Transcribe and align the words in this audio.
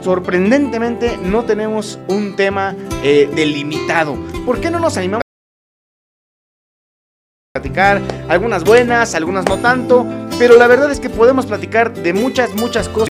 sorprendentemente, 0.03 1.17
no 1.23 1.45
tenemos 1.45 1.99
un 2.09 2.37
tema 2.37 2.75
eh, 3.03 3.31
delimitado. 3.35 4.17
¿Por 4.45 4.61
qué 4.61 4.71
no 4.71 4.79
nos 4.79 4.97
animamos? 4.97 5.23
a 7.53 7.61
platicar 7.61 8.01
algunas 8.29 8.63
buenas, 8.63 9.15
algunas 9.17 9.45
no 9.45 9.59
tanto, 9.59 10.07
pero 10.39 10.57
la 10.57 10.69
verdad 10.69 10.91
es 10.91 11.01
que 11.01 11.11
podemos 11.11 11.47
platicar 11.47 11.93
de 11.93 12.13
muchas, 12.13 12.55
muchas 12.55 12.89
cosas 12.89 13.10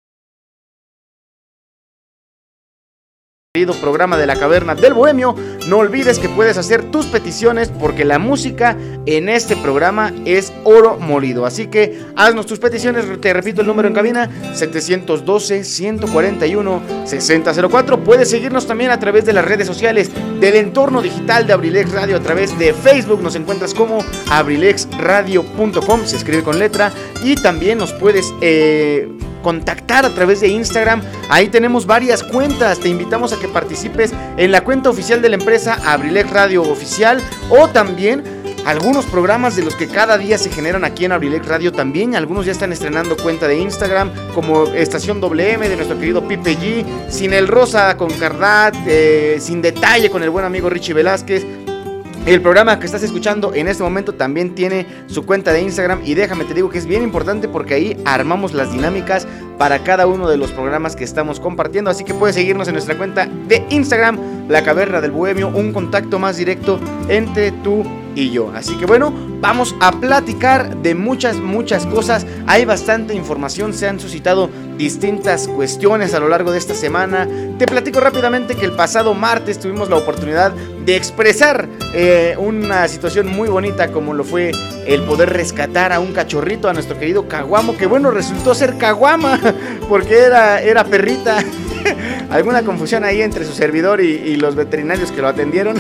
programa 3.81 4.17
de 4.17 4.27
la 4.27 4.35
caverna 4.35 4.75
del 4.75 4.95
bohemio 4.95 5.37
no 5.69 5.77
olvides 5.79 6.19
que 6.19 6.29
puedes 6.29 6.59
hacer 6.59 6.91
tus 6.91 7.07
peticiones 7.07 7.69
porque 7.69 8.05
la 8.05 8.19
música 8.19 8.77
en 9.07 9.29
este 9.29 9.55
programa 9.55 10.13
es 10.25 10.53
oro 10.65 10.99
molido. 10.99 11.47
Así 11.47 11.69
que 11.69 12.01
haznos 12.17 12.47
tus 12.47 12.59
peticiones 12.59 13.05
te 13.21 13.33
repito 13.33 13.61
el 13.61 13.69
número 13.69 13.87
en 13.87 13.95
cabina 13.95 14.29
712 14.55 15.63
141 15.63 16.83
6004 17.05 18.03
puedes 18.03 18.29
seguirnos 18.29 18.67
también 18.67 18.91
a 18.91 18.99
través 18.99 19.25
de 19.25 19.33
las 19.33 19.45
redes 19.45 19.69
sociales 19.69 20.11
del 20.41 20.57
entorno 20.57 21.01
digital 21.01 21.47
de 21.47 21.53
Abrilex 21.53 21.93
Radio 21.93 22.17
a 22.17 22.21
través 22.21 22.59
de 22.59 22.75
Facebook. 22.75 23.23
Nos 23.23 23.37
encuentras 23.37 23.73
como 23.73 23.99
abrilexradio.com 24.31 26.05
se 26.05 26.17
escribe 26.17 26.43
con 26.43 26.59
letra. 26.59 26.91
Y 27.23 27.37
también 27.37 27.79
nos 27.79 27.93
puedes 27.93 28.35
eh, 28.41 29.09
contactar 29.45 30.05
a 30.05 30.11
través 30.11 30.41
de 30.41 30.49
Instagram. 30.49 31.03
Ahí 31.29 31.47
tenemos 31.47 31.87
varias 31.87 32.25
cuentas. 32.25 32.81
Te 32.81 32.89
invitamos 32.89 33.33
a 33.33 33.39
que 33.39 33.47
participes 33.47 34.13
en 34.37 34.51
la 34.51 34.65
cuenta 34.65 34.91
oficial 34.91 35.23
de 35.23 35.29
la 35.29 35.37
empresa 35.37 35.79
Abrilex 35.85 36.31
Radio 36.31 36.63
Oficial 36.63 37.23
o 37.51 37.69
también 37.69 38.25
algunos 38.65 39.05
programas 39.05 39.57
de 39.57 39.63
los 39.63 39.75
que 39.75 39.87
cada 39.87 40.17
día 40.17 40.39
se 40.39 40.51
generan 40.51 40.85
aquí 40.85 41.05
en 41.05 41.13
Abrilex 41.13 41.47
Radio 41.47 41.71
también. 41.71 42.17
Algunos 42.17 42.47
ya 42.47 42.53
están 42.53 42.73
estrenando 42.73 43.17
cuenta 43.17 43.47
de 43.47 43.59
Instagram, 43.59 44.11
como 44.35 44.65
Estación 44.69 45.21
WM 45.21 45.69
de 45.69 45.77
nuestro 45.77 45.99
querido 45.99 46.27
Pipe 46.27 46.57
G, 46.57 46.85
Sin 47.11 47.35
el 47.35 47.47
Rosa 47.47 47.97
con 47.97 48.11
Cardat, 48.11 48.75
eh, 48.87 49.37
Sin 49.39 49.61
Detalle 49.61 50.11
con 50.11 50.23
el 50.23 50.31
buen 50.31 50.47
amigo 50.47 50.71
Richie 50.71 50.95
Velázquez. 50.95 51.45
El 52.27 52.41
programa 52.41 52.79
que 52.79 52.87
estás 52.87 53.03
escuchando 53.03 53.53
en 53.53 53.69
este 53.69 53.83
momento 53.83 54.15
también 54.15 54.55
tiene 54.55 54.87
su 55.09 55.27
cuenta 55.27 55.53
de 55.53 55.61
Instagram 55.61 56.01
y 56.07 56.15
déjame 56.15 56.47
te 56.47 56.55
digo 56.55 56.71
que 56.71 56.79
es 56.79 56.87
bien 56.87 57.03
importante 57.03 57.49
porque 57.49 57.75
ahí 57.75 58.03
armamos 58.07 58.55
las 58.55 58.73
dinámicas 58.73 59.27
para 59.59 59.81
cada 59.81 60.07
uno 60.07 60.27
de 60.31 60.39
los 60.39 60.51
programas 60.51 60.97
que 60.97 61.05
estamos 61.05 61.39
compartiendo, 61.39 61.91
así 61.91 62.03
que 62.03 62.15
puedes 62.15 62.35
seguirnos 62.35 62.67
en 62.67 62.75
nuestra 62.75 62.97
cuenta 62.97 63.29
de 63.47 63.67
Instagram, 63.69 64.49
La 64.49 64.65
Caverna 64.65 65.03
del 65.03 65.11
Bohemio, 65.11 65.49
un 65.49 65.75
contacto 65.75 66.19
más 66.19 66.39
directo 66.39 66.81
entre 67.09 67.53
tú 67.53 67.85
y 68.15 68.31
yo. 68.31 68.51
Así 68.55 68.77
que 68.77 68.87
bueno, 68.87 69.13
vamos 69.41 69.75
a 69.81 69.93
platicar 69.93 70.77
de 70.79 70.95
muchas, 70.95 71.37
muchas 71.37 71.87
cosas. 71.87 72.27
Hay 72.47 72.65
bastante 72.65 73.15
información, 73.15 73.75
se 73.75 73.89
han 73.89 74.01
suscitado 74.01 74.51
distintas 74.77 75.49
cuestiones 75.49 76.15
a 76.15 76.21
lo 76.21 76.29
largo 76.29 76.53
de 76.53 76.59
esta 76.59 76.75
semana. 76.75 77.29
Te 77.59 77.67
platico 77.67 78.01
rápidamente 78.01 78.55
que 78.55 78.65
el 78.65 78.73
pasado 78.73 79.15
martes 79.15 79.59
tuvimos 79.59 79.89
la 79.89 79.97
oportunidad 79.97 80.53
de 80.85 80.97
expresar 80.97 81.69
eh, 81.95 82.37
una 82.39 82.87
situación 82.89 83.29
muy 83.29 83.49
bonita 83.49 83.91
como 83.91 84.13
lo 84.13 84.25
fue 84.25 84.51
el 84.87 85.03
poder 85.03 85.31
rescatar 85.31 85.93
a 85.93 86.01
un 86.01 86.13
cachorrito, 86.13 86.69
a 86.69 86.73
nuestro 86.73 86.99
querido 86.99 87.29
Caguamo, 87.29 87.77
que 87.77 87.87
bueno, 87.87 88.11
resultó 88.11 88.55
ser 88.55 88.77
Caguama, 88.77 89.41
porque 89.89 90.19
era, 90.19 90.61
era 90.61 90.85
perrita. 90.85 91.43
Alguna 92.35 92.65
confusión 92.65 93.05
ahí 93.05 93.23
entre 93.23 93.45
su 93.45 93.53
servidor 93.53 94.01
y, 94.01 94.35
los 94.37 94.57
veterinarios 94.57 95.13
que 95.13 95.23
lo 95.23 95.29
atendieron. 95.29 95.77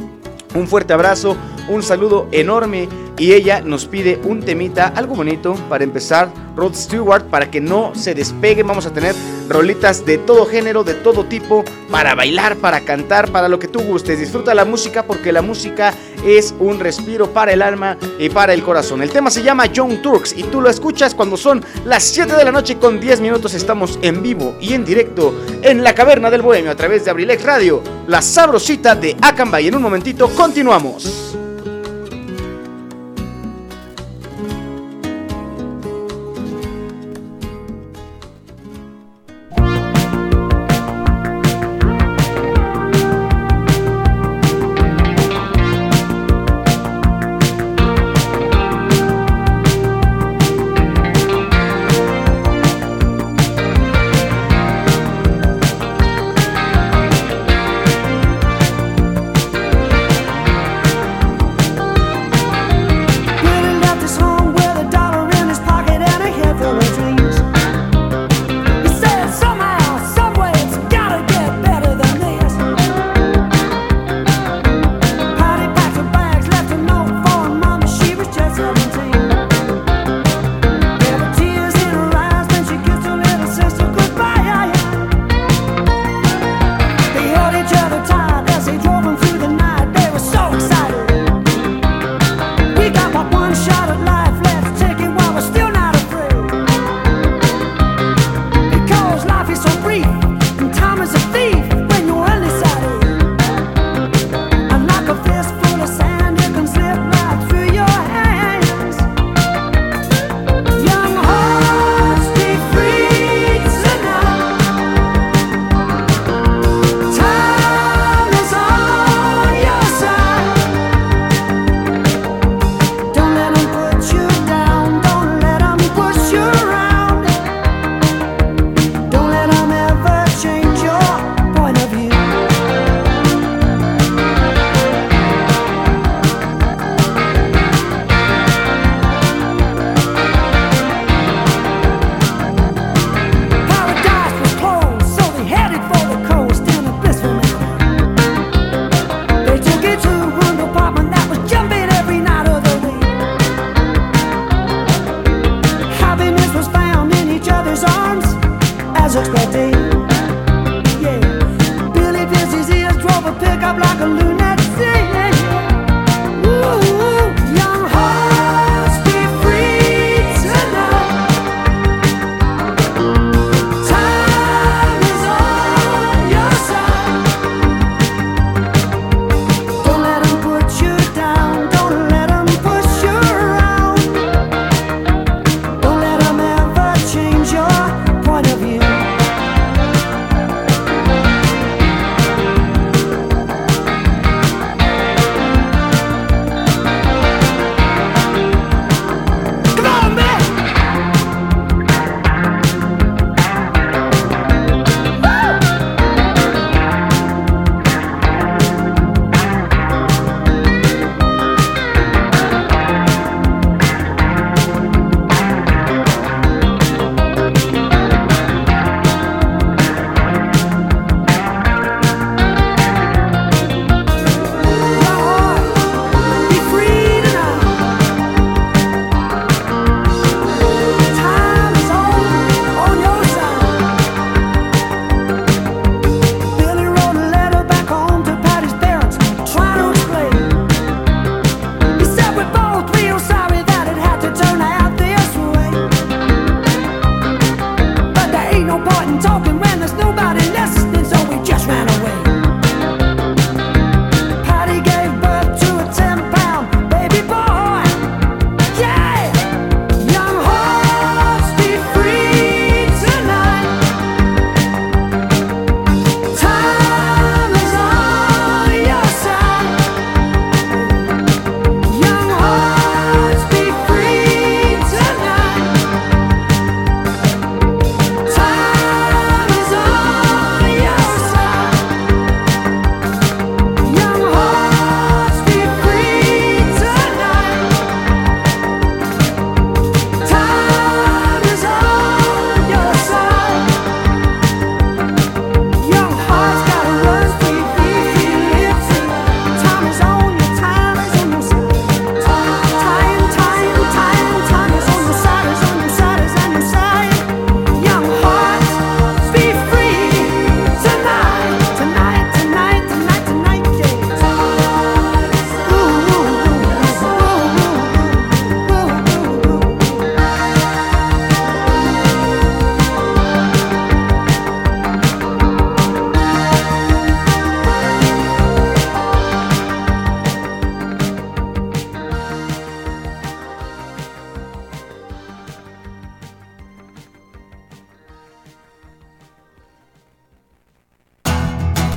Un 0.54 0.66
fuerte 0.66 0.92
abrazo, 0.92 1.36
un 1.68 1.82
saludo 1.82 2.28
enorme 2.32 2.88
y 3.18 3.32
ella 3.32 3.60
nos 3.60 3.86
pide 3.86 4.20
un 4.24 4.42
temita, 4.42 4.92
algo 4.94 5.14
bonito 5.14 5.54
para 5.68 5.84
empezar, 5.84 6.30
Rod 6.56 6.74
Stewart, 6.74 7.24
para 7.24 7.50
que 7.50 7.60
no 7.60 7.92
se 7.94 8.14
despegue. 8.14 8.62
Vamos 8.62 8.86
a 8.86 8.92
tener 8.92 9.14
rolitas 9.48 10.06
de 10.06 10.18
todo 10.18 10.46
género, 10.46 10.84
de 10.84 10.94
todo 10.94 11.24
tipo, 11.24 11.64
para 11.90 12.14
bailar, 12.14 12.56
para 12.56 12.80
cantar, 12.80 13.30
para 13.30 13.48
lo 13.48 13.58
que 13.58 13.68
tú 13.68 13.80
gustes. 13.80 14.20
Disfruta 14.20 14.54
la 14.54 14.64
música 14.64 15.02
porque 15.02 15.32
la 15.32 15.42
música 15.42 15.92
es 16.24 16.54
un 16.60 16.78
respiro 16.78 17.32
para 17.32 17.52
el 17.52 17.62
alma 17.62 17.96
y 18.18 18.28
para 18.28 18.54
el 18.54 18.62
corazón. 18.62 19.02
El 19.02 19.10
tema 19.10 19.30
se 19.30 19.42
llama 19.42 19.66
Young 19.66 20.00
Turks 20.00 20.36
y 20.36 20.44
tú 20.44 20.60
lo 20.60 20.70
escuchas 20.70 21.14
cuando 21.14 21.36
son 21.36 21.64
las 21.84 22.04
7 22.04 22.34
de 22.34 22.44
la 22.44 22.52
noche 22.52 22.78
con 22.78 23.00
10 23.00 23.20
minutos. 23.20 23.54
Estamos 23.54 23.98
en 24.02 24.22
vivo 24.22 24.56
y 24.60 24.74
en 24.74 24.84
directo 24.84 25.34
en 25.62 25.82
la 25.82 25.94
Caverna 25.94 26.30
del 26.30 26.42
Bohemio 26.42 26.70
a 26.70 26.76
través 26.76 27.04
de 27.04 27.10
Abrilex 27.10 27.42
Radio, 27.42 27.82
la 28.06 28.22
sabrosita 28.22 28.94
de 28.94 29.16
Acambay. 29.20 29.68
En 29.68 29.74
un 29.74 29.82
momentito 29.82 30.28
continuamos. 30.30 31.36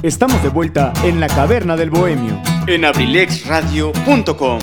Estamos 0.04 0.42
de 0.42 0.50
vuelta 0.50 0.94
en 1.04 1.20
la 1.20 1.28
caverna 1.28 1.78
del 1.78 1.92
bohemio. 1.92 2.42
En 2.66 2.86
abrilexradio.com. 2.86 4.60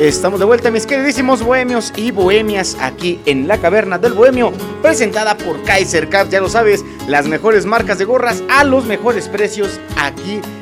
Estamos 0.00 0.40
de 0.40 0.46
vuelta, 0.46 0.72
mis 0.72 0.86
queridísimos 0.86 1.40
bohemios 1.44 1.92
y 1.94 2.10
bohemias, 2.10 2.76
aquí 2.80 3.20
en 3.26 3.46
la 3.46 3.58
caverna 3.58 3.98
del 3.98 4.14
bohemio, 4.14 4.52
presentada 4.82 5.36
por 5.36 5.62
Kaiser 5.62 6.08
Cap, 6.08 6.28
ya 6.30 6.40
lo 6.40 6.48
sabes, 6.48 6.84
las 7.06 7.28
mejores 7.28 7.64
marcas 7.64 7.98
de 7.98 8.06
gorras 8.06 8.42
a 8.48 8.64
los 8.64 8.86
mejores 8.86 9.28
precios 9.28 9.78
aquí 9.96 10.40
en 10.40 10.57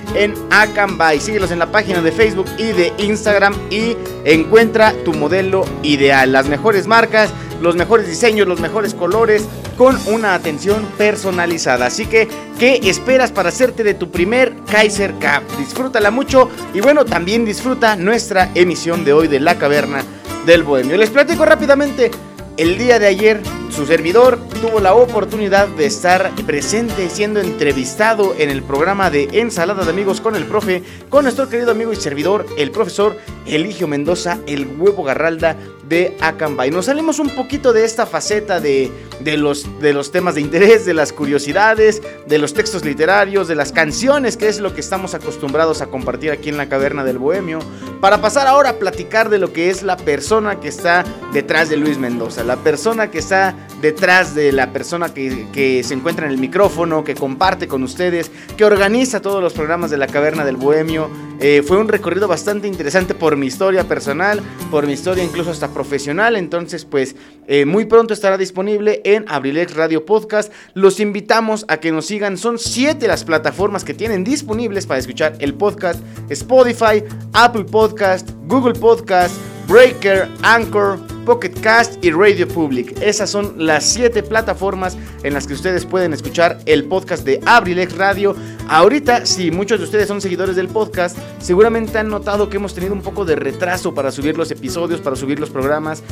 Akanbay. 0.51 1.21
Síguelos 1.21 1.51
en 1.51 1.59
la 1.59 1.71
página 1.71 2.01
de 2.01 2.13
Facebook 2.13 2.47
y 2.59 2.73
de 2.73 2.93
Instagram 2.99 3.55
y 3.71 3.97
encuentra 4.25 4.93
tu 5.05 5.13
modelo 5.13 5.65
ideal. 5.83 6.33
Las 6.33 6.49
mejores 6.49 6.87
marcas, 6.87 7.31
los 7.61 7.77
mejores 7.77 8.07
diseños, 8.07 8.49
los 8.49 8.61
mejores 8.61 8.95
colores, 8.95 9.47
con 9.77 9.99
una 10.07 10.35
atención 10.35 10.87
personalizada. 10.97 11.87
Así 11.87 12.07
que, 12.07 12.29
¿qué 12.59 12.81
esperas 12.85 13.33
para 13.33 13.51
hacerte 13.51 13.85
de 13.85 13.95
tu 13.95 14.11
primer 14.11 14.55
Kaiser 14.71 15.13
Cup? 15.13 15.57
Disfrútala 15.59 16.11
mucho 16.11 16.51
y 16.73 16.81
bueno, 16.81 17.05
también 17.05 17.45
disfruta 17.45 17.97
nuestra 17.97 18.51
emisión 18.55 19.05
de 19.05 19.13
hoy 19.13 19.29
de 19.29 19.41
La 19.41 19.59
Caverna 19.59 20.03
del 20.47 20.63
Bohemio. 20.63 20.97
Les 20.97 21.11
platico 21.11 21.45
rápidamente. 21.45 22.11
El 22.57 22.79
día 22.79 22.99
de 22.99 23.07
ayer 23.07 23.43
su 23.69 23.85
servidor 23.85 24.39
tuvo 24.63 24.81
la 24.81 24.95
oportunidad 24.95 25.69
de 25.69 25.85
estar 25.85 26.35
presente 26.47 27.11
siendo 27.11 27.39
entrevistado 27.39 28.35
en 28.39 28.49
el 28.49 28.63
programa 28.63 29.11
de 29.11 29.29
Ensalada 29.33 29.85
de 29.85 29.91
Amigos 29.91 30.23
con 30.23 30.37
el 30.37 30.47
profe, 30.47 30.83
con 31.11 31.25
nuestro 31.25 31.51
querido 31.51 31.73
amigo 31.73 31.93
y 31.93 31.97
servidor, 31.97 32.47
el 32.57 32.71
profesor 32.71 33.19
Eligio 33.45 33.89
Mendoza, 33.89 34.39
el 34.47 34.67
huevo 34.79 35.05
garralda 35.05 35.59
de 35.89 36.17
Acambay. 36.21 36.71
Nos 36.71 36.87
salimos 36.87 37.19
un 37.19 37.31
poquito 37.31 37.73
de 37.73 37.85
esta 37.85 38.07
faceta 38.07 38.61
de, 38.61 38.91
de, 39.21 39.37
los, 39.37 39.81
de 39.81 39.93
los 39.93 40.11
temas 40.11 40.35
de 40.35 40.41
interés, 40.41 40.85
de 40.85 40.95
las 40.95 41.13
curiosidades, 41.13 42.03
de 42.27 42.39
los 42.39 42.55
textos 42.55 42.85
literarios, 42.85 43.49
de 43.49 43.55
las 43.55 43.73
canciones, 43.73 44.37
que 44.37 44.49
es 44.49 44.61
lo 44.61 44.75
que 44.75 44.81
estamos 44.81 45.15
acostumbrados 45.15 45.83
a 45.83 45.87
compartir 45.87 46.31
aquí 46.31 46.49
en 46.49 46.57
la 46.57 46.69
Caverna 46.69 47.05
del 47.05 47.19
Bohemio, 47.19 47.61
para 48.01 48.21
pasar 48.21 48.47
ahora 48.47 48.71
a 48.71 48.79
platicar 48.79 49.29
de 49.29 49.39
lo 49.39 49.53
que 49.53 49.71
es 49.71 49.83
la 49.83 49.97
persona 49.97 50.61
que 50.61 50.69
está 50.69 51.05
detrás 51.33 51.69
de 51.69 51.77
Luis 51.77 51.99
Mendoza, 51.99 52.45
la 52.45 52.57
persona 52.57 53.11
que 53.11 53.19
está 53.19 53.55
detrás 53.81 54.35
de 54.35 54.53
la 54.53 54.73
persona 54.73 55.13
que, 55.13 55.83
se 55.85 55.95
encuentra 55.95 56.27
en 56.27 56.33
el 56.33 56.39
micrófono, 56.39 57.05
que 57.05 57.15
comparte 57.15 57.69
con 57.69 57.83
ustedes, 57.83 58.31
que 58.57 58.65
organiza 58.65 59.21
todos 59.21 59.43
los 59.43 59.53
programas 59.53 59.91
de 59.91 59.99
la 59.99 60.07
Caverna 60.07 60.45
del 60.45 60.57
Bohemio. 60.57 61.09
Eh, 61.39 61.63
fue 61.67 61.77
un 61.77 61.89
recorrido 61.89 62.29
bastante 62.29 62.67
interesante 62.67 63.15
por 63.15 63.37
mi 63.37 63.47
historia 63.47 63.85
personal, 63.85 64.41
por 64.71 64.87
mi 64.87 64.95
historia 64.95 65.23
incluso 65.23 65.51
hasta 65.51 65.69
profesional. 65.77 66.37
Entonces, 66.37 66.87
pues 66.87 67.17
eh, 67.47 67.67
muy 67.67 67.85
pronto 67.85 68.15
estará 68.15 68.39
disponible 68.39 69.03
en 69.05 69.27
Abrilex 69.29 69.75
Radio 69.75 70.07
Podcast. 70.07 70.51
Los 70.73 71.01
invitamos 71.01 71.67
a 71.69 71.77
que 71.77 71.93
nos 71.93 72.07
sigan. 72.07 72.39
Son 72.39 72.59
siete 72.59 73.07
las 73.07 73.25
plataformas 73.25 73.85
que 73.85 73.93
tienen 73.93 74.25
disponibles 74.25 74.87
para 74.87 74.99
escuchar 74.99 75.35
el 75.39 75.53
podcast: 75.53 76.01
Spotify, 76.31 77.05
Apple 77.35 77.65
Podcast, 77.65 78.31
Google 78.47 78.75
Podcast, 78.75 79.37
Breaker, 79.69 80.29
Anchor. 80.43 81.16
Pocket 81.27 81.51
Cast 81.61 82.03
y 82.03 82.13
Radio 82.13 82.49
Public. 82.49 83.03
Esas 83.03 83.29
son 83.29 83.67
las 83.67 83.85
siete 83.85 84.23
plataformas 84.23 84.97
en 85.25 85.35
las 85.35 85.47
que 85.47 85.53
ustedes 85.53 85.85
pueden 85.85 86.15
escuchar 86.15 86.59
el 86.65 86.85
podcast 86.85 87.25
de 87.25 87.41
Abrilex 87.45 87.97
Radio. 87.99 88.35
Ahorita, 88.69 89.27
si 89.27 89.51
muchos 89.51 89.81
de 89.81 89.85
ustedes 89.85 90.09
son 90.09 90.23
seguidores 90.23 90.57
del 90.57 90.69
podcast, 90.69 91.19
seguramente 91.41 91.99
han 91.99 92.09
notado 92.09 92.49
que 92.49 92.57
hemos 92.57 92.75
tenido 92.75 92.95
un 92.95 93.03
poco 93.03 93.27
de 93.27 93.37
retraso 93.37 93.93
para 93.93 94.11
subir 94.11 94.39
los 94.39 94.51
episodios, 94.51 95.01
para 95.01 95.17
subir 95.17 95.39
los 95.39 95.51
programas. 95.51 96.03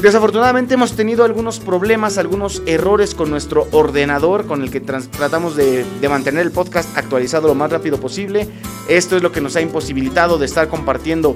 Desafortunadamente 0.00 0.74
hemos 0.74 0.94
tenido 0.94 1.24
algunos 1.24 1.58
problemas, 1.58 2.18
algunos 2.18 2.62
errores 2.66 3.16
con 3.16 3.30
nuestro 3.30 3.66
ordenador 3.72 4.46
con 4.46 4.62
el 4.62 4.70
que 4.70 4.80
tratamos 4.80 5.56
de, 5.56 5.84
de, 6.00 6.08
mantener 6.08 6.42
el 6.42 6.52
podcast 6.52 6.96
actualizado 6.96 7.48
lo 7.48 7.56
más 7.56 7.72
rápido 7.72 7.98
posible. 7.98 8.46
Esto 8.88 9.16
es 9.16 9.24
lo 9.24 9.32
que 9.32 9.40
nos 9.40 9.56
ha 9.56 9.60
imposibilitado 9.60 10.38
de 10.38 10.46
estar 10.46 10.68
compartiendo 10.68 11.34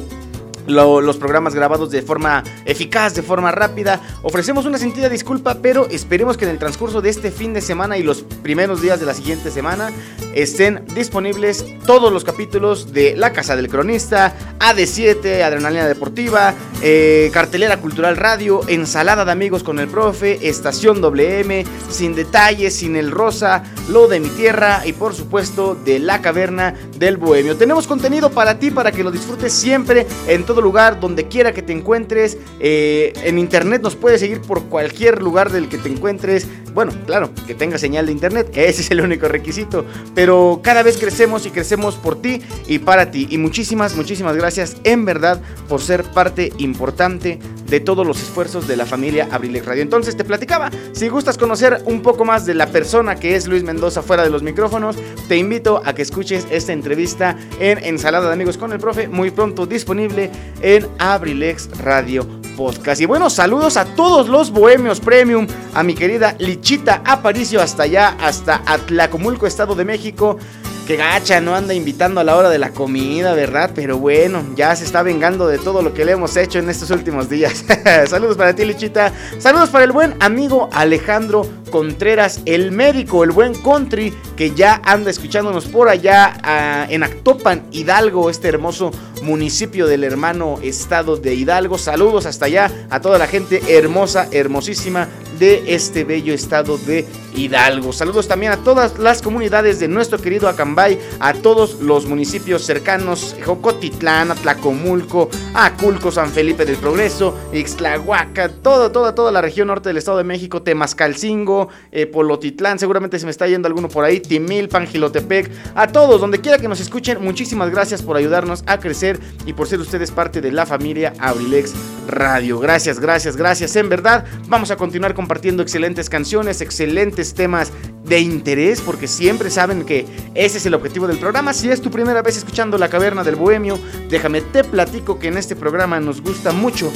los 0.73 1.17
programas 1.17 1.55
grabados 1.55 1.91
de 1.91 2.03
forma 2.03 2.43
eficaz, 2.65 3.15
de 3.15 3.23
forma 3.23 3.53
rápida. 3.53 4.01
Ofrecemos 4.23 4.67
una 4.67 4.79
sentida 4.79 5.09
disculpa, 5.09 5.59
pero 5.63 5.87
esperemos 5.91 6.37
que 6.37 6.45
en 6.45 6.51
el 6.51 6.59
transcurso 6.59 7.01
de 7.01 7.11
este 7.11 7.31
fin 7.31 7.53
de 7.55 7.61
semana 7.61 7.99
y 7.99 8.03
los 8.03 8.23
primeros 8.43 8.81
días 8.83 8.99
de 9.01 9.07
la 9.07 9.15
siguiente 9.15 9.51
semana 9.51 9.91
estén 10.35 10.85
disponibles 10.95 11.65
todos 11.87 12.13
los 12.13 12.25
capítulos 12.25 12.93
de 12.93 13.15
La 13.17 13.33
Casa 13.33 13.57
del 13.57 13.69
Cronista, 13.69 14.35
AD7, 14.59 15.43
Adrenalina 15.43 15.87
Deportiva, 15.87 16.55
eh, 16.83 17.31
Cartelera 17.33 17.79
Cultural 17.79 18.17
Radio, 18.17 18.61
Ensalada 18.69 19.25
de 19.25 19.33
Amigos 19.33 19.63
con 19.63 19.79
el 19.79 19.89
Profe, 19.89 20.49
Estación 20.49 21.01
WM, 21.01 21.65
Sin 21.91 22.15
Detalles, 22.15 22.75
Sin 22.75 22.97
el 22.97 23.11
Rosa, 23.11 23.65
Lo 23.89 24.09
de 24.09 24.21
mi 24.21 24.29
Tierra 24.31 24.83
y 24.87 24.93
por 24.93 25.15
supuesto 25.15 25.75
de 25.75 25.99
La 25.99 26.23
Caverna 26.23 26.75
del 26.97 27.19
Bohemio. 27.19 27.57
Tenemos 27.57 27.87
contenido 27.87 28.31
para 28.31 28.59
ti, 28.59 28.71
para 28.71 28.93
que 28.93 29.05
lo 29.05 29.11
disfrutes 29.11 29.53
siempre 29.53 30.07
en 30.27 30.45
todo 30.45 30.62
lugar, 30.63 31.01
donde 31.01 31.29
quiera 31.29 31.53
que 31.53 31.63
te 31.63 31.73
encuentres. 31.73 32.39
Eh, 32.61 33.13
en 33.25 33.39
internet 33.39 33.83
nos 33.83 33.97
puedes 33.97 34.21
seguir 34.21 34.41
por 34.41 34.65
cualquier 34.65 35.21
lugar 35.23 35.51
del 35.51 35.69
que 35.69 35.79
te 35.79 35.89
encuentres. 35.89 36.47
Bueno, 36.75 36.93
claro, 37.07 37.31
que 37.47 37.55
tenga 37.55 37.77
señal 37.77 38.07
de 38.07 38.13
internet, 38.13 38.51
ese 38.55 38.81
es 38.81 38.91
el 38.91 39.01
único 39.01 39.29
requisito. 39.29 39.85
Pero 40.15 40.61
cada 40.63 40.83
vez 40.83 40.97
crecemos 40.97 41.45
y 41.45 41.51
crecemos 41.51 41.97
por 41.97 42.21
ti 42.23 42.41
y 42.67 42.79
para 42.79 43.11
ti. 43.11 43.27
Y 43.31 43.39
muchísimas, 43.39 43.95
muchísimas 43.97 44.37
gracias 44.37 44.77
en 44.85 45.05
verdad 45.05 45.41
por 45.69 45.81
ser 45.81 46.03
parte 46.05 46.53
importante 46.59 47.39
de 47.73 47.81
todos 47.81 48.07
los 48.07 48.21
esfuerzos 48.21 48.69
de 48.69 48.77
la 48.77 48.85
familia 48.85 49.29
Abrilex 49.31 49.65
Radio. 49.65 49.83
Entonces 49.83 50.17
te 50.17 50.25
platicaba, 50.25 50.71
si 50.93 51.09
gustas 51.09 51.39
conocer 51.39 51.83
un 51.87 52.03
poco 52.03 52.25
más 52.25 52.45
de 52.45 52.55
la 52.55 52.67
persona 52.67 53.17
que 53.17 53.35
es 53.35 53.47
Luis 53.47 53.63
Mendoza 53.63 54.03
fuera 54.03 54.23
de 54.23 54.31
los 54.31 54.43
micrófonos, 54.43 54.97
te 55.27 55.39
invito 55.39 55.81
a 55.85 55.95
que 55.95 56.03
escuches 56.03 56.47
esta 56.51 56.73
entrevista 56.73 57.37
en 57.61 57.83
Ensalada 57.83 58.27
de 58.27 58.35
Amigos 58.35 58.59
con 58.59 58.73
el 58.73 58.79
Profe, 58.79 59.09
muy 59.09 59.31
pronto 59.31 59.67
disponible 59.67 60.31
en 60.61 60.89
Abrilex 60.99 61.69
Radio 61.79 62.27
Podcast. 62.57 63.01
Y 63.01 63.07
bueno, 63.07 63.31
saludos 63.31 63.77
a 63.77 63.85
todos 63.85 64.29
los 64.29 64.51
bohemios 64.51 65.01
premium, 65.01 65.47
a 65.75 65.83
mi 65.83 65.95
querida 65.95 66.37
Lichita 66.39 67.03
Aparicio 67.05 67.61
hasta 67.61 67.85
allá, 67.85 68.17
hasta 68.21 68.63
Atlacomulco, 68.67 69.47
Estado 69.47 69.75
de 69.75 69.85
México. 69.85 70.39
Que 70.87 70.97
gacha, 70.97 71.41
no 71.41 71.55
anda 71.55 71.75
invitando 71.75 72.21
a 72.21 72.25
la 72.25 72.37
hora 72.37 72.51
de 72.51 72.59
la 72.59 72.71
comida, 72.71 73.35
¿verdad? 73.35 73.71
Pero 73.73 73.99
bueno, 73.99 74.45
ya 74.57 74.75
se 74.75 74.85
está 74.85 75.05
vengando 75.05 75.47
de 75.47 75.59
todo 75.59 75.81
lo 75.81 75.95
que 75.95 76.05
le 76.05 76.13
hemos 76.13 76.37
hecho 76.37 76.59
en 76.59 76.69
estos 76.69 76.91
últimos 76.91 77.29
días. 77.29 77.65
Saludos 78.09 78.37
para 78.37 78.53
ti, 78.53 78.65
Lichita. 78.65 79.13
Saludos 79.39 79.71
para 79.71 79.85
el 79.85 79.93
buen 79.93 80.17
amigo 80.19 80.69
Alejandro 80.73 81.47
Contreras, 81.71 82.41
el 82.47 82.73
médico, 82.73 83.23
el 83.23 83.31
buen 83.31 83.55
country, 83.55 84.13
que 84.37 84.51
ya 84.57 84.83
anda 84.85 85.11
escuchándonos 85.11 85.67
por 85.67 85.89
allá 85.89 86.37
ah, 86.43 86.87
en 86.91 87.05
Actopan, 87.05 87.63
Hidalgo, 87.71 88.29
este 88.29 88.49
hermoso 88.49 88.91
municipio 89.23 89.87
del 89.87 90.03
hermano 90.03 90.59
estado 90.63 91.17
de 91.17 91.35
Hidalgo. 91.35 91.79
Saludos 91.79 92.27
hasta 92.27 92.47
allá 92.47 92.71
a 92.91 93.01
toda 93.01 93.19
la 93.19 93.29
gente 93.29 93.63
hermosa, 93.69 94.27
hermosísima 94.33 95.09
de 95.43 95.75
este 95.75 96.05
bello 96.05 96.33
estado 96.33 96.79
de 96.79 97.05
Hidalgo. 97.35 97.93
Saludos 97.93 98.29
también 98.29 98.53
a 98.53 98.59
todas 98.59 99.01
las 99.01 99.23
comunidades 99.23 99.81
de 99.81 99.89
nuestro 99.89 100.21
querido 100.21 100.49
Acambay, 100.49 101.01
a 101.19 101.33
todos 101.33 101.81
los 101.81 102.07
municipios 102.07 102.63
cercanos, 102.63 103.35
Jocotitlán, 103.45 104.31
Atlacomulco, 104.31 105.29
Aculco, 105.53 106.13
San 106.13 106.31
Felipe 106.31 106.65
del 106.65 106.77
Progreso, 106.77 107.37
Ixtlahuaca, 107.53 108.51
todo, 108.51 108.93
toda, 108.93 109.17
toda 109.17 109.33
la 109.33 109.41
región 109.41 109.67
norte 109.67 109.89
del 109.89 109.97
Estado 109.97 110.19
de 110.19 110.25
México, 110.25 110.63
Temascalcingo, 110.63 111.71
eh, 111.91 112.07
Polotitlán, 112.07 112.79
seguramente 112.79 113.19
se 113.19 113.25
me 113.25 113.33
está 113.33 113.49
yendo 113.49 113.67
alguno 113.67 113.89
por 113.89 114.05
ahí, 114.05 114.21
Timil, 114.21 114.69
Pangilotepec, 114.69 115.51
a 115.75 115.89
todos, 115.89 116.21
donde 116.21 116.41
quiera 116.41 116.59
que 116.59 116.69
nos 116.69 116.79
escuchen, 116.79 117.19
muchísimas 117.21 117.69
gracias 117.71 118.01
por 118.01 118.17
ayudarnos 118.17 118.63
a 118.67 118.79
crecer 118.79 119.19
y 119.45 119.55
por 119.55 119.67
ser 119.67 119.81
ustedes 119.81 120.13
parte 120.13 120.41
de 120.41 120.53
la 120.53 120.67
familia 120.67 121.15
Abrilex 121.19 121.75
Radio. 122.07 122.61
Gracias, 122.61 123.01
gracias, 123.01 123.37
gracias. 123.37 123.75
En 123.75 123.89
verdad, 123.89 124.25
vamos 124.49 124.71
a 124.71 124.77
continuar 124.77 125.15
compartiendo 125.15 125.32
excelentes 125.37 126.09
canciones, 126.11 126.61
excelentes 126.61 127.35
temas 127.35 127.73
de 128.05 128.21
interés, 128.21 128.81
porque 128.81 129.09
siempre 129.09 129.51
saben 129.51 129.85
que 129.85 130.07
ese 130.35 130.59
es 130.59 130.67
el 130.67 130.75
objetivo 130.75 131.07
del 131.07 131.19
programa. 131.19 131.53
Si 131.53 131.71
es 131.71 131.81
tu 131.81 131.91
primera 131.91 132.23
vez 132.23 132.37
escuchando 132.37 132.79
La 132.79 132.89
Caverna 132.89 133.25
del 133.25 133.37
Bohemio, 133.37 133.79
déjame 134.11 134.41
te 134.41 134.65
platico 134.65 135.19
que 135.19 135.29
en 135.29 135.39
este 135.39 135.57
programa 135.57 136.01
nos 136.01 136.21
gusta 136.21 136.53
mucho 136.53 136.93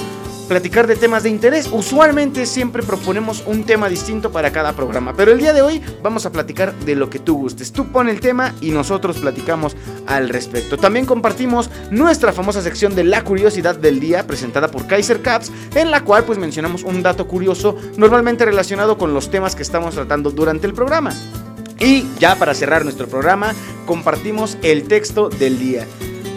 platicar 0.47 0.87
de 0.87 0.97
temas 0.97 1.23
de 1.23 1.31
interés. 1.31 1.69
Usualmente 1.71 2.47
siempre 2.47 2.83
proponemos 2.83 3.43
un 3.47 3.65
tema 3.65 3.89
distinto 3.89 4.31
para 4.31 4.53
cada 4.53 4.73
programa, 4.73 5.15
pero 5.17 5.33
el 5.33 5.39
día 5.39 5.53
de 5.53 5.63
hoy 5.63 5.83
vamos 6.03 6.27
a 6.27 6.33
platicar 6.33 6.75
de 6.75 6.95
lo 6.95 7.11
que 7.11 7.19
tú 7.19 7.37
gustes. 7.37 7.73
Tú 7.73 7.91
pon 7.93 8.09
el 8.09 8.21
tema 8.21 8.55
y 8.61 8.71
nosotros 8.71 9.19
platicamos 9.19 9.77
al 10.07 10.29
respecto. 10.29 10.77
También 10.77 11.07
compartimos 11.07 11.71
nuestra 11.91 12.33
famosa 12.33 12.63
sección 12.63 12.95
de 12.95 13.05
la 13.05 13.25
curiosidad 13.25 13.77
del 13.77 14.01
día 14.01 14.27
presentada 14.27 14.69
por 14.69 14.87
Kaiser 14.87 15.23
Caps, 15.23 15.51
en 15.75 15.91
la 15.91 16.05
cual 16.05 16.25
pues 16.25 16.39
mencionamos 16.39 16.85
un 16.85 17.03
dato 17.03 17.27
curioso 17.27 17.77
normalmente 17.97 18.45
relacionado 18.45 18.99
con 18.99 19.15
los 19.15 19.31
temas 19.31 19.55
que 19.55 19.63
estamos 19.63 19.95
tratando 19.95 20.31
durante 20.31 20.67
el 20.67 20.75
programa. 20.75 21.13
Y 21.79 22.07
ya 22.19 22.37
para 22.37 22.55
cerrar 22.55 22.85
nuestro 22.85 23.07
programa, 23.07 23.55
compartimos 23.85 24.57
el 24.63 24.85
texto 24.85 25.29
del 25.29 25.59
día. 25.59 25.87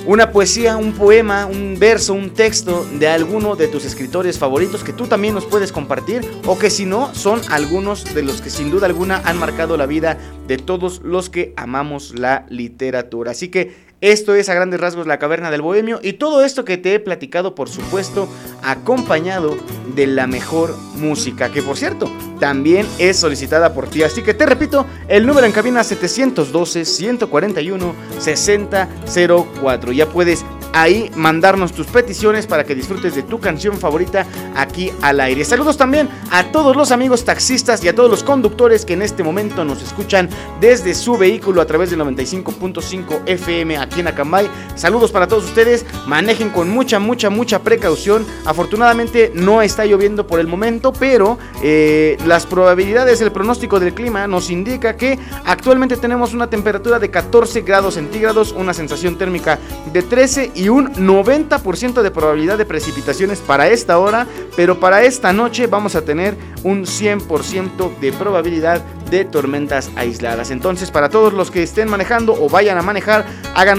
Una 0.06 0.32
poesía, 0.32 0.78
un 0.78 0.94
poema, 0.94 1.46
un 1.46 1.78
verso, 1.78 2.14
un 2.14 2.32
texto 2.32 2.86
de 3.00 3.08
alguno 3.08 3.56
de 3.56 3.68
tus 3.68 3.86
escritores 3.86 4.40
favoritos 4.40 4.84
que 4.84 4.94
tú 4.94 5.08
también 5.08 5.34
nos 5.34 5.46
puedes 5.46 5.72
compartir 5.72 6.30
o 6.46 6.58
que 6.58 6.70
si 6.70 6.86
no 6.86 7.14
son 7.14 7.42
algunos 7.50 8.14
de 8.14 8.24
los 8.24 8.42
que 8.42 8.50
sin 8.50 8.72
duda 8.72 8.88
alguna 8.88 9.22
han 9.26 9.38
marcado 9.38 9.78
la 9.78 9.86
vida 9.86 10.18
de 10.48 10.58
todos 10.58 11.02
los 11.04 11.30
que 11.30 11.54
amamos 11.56 12.18
la 12.18 12.46
literatura. 12.50 13.32
Así 13.32 13.50
que 13.50 13.89
esto 14.02 14.36
es 14.36 14.50
a 14.50 14.54
grandes 14.54 14.80
rasgos 14.80 15.08
la 15.08 15.20
caverna 15.20 15.52
del 15.52 15.62
bohemio 15.62 16.00
y 16.02 16.14
todo 16.14 16.44
esto 16.44 16.64
que 16.64 16.78
te 16.78 16.94
he 16.94 17.00
platicado 17.00 17.56
por 17.56 17.70
supuesto 17.70 18.30
acompañado 18.64 19.58
de 19.96 20.08
la 20.08 20.28
mejor 20.28 20.76
música 20.96 21.52
que 21.52 21.62
por 21.62 21.78
cierto 21.78 22.10
también 22.40 22.88
es 22.98 23.18
solicitada 23.18 23.74
por 23.74 23.90
ti. 23.90 24.04
Así 24.04 24.24
que 24.24 24.34
te 24.34 24.46
repito, 24.46 24.86
el 25.08 25.28
número 25.28 25.46
en 25.46 25.52
cabina 25.52 25.84
712 25.84 26.86
141 26.86 27.96
6004. 28.18 29.92
Ya 29.92 30.06
puedes 30.08 30.46
ahí 30.74 31.10
mandarnos 31.16 31.74
tus 31.74 31.88
peticiones 31.88 32.48
para 32.48 32.64
que 32.64 32.76
disfrutes 32.76 33.16
de 33.16 33.24
tu 33.24 33.40
canción 33.40 33.78
favorita 33.78 34.26
aquí 34.56 34.92
al 35.02 35.20
aire. 35.20 35.44
Saludos 35.44 35.78
también 35.78 36.10
a 36.32 36.52
todos 36.52 36.76
los 36.76 36.92
amigos 36.92 37.26
taxistas 37.26 37.84
y 37.84 37.88
a 37.88 37.96
todos 37.96 38.10
los 38.10 38.24
conductores 38.24 38.86
que 38.86 38.94
en 38.94 39.02
este 39.02 39.24
momento 39.24 39.66
nos 39.66 39.82
escuchan 39.82 40.30
desde 40.62 40.94
su 40.94 41.18
vehículo 41.18 41.62
a 41.62 41.66
través 41.66 41.90
del 41.90 42.00
95.5 42.00 43.22
FM 43.26 43.78
aquí 43.90 44.00
en 44.00 44.08
Acambay. 44.08 44.50
Saludos 44.76 45.12
para 45.12 45.28
todos 45.28 45.46
ustedes, 45.46 45.86
manejen 46.08 46.50
con 46.50 46.70
mucha, 46.70 47.00
mucha, 47.00 47.30
mucha 47.30 47.60
precaución. 47.60 48.26
Afortunadamente 48.46 49.32
no 49.34 49.62
está 49.62 49.86
lloviendo 49.86 50.28
por 50.28 50.40
el 50.40 50.48
momento, 50.48 50.94
pero 50.94 51.38
eh, 51.64 52.18
las 52.26 52.46
probabilidades, 52.46 53.22
el 53.22 53.32
pronóstico 53.32 53.80
del 53.80 53.94
clima 53.94 54.28
nos 54.28 54.50
indica 54.50 54.96
que 54.96 55.18
actualmente 55.46 55.98
tenemos 55.98 56.34
una 56.34 56.50
temperatura 56.50 57.00
de 57.00 57.10
14 57.10 57.62
grados 57.62 57.96
centígrados, 57.96 58.52
una 58.52 58.74
sensación 58.74 59.18
térmica 59.18 59.60
de 59.92 60.04
13 60.04 60.52
y 60.56 60.70
un 60.70 60.94
90% 60.94 62.02
de 62.02 62.12
probabilidad 62.12 62.58
de 62.58 62.66
precipitaciones 62.66 63.40
para 63.40 63.68
esta 63.70 63.98
hora, 63.98 64.28
pero 64.56 64.80
para 64.80 65.04
esta 65.04 65.34
noche 65.34 65.68
vamos 65.68 65.96
a 65.96 66.02
tener 66.04 66.38
un 66.64 66.86
100% 66.86 68.00
de 68.00 68.12
probabilidad 68.12 68.84
de 69.10 69.26
tormentas 69.26 69.90
aisladas. 69.96 70.52
Entonces, 70.52 70.92
para 70.92 71.10
todos 71.10 71.34
los 71.34 71.52
que 71.52 71.64
estén 71.64 71.90
manejando 71.90 72.34
o 72.34 72.50
vayan 72.50 72.78
a 72.78 72.82
manejar, 72.82 73.26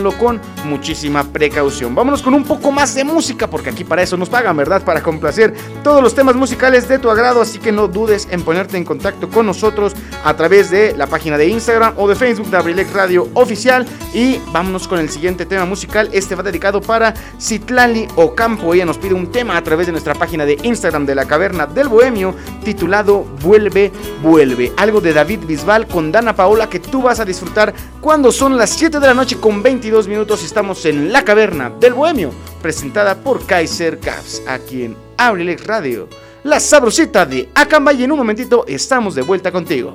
háganlo 0.01 0.17
con 0.17 0.41
muchísima 0.65 1.25
precaución. 1.25 1.95
Vámonos 1.95 2.23
con 2.23 2.33
un 2.33 2.45
poco 2.45 2.73
más 2.73 2.95
de 2.95 3.05
música, 3.05 3.49
porque 3.49 3.71
aquí 3.71 3.85
para 3.85 4.03
eso 4.03 4.17
nos 4.17 4.29
pagan, 4.29 4.57
¿verdad? 4.57 4.83
Para 4.83 5.03
complacer 5.03 5.55
todos 5.83 6.03
los 6.03 6.15
temas 6.15 6.37
musicales 6.37 6.89
de 6.89 6.99
tu 6.99 7.11
agrado, 7.11 7.43
así 7.43 7.59
que 7.59 7.71
no 7.73 7.89
dudes 7.89 8.29
en 8.31 8.43
ponerte 8.43 8.77
en 8.77 8.85
contacto 8.85 9.29
con 9.29 9.47
nosotros 9.47 9.95
a 10.25 10.35
través 10.35 10.71
de 10.71 10.95
la 10.97 11.07
página 11.07 11.37
de 11.37 11.49
Instagram 11.49 11.95
o 11.97 12.09
de 12.09 12.15
Facebook 12.15 12.49
de 12.51 12.57
Abrilex 12.57 12.93
Radio 12.93 13.29
Oficial. 13.35 13.87
Y 14.15 14.39
vámonos 14.53 14.89
con 14.89 14.99
el 14.99 15.11
siguiente 15.11 15.45
tema 15.45 15.65
musical. 15.67 16.09
Este 16.13 16.35
va 16.35 16.43
dedicado 16.43 16.81
para 16.81 17.15
Citlali 17.39 18.09
Ocampo. 18.17 18.73
Ella 18.73 18.87
nos 18.87 18.99
pide 18.99 19.15
un 19.15 19.31
tema 19.31 19.57
a 19.57 19.63
través 19.63 19.87
de 19.87 19.93
nuestra 19.93 20.15
página 20.15 20.47
de 20.47 20.59
Instagram 20.63 21.05
de 21.05 21.15
la 21.15 21.27
Caverna 21.27 21.67
del 21.67 21.89
Bohemio, 21.89 22.35
titulado 22.65 23.25
Vuelve, 23.43 23.93
Vuelve. 24.23 24.73
Algo 24.77 25.01
de 25.01 25.13
David 25.13 25.41
Bisbal 25.47 25.87
con 25.87 26.11
Dana 26.11 26.35
Paola 26.35 26.69
que 26.71 26.81
tú 26.81 27.03
vas 27.03 27.21
a 27.21 27.25
disfrutar 27.25 27.75
cuando 28.01 28.33
son 28.33 28.57
las 28.57 28.71
7 28.71 28.99
de 28.99 29.07
la 29.07 29.15
noche 29.15 29.37
con 29.37 29.63
22 29.63 29.90
minutos. 29.91 30.45
Estamos 30.45 30.85
en 30.87 31.13
La 31.13 31.25
Caverna 31.25 31.69
del 31.81 31.95
Bohemio, 31.95 32.31
presentada 32.63 33.17
por 33.17 33.45
Kaiser 33.45 33.99
Caps, 33.99 34.43
aquí 34.47 34.85
en 34.85 34.97
Abrilex 35.17 35.67
Radio. 35.67 36.09
La 36.45 36.61
sabrosita 36.61 37.27
de 37.27 37.49
Acamba 37.55 37.93
y 37.93 38.05
en 38.05 38.13
un 38.13 38.19
momentito 38.19 38.65
estamos 38.69 39.17
de 39.17 39.23
vuelta 39.23 39.51
contigo. 39.51 39.95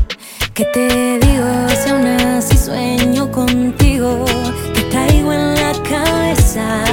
¿Qué 0.53 0.65
te 0.65 1.17
digo 1.19 1.69
si 1.81 1.89
aún 1.91 2.07
así 2.07 2.57
sueño 2.57 3.31
contigo? 3.31 4.25
Te 4.73 4.81
traigo 4.83 5.31
en 5.31 5.55
la 5.55 5.71
cabeza, 5.89 6.83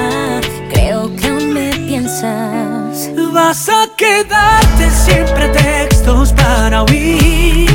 creo 0.71 1.13
que 1.17 1.27
aún 1.27 1.53
me 1.53 1.69
piensas. 1.71 3.09
Vas 3.33 3.67
a 3.67 3.85
quedarte 3.97 4.89
siempre 4.89 5.49
textos 5.49 6.31
para 6.31 6.83
huir. 6.83 7.68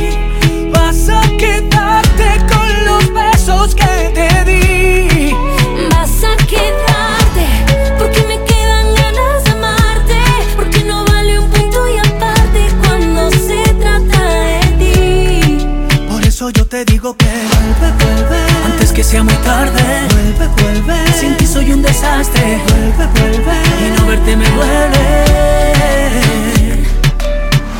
Te 16.75 16.91
digo 16.91 17.15
que 17.15 17.25
vuelve, 17.25 17.87
vuelve. 18.03 18.39
Antes 18.65 18.91
que 18.91 19.01
sea 19.01 19.23
muy 19.23 19.33
tarde, 19.35 19.81
vuelve, 20.09 20.45
vuelve. 20.61 21.13
Sin 21.13 21.37
ti 21.37 21.47
soy 21.47 21.71
un 21.71 21.81
desastre, 21.81 22.59
vuelve, 22.67 23.05
vuelve. 23.15 23.55
Y 23.83 23.97
no 23.97 24.05
verte 24.05 24.35
me 24.35 24.49
duele. 24.49 25.05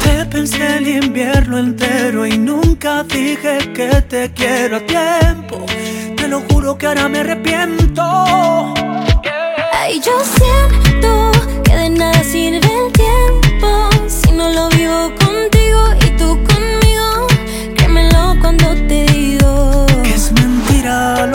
Te 0.02 0.26
pensé 0.28 0.78
el 0.78 0.88
invierno 0.88 1.58
entero 1.58 2.26
y 2.26 2.38
nunca 2.38 3.04
dije 3.04 3.58
que 3.74 4.02
te 4.14 4.32
quiero 4.32 4.78
a 4.78 4.80
tiempo. 4.80 5.66
Te 6.16 6.30
lo 6.30 6.40
juro 6.48 6.78
que 6.78 6.88
ahora 6.88 7.10
me 7.10 7.20
arrepiento. 7.20 8.02
Ay, 9.74 10.00
yo 10.00 10.14
siento 10.38 11.32
que 11.66 11.76
de 11.76 11.90
nada 11.90 12.24
sirve 12.24 12.70
el 12.86 12.94
tiempo 12.94 13.90
si 14.08 14.32
no 14.32 14.54
lo 14.54 14.70
vivo 14.70 15.10
contigo 15.10 15.25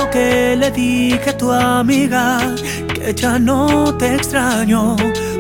lo 0.01 0.11
que 0.11 0.57
le 0.57 0.71
dije 0.71 1.31
a 1.31 1.37
tu 1.37 1.53
amiga, 1.53 2.39
que 2.95 3.13
ya 3.15 3.39
no 3.39 3.95
te 3.99 4.15
extraño, 4.15 4.97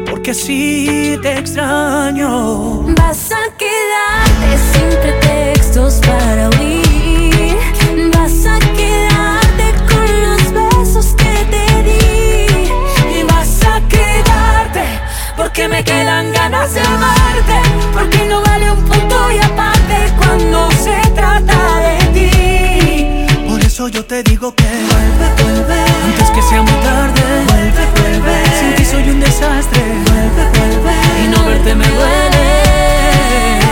porque 0.08 0.34
sí 0.34 1.18
te 1.22 1.38
extraño. 1.38 2.82
Vas 2.98 3.22
a 3.40 3.44
quedarte 3.62 4.48
sin 4.70 4.88
pretextos 5.02 5.94
para 6.08 6.50
huir. 6.50 7.56
Vas 8.16 8.38
a 8.54 8.58
quedarte 8.78 9.66
con 9.90 10.08
los 10.26 10.42
besos 10.58 11.06
que 11.20 11.34
te 11.52 11.66
di. 11.88 13.18
Y 13.18 13.22
vas 13.32 13.52
a 13.72 13.74
quedarte 13.94 14.84
porque 15.38 15.68
me 15.68 15.82
quedan 15.82 16.32
ganas 16.32 16.74
de 16.74 16.80
amarte, 16.80 17.58
porque 17.94 18.20
no 18.30 18.42
vale 18.42 18.70
un 18.72 18.82
punto 18.84 19.16
y 19.36 19.38
aparte 19.38 19.96
cuando 20.18 20.79
eso 23.80 23.88
yo 23.88 24.04
te 24.04 24.22
digo 24.22 24.54
que 24.54 24.62
vuelve, 24.62 25.42
vuelve, 25.42 25.80
antes 26.04 26.30
que 26.32 26.42
sea 26.42 26.60
muy 26.60 26.78
tarde, 26.84 27.22
vuelve, 27.48 27.82
vuelve. 27.98 28.34
Sin 28.60 28.74
ti 28.74 28.84
soy 28.84 29.08
un 29.08 29.20
desastre, 29.20 29.80
vuelve, 30.04 30.42
vuelve, 30.58 30.92
y 31.24 31.28
no 31.28 31.42
verte 31.46 31.74
me 31.74 31.86
duele. 31.88 32.44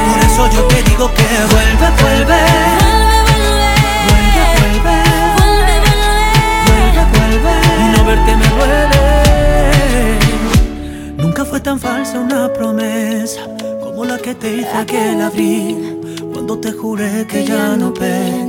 Por 0.08 0.18
eso 0.24 0.50
yo 0.54 0.62
te 0.68 0.82
digo 0.88 1.10
que 1.12 1.26
vuelve, 1.52 1.88
vuelve. 2.00 2.40
Vuelve, 4.08 4.44
vuelve. 4.56 4.96
Vuelve, 5.36 5.76
vuelve, 5.76 5.92
Vuelve, 6.64 7.02
vuelve. 7.12 7.54
y 7.82 7.86
no 7.94 8.00
verte 8.06 8.32
me 8.36 8.48
duele. 8.56 9.04
Nunca 11.18 11.44
fue 11.44 11.60
tan 11.60 11.78
falsa 11.78 12.18
una 12.18 12.50
promesa 12.50 13.42
como 13.82 14.06
la 14.06 14.16
que 14.16 14.34
te 14.34 14.56
hice 14.56 14.74
aquel 14.74 15.20
abril, 15.20 16.00
cuando 16.32 16.58
te 16.58 16.72
juré 16.72 17.26
que 17.26 17.44
ya 17.44 17.76
no 17.76 17.92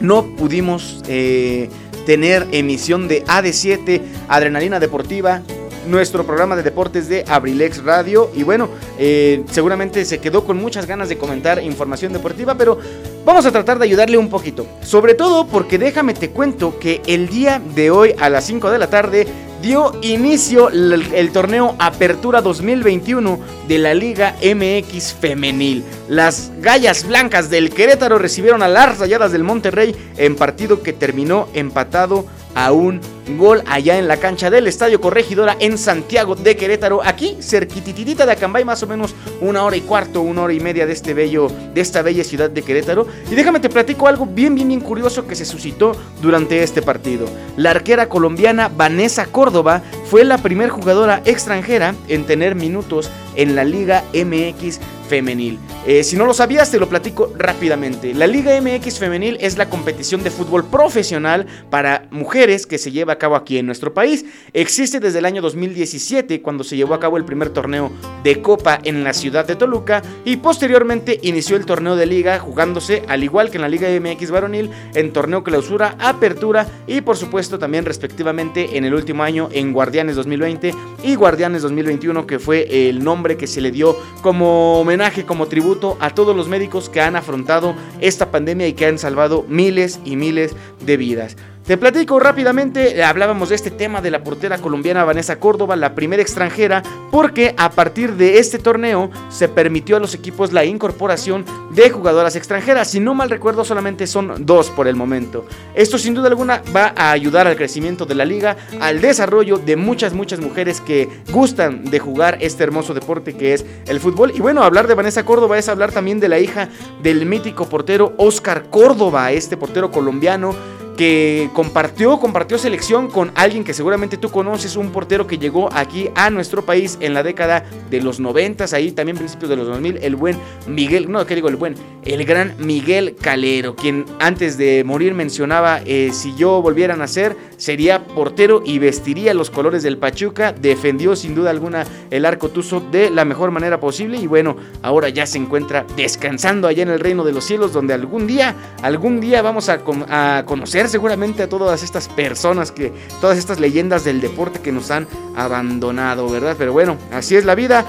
no 0.00 0.24
pudimos 0.36 1.02
eh, 1.08 1.70
tener 2.04 2.46
emisión 2.52 3.08
de 3.08 3.24
AD7, 3.24 4.00
Adrenalina 4.28 4.80
Deportiva, 4.80 5.42
nuestro 5.86 6.24
programa 6.24 6.56
de 6.56 6.62
deportes 6.62 7.08
de 7.08 7.24
Abrilex 7.28 7.82
Radio. 7.84 8.30
Y 8.34 8.42
bueno, 8.42 8.68
eh, 8.98 9.44
seguramente 9.50 10.04
se 10.04 10.18
quedó 10.18 10.44
con 10.44 10.56
muchas 10.56 10.86
ganas 10.86 11.08
de 11.08 11.18
comentar 11.18 11.62
información 11.62 12.12
deportiva, 12.12 12.54
pero 12.56 12.78
vamos 13.24 13.46
a 13.46 13.52
tratar 13.52 13.78
de 13.78 13.84
ayudarle 13.84 14.18
un 14.18 14.28
poquito. 14.28 14.66
Sobre 14.82 15.14
todo 15.14 15.46
porque 15.46 15.78
déjame 15.78 16.14
te 16.14 16.30
cuento 16.30 16.78
que 16.78 17.02
el 17.06 17.28
día 17.28 17.60
de 17.74 17.90
hoy 17.90 18.14
a 18.18 18.28
las 18.28 18.44
5 18.44 18.70
de 18.70 18.78
la 18.78 18.88
tarde 18.88 19.26
dio 19.64 19.92
inicio 20.02 20.68
el, 20.68 21.30
torneo 21.32 21.74
Apertura 21.78 22.42
2021 22.42 23.38
de 23.66 23.78
la 23.78 23.94
Liga 23.94 24.36
MX 24.42 25.14
Femenil. 25.14 25.82
Las 26.06 26.52
gallas 26.60 27.06
blancas 27.06 27.48
del 27.48 27.70
Querétaro 27.70 28.18
recibieron 28.18 28.62
a 28.62 28.68
las 28.68 28.98
rayadas 28.98 29.32
del 29.32 29.42
Monterrey 29.42 29.96
en 30.18 30.36
partido 30.36 30.82
que 30.82 30.92
terminó 30.92 31.48
empatado 31.54 32.26
a 32.54 32.72
un 32.72 33.00
gol 33.38 33.62
allá 33.66 33.98
en 33.98 34.06
la 34.06 34.18
cancha 34.18 34.50
del 34.50 34.66
Estadio 34.66 35.00
Corregidora 35.00 35.56
en 35.58 35.78
Santiago 35.78 36.34
de 36.34 36.56
Querétaro, 36.56 37.02
aquí 37.04 37.36
cerquititita 37.40 38.26
de 38.26 38.32
Acambay, 38.32 38.64
más 38.64 38.82
o 38.82 38.86
menos 38.86 39.14
una 39.40 39.64
hora 39.64 39.76
y 39.76 39.80
cuarto, 39.80 40.20
una 40.20 40.42
hora 40.42 40.52
y 40.52 40.60
media 40.60 40.86
de 40.86 40.92
este 40.92 41.14
bello, 41.14 41.48
de 41.48 41.80
esta 41.80 42.02
bella 42.02 42.22
ciudad 42.22 42.50
de 42.50 42.62
Querétaro. 42.62 43.06
Y 43.30 43.34
déjame 43.34 43.60
te 43.60 43.68
platico 43.68 44.06
algo 44.06 44.26
bien, 44.26 44.54
bien, 44.54 44.68
bien 44.68 44.80
curioso 44.80 45.26
que 45.26 45.34
se 45.34 45.44
suscitó 45.44 45.92
durante 46.20 46.62
este 46.62 46.82
partido. 46.82 47.26
La 47.56 47.70
arquera 47.70 48.08
colombiana 48.08 48.68
Vanessa 48.68 49.26
Córdoba 49.26 49.82
fue 50.06 50.24
la 50.24 50.38
primera 50.38 50.70
jugadora 50.70 51.22
extranjera 51.24 51.94
en 52.08 52.24
tener 52.24 52.54
minutos 52.54 53.10
en 53.36 53.56
la 53.56 53.64
Liga 53.64 54.04
MX 54.14 54.80
femenil. 55.08 55.58
Eh, 55.86 56.02
si 56.02 56.16
no 56.16 56.24
lo 56.24 56.32
sabías, 56.32 56.70
te 56.70 56.78
lo 56.78 56.88
platico 56.88 57.32
rápidamente. 57.36 58.14
La 58.14 58.26
Liga 58.26 58.58
MX 58.60 58.98
femenil 58.98 59.36
es 59.40 59.58
la 59.58 59.68
competición 59.68 60.22
de 60.22 60.30
fútbol 60.30 60.64
profesional 60.64 61.46
para 61.70 62.06
mujeres 62.10 62.66
que 62.66 62.78
se 62.78 62.90
lleva 62.90 63.14
a 63.14 63.18
cabo 63.18 63.36
aquí 63.36 63.58
en 63.58 63.66
nuestro 63.66 63.92
país. 63.92 64.24
Existe 64.52 65.00
desde 65.00 65.18
el 65.18 65.26
año 65.26 65.42
2017, 65.42 66.40
cuando 66.40 66.64
se 66.64 66.76
llevó 66.76 66.94
a 66.94 67.00
cabo 67.00 67.16
el 67.16 67.24
primer 67.24 67.50
torneo 67.50 67.90
de 68.22 68.40
Copa 68.40 68.78
en 68.82 69.04
la 69.04 69.12
ciudad 69.12 69.46
de 69.46 69.56
Toluca, 69.56 70.02
y 70.24 70.36
posteriormente 70.36 71.18
inició 71.22 71.56
el 71.56 71.66
torneo 71.66 71.96
de 71.96 72.06
liga 72.06 72.38
jugándose, 72.38 73.02
al 73.08 73.22
igual 73.22 73.50
que 73.50 73.58
en 73.58 73.62
la 73.62 73.68
Liga 73.68 73.88
MX 73.88 74.30
varonil, 74.30 74.70
en 74.94 75.12
torneo 75.12 75.44
clausura, 75.44 75.96
apertura 75.98 76.66
y 76.86 77.02
por 77.02 77.16
supuesto 77.16 77.58
también 77.58 77.84
respectivamente 77.84 78.76
en 78.76 78.84
el 78.84 78.94
último 78.94 79.22
año 79.22 79.48
en 79.52 79.72
Guardianes 79.72 80.16
2020 80.16 80.74
y 81.02 81.14
Guardianes 81.14 81.62
2021, 81.62 82.26
que 82.26 82.38
fue 82.38 82.88
el 82.88 83.02
nombre 83.04 83.23
que 83.36 83.46
se 83.46 83.60
le 83.60 83.70
dio 83.70 83.96
como 84.22 84.80
homenaje, 84.80 85.24
como 85.24 85.46
tributo 85.46 85.96
a 86.00 86.10
todos 86.10 86.36
los 86.36 86.48
médicos 86.48 86.88
que 86.88 87.00
han 87.00 87.16
afrontado 87.16 87.74
esta 88.00 88.30
pandemia 88.30 88.68
y 88.68 88.74
que 88.74 88.86
han 88.86 88.98
salvado 88.98 89.44
miles 89.48 90.00
y 90.04 90.16
miles 90.16 90.54
de 90.84 90.96
vidas. 90.96 91.36
Te 91.66 91.78
platico 91.78 92.20
rápidamente, 92.20 93.02
hablábamos 93.02 93.48
de 93.48 93.54
este 93.54 93.70
tema 93.70 94.02
de 94.02 94.10
la 94.10 94.22
portera 94.22 94.58
colombiana 94.58 95.02
Vanessa 95.02 95.40
Córdoba, 95.40 95.76
la 95.76 95.94
primera 95.94 96.20
extranjera, 96.20 96.82
porque 97.10 97.54
a 97.56 97.70
partir 97.70 98.16
de 98.16 98.38
este 98.38 98.58
torneo 98.58 99.10
se 99.30 99.48
permitió 99.48 99.96
a 99.96 99.98
los 99.98 100.14
equipos 100.14 100.52
la 100.52 100.66
incorporación 100.66 101.46
de 101.70 101.88
jugadoras 101.88 102.36
extranjeras. 102.36 102.90
Si 102.90 103.00
no 103.00 103.14
mal 103.14 103.30
recuerdo, 103.30 103.64
solamente 103.64 104.06
son 104.06 104.44
dos 104.44 104.68
por 104.68 104.86
el 104.88 104.94
momento. 104.94 105.46
Esto 105.74 105.96
sin 105.96 106.12
duda 106.12 106.28
alguna 106.28 106.62
va 106.76 106.92
a 106.94 107.12
ayudar 107.12 107.46
al 107.46 107.56
crecimiento 107.56 108.04
de 108.04 108.14
la 108.14 108.26
liga, 108.26 108.58
al 108.78 109.00
desarrollo 109.00 109.56
de 109.56 109.76
muchas, 109.76 110.12
muchas 110.12 110.40
mujeres 110.40 110.82
que 110.82 111.08
gustan 111.32 111.86
de 111.86 111.98
jugar 111.98 112.36
este 112.42 112.62
hermoso 112.62 112.92
deporte 112.92 113.38
que 113.38 113.54
es 113.54 113.64
el 113.86 114.00
fútbol. 114.00 114.32
Y 114.36 114.40
bueno, 114.40 114.62
hablar 114.64 114.86
de 114.86 114.92
Vanessa 114.92 115.24
Córdoba 115.24 115.56
es 115.56 115.70
hablar 115.70 115.92
también 115.92 116.20
de 116.20 116.28
la 116.28 116.38
hija 116.38 116.68
del 117.02 117.24
mítico 117.24 117.66
portero 117.70 118.12
Oscar 118.18 118.64
Córdoba, 118.68 119.32
este 119.32 119.56
portero 119.56 119.90
colombiano 119.90 120.73
que 120.96 121.50
compartió, 121.52 122.18
compartió 122.18 122.58
selección 122.58 123.08
con 123.08 123.32
alguien 123.34 123.64
que 123.64 123.74
seguramente 123.74 124.16
tú 124.16 124.30
conoces, 124.30 124.76
un 124.76 124.90
portero 124.90 125.26
que 125.26 125.38
llegó 125.38 125.68
aquí 125.72 126.10
a 126.14 126.30
nuestro 126.30 126.64
país 126.64 126.98
en 127.00 127.14
la 127.14 127.22
década 127.22 127.64
de 127.90 128.00
los 128.00 128.20
90, 128.20 128.66
ahí 128.72 128.92
también 128.92 129.16
principios 129.16 129.50
de 129.50 129.56
los 129.56 129.66
2000, 129.66 129.98
el 130.02 130.16
buen 130.16 130.38
Miguel, 130.66 131.10
no, 131.10 131.26
¿qué 131.26 131.34
digo? 131.34 131.48
El 131.48 131.56
buen, 131.56 131.74
el 132.04 132.24
gran 132.24 132.54
Miguel 132.58 133.16
Calero, 133.20 133.74
quien 133.74 134.04
antes 134.20 134.56
de 134.56 134.84
morir 134.84 135.14
mencionaba, 135.14 135.80
eh, 135.84 136.10
si 136.12 136.34
yo 136.34 136.62
volviera 136.62 136.94
a 136.94 136.96
nacer, 136.96 137.36
sería 137.56 138.04
portero 138.04 138.62
y 138.64 138.78
vestiría 138.78 139.34
los 139.34 139.50
colores 139.50 139.82
del 139.82 139.98
Pachuca, 139.98 140.52
defendió 140.52 141.16
sin 141.16 141.34
duda 141.34 141.50
alguna 141.50 141.84
el 142.10 142.24
arco 142.24 142.48
tuzo 142.50 142.80
de 142.80 143.10
la 143.10 143.24
mejor 143.24 143.50
manera 143.50 143.80
posible 143.80 144.18
y 144.18 144.26
bueno, 144.26 144.56
ahora 144.82 145.08
ya 145.08 145.26
se 145.26 145.38
encuentra 145.38 145.84
descansando 145.96 146.68
allá 146.68 146.82
en 146.82 146.90
el 146.90 147.00
reino 147.00 147.24
de 147.24 147.32
los 147.32 147.44
cielos, 147.44 147.72
donde 147.72 147.94
algún 147.94 148.26
día, 148.26 148.54
algún 148.82 149.20
día 149.20 149.42
vamos 149.42 149.68
a 149.68 150.44
conocer 150.46 150.83
seguramente 150.88 151.42
a 151.42 151.48
todas 151.48 151.82
estas 151.82 152.08
personas 152.08 152.72
que, 152.72 152.92
todas 153.20 153.38
estas 153.38 153.60
leyendas 153.60 154.04
del 154.04 154.20
deporte 154.20 154.60
que 154.60 154.72
nos 154.72 154.90
han 154.90 155.06
abandonado, 155.36 156.28
¿verdad? 156.28 156.56
Pero 156.58 156.72
bueno, 156.72 156.96
así 157.12 157.36
es 157.36 157.44
la 157.44 157.54
vida. 157.54 157.84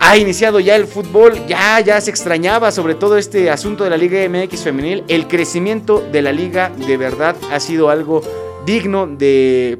Ha 0.00 0.16
iniciado 0.16 0.60
ya 0.60 0.76
el 0.76 0.86
fútbol, 0.86 1.46
ya, 1.46 1.80
ya 1.80 2.00
se 2.00 2.10
extrañaba 2.10 2.72
sobre 2.72 2.94
todo 2.94 3.16
este 3.16 3.50
asunto 3.50 3.84
de 3.84 3.90
la 3.90 3.96
Liga 3.96 4.18
MX 4.28 4.62
femenil. 4.62 5.04
El 5.08 5.28
crecimiento 5.28 6.00
de 6.00 6.22
la 6.22 6.32
liga 6.32 6.70
de 6.70 6.96
verdad 6.96 7.36
ha 7.50 7.60
sido 7.60 7.88
algo 7.88 8.22
digno 8.66 9.06
de 9.06 9.78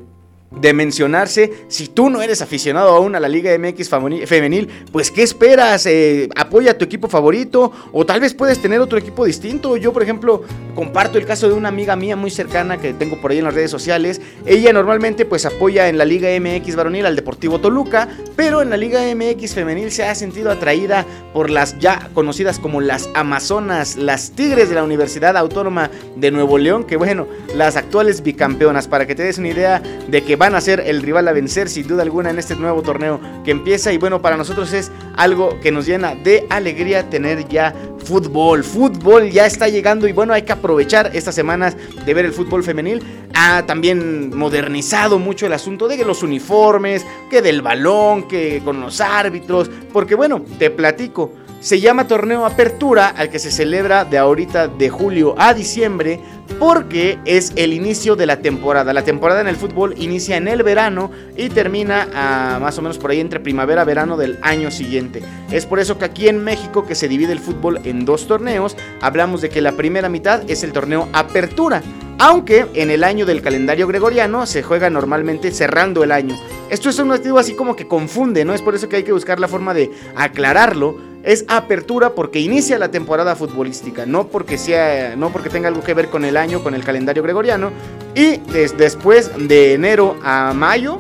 de 0.61 0.73
mencionarse. 0.73 1.53
Si 1.69 1.89
tú 1.89 2.11
no 2.11 2.23
eres 2.23 2.43
aficionado 2.43 2.91
aún 2.91 3.15
a 3.15 3.21
la 3.21 3.29
Liga 3.29 3.57
MX 3.59 3.89
femenil, 4.27 4.69
pues 4.93 5.11
¿qué 5.11 5.23
esperas? 5.23 5.87
Eh, 5.87 6.29
apoya 6.37 6.73
a 6.73 6.79
tu 6.79 6.85
equipo 6.85 7.09
favorito 7.09 7.73
o 7.93 8.05
tal 8.07 8.21
vez 8.21 8.35
puedes 8.35 8.61
tener 8.61 8.81
otro 8.81 8.99
equipo 8.99 9.25
distinto. 9.25 9.77
Yo, 9.77 9.93
por 9.93 10.03
ejemplo, 10.03 10.43
comparto 10.75 11.19
el 11.19 11.27
caso 11.27 11.49
de 11.49 11.55
una 11.55 11.69
amiga 11.69 11.97
mía 11.97 12.17
muy 12.17 12.31
cercana 12.31 12.79
que 12.79 12.93
tengo 12.95 13.21
por 13.21 13.31
ahí 13.31 13.39
en 13.39 13.45
las 13.45 13.55
redes 13.55 13.71
sociales. 13.71 14.21
Ella 14.47 14.73
normalmente 14.73 15.25
pues 15.25 15.47
apoya 15.47 15.89
en 15.89 15.99
la 15.99 16.05
Liga 16.05 16.29
MX 16.39 16.77
varonil 16.77 17.07
al 17.07 17.17
Deportivo 17.17 17.61
Toluca, 17.61 18.09
pero 18.37 18.63
en 18.63 18.71
la 18.71 18.77
Liga 18.77 19.01
MX 19.15 19.55
femenil 19.55 19.91
se 19.91 20.05
ha 20.05 20.15
sentido 20.15 20.51
atraída 20.51 21.05
por 21.33 21.51
las 21.51 21.79
ya 21.79 22.11
conocidas 22.15 22.59
como 22.59 22.81
las 22.81 23.09
Amazonas, 23.15 23.97
las 23.97 24.33
Tigres 24.33 24.69
de 24.69 24.75
la 24.75 24.85
Universidad 24.85 25.37
Autónoma 25.37 25.91
de 26.17 26.31
Nuevo 26.31 26.59
León, 26.59 26.85
que 26.85 26.97
bueno, 26.97 27.27
las 27.55 27.77
actuales 27.77 28.23
bicampeonas, 28.23 28.89
para 28.89 29.07
que 29.07 29.15
te 29.15 29.23
des 29.23 29.39
una 29.39 29.49
idea 29.49 29.83
de 30.09 30.23
que 30.23 30.37
van 30.45 30.55
a 30.55 30.61
ser 30.61 30.81
el 30.81 31.01
rival 31.01 31.27
a 31.27 31.33
vencer 31.33 31.71
sin 31.71 31.89
duda 31.89 32.03
alguna 32.03 32.29
en 32.29 32.39
este 32.39 32.55
nuevo 32.55 32.83
torneo 32.83 33.19
que 33.47 33.51
empieza 33.51 33.95
y 33.95 33.97
bueno, 33.97 34.21
para 34.21 34.37
nosotros 34.37 34.75
es 34.75 34.93
algo 35.17 35.59
que 35.61 35.73
nos 35.73 35.87
llena 35.87 36.15
de 36.17 36.47
alegría 36.51 37.09
tener 37.09 37.49
ya 37.49 37.75
fútbol. 38.05 38.63
Fútbol 38.63 39.31
ya 39.31 39.47
está 39.47 39.71
llegando 39.71 40.07
y 40.07 40.13
bueno, 40.13 40.35
hay 40.35 40.43
que 40.43 40.53
aprovechar 40.53 41.13
estas 41.15 41.35
semanas 41.35 41.79
de 42.05 42.13
ver 42.13 42.27
el 42.27 42.35
fútbol 42.35 42.63
femenil. 42.63 43.03
Ha 43.33 43.65
también 43.65 44.37
modernizado 44.37 45.19
mucho 45.19 45.47
el 45.47 45.55
asunto 45.55 45.89
de 45.89 46.05
los 46.05 46.23
uniformes, 46.23 47.07
que 47.31 47.41
del 47.41 47.63
balón, 47.63 48.29
que 48.29 48.61
con 48.63 48.83
los 48.83 49.01
árbitros, 49.01 49.71
porque 49.95 50.15
bueno, 50.15 50.45
te 50.59 50.69
platico. 50.69 51.33
Se 51.65 51.81
llama 51.81 52.07
torneo 52.07 52.45
Apertura 52.45 53.09
al 53.09 53.31
que 53.31 53.39
se 53.39 53.51
celebra 53.51 54.05
de 54.05 54.19
ahorita 54.19 54.69
de 54.69 54.91
julio 54.91 55.35
a 55.39 55.55
diciembre 55.55 56.21
porque 56.59 57.19
es 57.25 57.55
el 57.57 57.73
inicio 57.73 58.17
de 58.17 58.27
la 58.27 58.43
temporada. 58.43 58.93
La 58.93 59.03
temporada 59.03 59.41
en 59.41 59.49
el 59.49 59.57
fútbol 59.57 59.95
inicia 59.97 60.37
en 60.37 60.47
el 60.47 60.63
verano 60.63 61.11
y 61.39 61.49
termina 61.49 62.07
a, 62.13 62.59
más 62.61 62.77
o 62.77 62.83
menos 62.83 62.99
por 62.99 63.13
ahí 63.13 63.21
entre 63.21 63.41
primavera-verano 63.41 64.19
del 64.19 64.39
año 64.43 64.71
siguiente. 64.71 65.23
Es 65.51 65.65
por 65.65 65.79
eso 65.79 65.97
que 65.97 66.05
aquí 66.05 66.29
en 66.29 66.45
México 66.45 66.85
que 66.85 66.95
se 66.95 67.09
divide 67.09 67.33
el 67.33 67.41
fútbol 67.41 67.81
en 67.85 68.05
dos 68.05 68.29
torneos, 68.29 68.77
hablamos 69.01 69.41
de 69.41 69.49
que 69.49 69.63
la 69.63 69.73
primera 69.73 70.11
mitad 70.11 70.43
es 70.51 70.65
el 70.65 70.73
torneo 70.75 71.09
Apertura. 71.15 71.83
Aunque 72.19 72.67
en 72.75 72.91
el 72.91 73.03
año 73.03 73.25
del 73.25 73.41
calendario 73.41 73.87
gregoriano 73.87 74.45
se 74.45 74.63
juega 74.63 74.91
normalmente 74.91 75.51
cerrando 75.51 76.05
el 76.05 76.13
año. 76.13 76.37
Esto 76.69 76.91
es 76.91 76.99
un 76.99 77.09
motivo 77.09 77.39
así 77.39 77.55
como 77.55 77.75
que 77.75 77.89
confunde, 77.89 78.45
¿no? 78.45 78.53
Es 78.53 78.61
por 78.61 78.75
eso 78.75 78.91
que 78.91 78.97
hay 78.97 79.03
que 79.03 79.13
buscar 79.13 79.41
la 79.41 79.49
forma 79.49 79.73
de 79.73 79.91
aclararlo 80.15 81.14
es 81.25 81.45
apertura 81.49 82.11
porque 82.11 82.39
inicia 82.39 82.79
la 82.79 82.91
temporada 82.91 83.35
futbolística, 83.35 84.07
no 84.07 84.29
porque 84.29 84.59
sea, 84.59 85.17
no 85.17 85.31
porque 85.31 85.49
tenga 85.49 85.69
algo 85.69 85.83
que 85.83 85.95
ver 85.95 86.09
con 86.09 86.25
el 86.25 86.37
año, 86.37 86.63
con 86.63 86.75
el 86.75 86.85
calendario 86.85 87.23
gregoriano. 87.23 87.71
Y 88.15 88.37
después 88.77 89.31
de 89.37 89.73
enero 89.73 90.17
a 90.23 90.53
mayo 90.55 90.99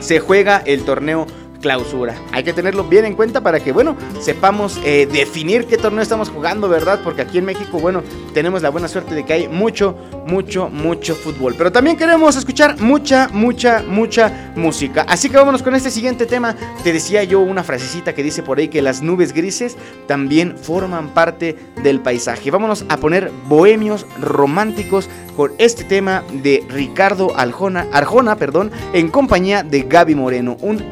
se 0.00 0.18
juega 0.18 0.62
el 0.64 0.84
torneo 0.84 1.26
clausura. 1.62 2.14
Hay 2.32 2.44
que 2.44 2.52
tenerlo 2.52 2.84
bien 2.84 3.06
en 3.06 3.14
cuenta 3.14 3.40
para 3.40 3.60
que, 3.60 3.72
bueno, 3.72 3.96
sepamos 4.20 4.78
eh, 4.84 5.08
definir 5.10 5.66
qué 5.66 5.78
torneo 5.78 6.02
estamos 6.02 6.28
jugando, 6.28 6.68
¿verdad? 6.68 7.00
Porque 7.02 7.22
aquí 7.22 7.38
en 7.38 7.46
México, 7.46 7.78
bueno, 7.78 8.02
tenemos 8.34 8.60
la 8.60 8.68
buena 8.68 8.88
suerte 8.88 9.14
de 9.14 9.24
que 9.24 9.32
hay 9.32 9.48
mucho, 9.48 9.96
mucho, 10.26 10.68
mucho 10.68 11.14
fútbol. 11.14 11.54
Pero 11.56 11.72
también 11.72 11.96
queremos 11.96 12.36
escuchar 12.36 12.78
mucha, 12.80 13.28
mucha, 13.32 13.82
mucha 13.86 14.52
música. 14.56 15.06
Así 15.08 15.30
que 15.30 15.36
vámonos 15.36 15.62
con 15.62 15.74
este 15.74 15.90
siguiente 15.90 16.26
tema. 16.26 16.54
Te 16.82 16.92
decía 16.92 17.24
yo 17.24 17.40
una 17.40 17.62
frasecita 17.62 18.14
que 18.14 18.22
dice 18.22 18.42
por 18.42 18.58
ahí 18.58 18.68
que 18.68 18.82
las 18.82 19.00
nubes 19.00 19.32
grises 19.32 19.76
también 20.06 20.58
forman 20.58 21.10
parte 21.14 21.56
del 21.82 22.00
paisaje. 22.00 22.50
Vámonos 22.50 22.84
a 22.88 22.96
poner 22.96 23.30
bohemios 23.48 24.04
románticos 24.20 25.08
con 25.36 25.52
este 25.58 25.84
tema 25.84 26.22
de 26.42 26.64
Ricardo 26.68 27.32
Arjona, 27.36 27.86
Arjona 27.92 28.36
perdón, 28.36 28.70
en 28.92 29.08
compañía 29.08 29.62
de 29.62 29.82
Gaby 29.82 30.14
Moreno. 30.14 30.56
Un 30.60 30.84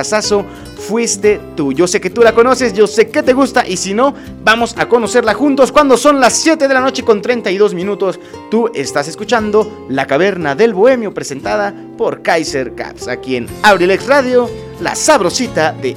exitazazazo 0.00 0.44
fuiste 0.76 1.40
tú. 1.56 1.72
Yo 1.72 1.86
sé 1.86 2.00
que 2.00 2.10
tú 2.10 2.22
la 2.22 2.34
conoces, 2.34 2.72
yo 2.72 2.86
sé 2.86 3.08
que 3.10 3.22
te 3.22 3.32
gusta 3.32 3.66
y 3.66 3.76
si 3.76 3.94
no, 3.94 4.14
vamos 4.42 4.74
a 4.76 4.88
conocerla 4.88 5.34
juntos 5.34 5.72
cuando 5.72 5.96
son 5.96 6.20
las 6.20 6.34
7 6.34 6.66
de 6.66 6.74
la 6.74 6.80
noche 6.80 7.04
con 7.04 7.22
32 7.22 7.74
minutos. 7.74 8.18
Tú 8.50 8.70
estás 8.74 9.08
escuchando 9.08 9.86
La 9.88 10.06
Caverna 10.06 10.54
del 10.54 10.74
Bohemio 10.74 11.12
presentada 11.12 11.74
por 11.96 12.22
Kaiser 12.22 12.74
Caps 12.74 13.08
aquí 13.08 13.36
en 13.36 13.46
Abrilex 13.62 14.06
Radio, 14.06 14.48
la 14.80 14.94
sabrosita 14.94 15.72
de 15.72 15.96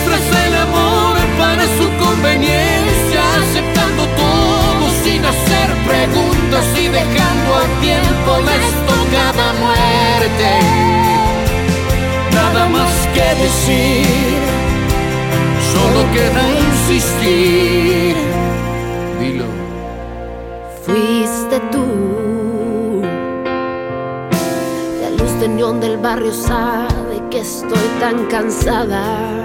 Disfraza 0.00 0.46
el 0.46 0.54
amor 0.54 1.16
para 1.38 1.62
su 1.76 1.86
conveniencia, 2.02 3.20
aceptando 3.38 4.06
todo 4.16 4.88
sin 5.04 5.22
hacer 5.22 5.68
preguntas 5.86 6.64
y 6.74 6.88
dejando 6.88 7.54
al 7.54 7.80
tiempo 7.82 8.38
la 8.46 8.54
estocada 8.56 9.52
muerte. 9.60 10.50
Nada 12.32 12.68
más 12.70 12.90
que 13.12 13.42
decir, 13.42 14.38
solo 15.74 16.00
queda 16.14 16.42
insistir. 16.70 18.16
Dilo. 19.20 19.44
Fuiste 20.82 21.60
tú. 21.70 23.02
La 25.02 25.10
luz 25.10 25.40
de 25.40 25.48
neón 25.48 25.78
del 25.78 25.98
barrio 25.98 26.32
sabe 26.32 27.22
que 27.30 27.40
estoy 27.40 27.88
tan 28.00 28.24
cansada 28.28 29.44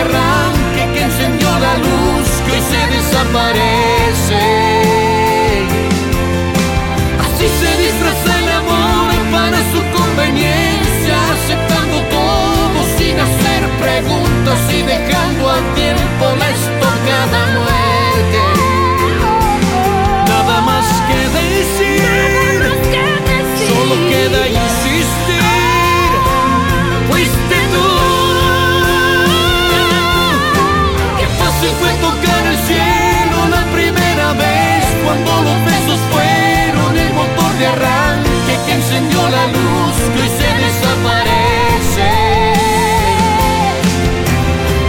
Arranque 0.00 0.82
que 0.94 1.02
encendió 1.02 1.48
la 1.66 1.74
luz 1.86 2.28
que 2.44 2.52
hoy 2.52 2.62
se 2.72 2.82
desaparece. 2.96 4.42
Así 7.24 7.46
se 7.60 7.70
disfraza 7.84 8.32
el 8.42 8.48
amor 8.62 9.14
para 9.36 9.58
su 9.72 9.80
conveniencia, 9.98 11.16
aceptando 11.34 11.96
todo 12.16 12.78
sin 12.98 13.14
hacer 13.26 13.62
preguntas 13.84 14.58
y 14.78 14.82
dejando 14.82 15.50
al 15.50 15.64
tiempo 15.74 16.24
la 16.38 16.49
encendió 38.90 39.22
la 39.30 39.46
luz 39.46 39.96
que 40.14 40.20
hoy 40.20 40.28
se 40.40 40.50
desaparece. 40.64 42.10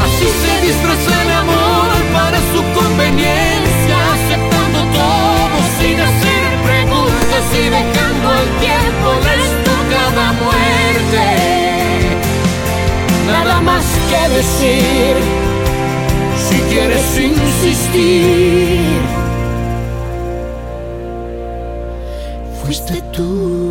Así 0.04 0.28
se 0.42 0.54
disfraza 0.66 1.14
el 1.22 1.32
amor 1.44 1.90
para 2.12 2.40
su 2.52 2.62
conveniencia, 2.80 3.98
aceptando 4.16 4.80
todo 5.00 5.58
sin 5.80 5.98
hacer 6.00 6.44
preguntas 6.66 7.44
y 7.54 7.64
dejando 7.70 8.28
al 8.40 8.50
tiempo 8.66 9.08
la 9.26 9.34
estocada 9.46 10.26
muerte. 10.42 11.28
Nada 13.28 13.62
más 13.62 13.86
que 14.10 14.22
decir, 14.36 15.16
si 16.50 16.58
quieres 16.74 17.08
insistir, 17.20 19.02
fuiste 22.64 23.02
tú. 23.14 23.71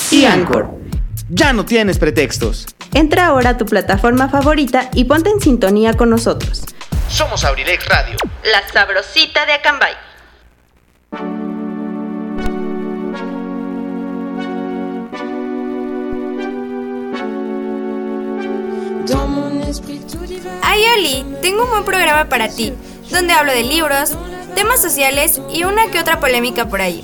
y 0.11 0.25
Anchor. 0.25 0.69
Ya 1.29 1.53
no 1.53 1.65
tienes 1.65 1.97
pretextos. 1.97 2.67
Entra 2.93 3.27
ahora 3.27 3.51
a 3.51 3.57
tu 3.57 3.65
plataforma 3.65 4.27
favorita 4.29 4.89
y 4.93 5.05
ponte 5.05 5.29
en 5.29 5.39
sintonía 5.39 5.93
con 5.93 6.09
nosotros. 6.09 6.63
Somos 7.07 7.43
Abrilex 7.45 7.85
Radio. 7.87 8.17
La 8.43 8.67
sabrosita 8.71 9.45
de 9.45 9.53
Acambay. 9.53 9.93
Ay, 20.63 20.83
Oli, 20.97 21.25
tengo 21.41 21.63
un 21.63 21.69
buen 21.69 21.85
programa 21.85 22.25
para 22.29 22.49
ti, 22.49 22.73
donde 23.09 23.33
hablo 23.33 23.51
de 23.51 23.63
libros, 23.63 24.17
temas 24.55 24.81
sociales 24.81 25.41
y 25.53 25.63
una 25.63 25.87
que 25.87 25.99
otra 25.99 26.19
polémica 26.19 26.67
por 26.67 26.81
ahí. 26.81 27.03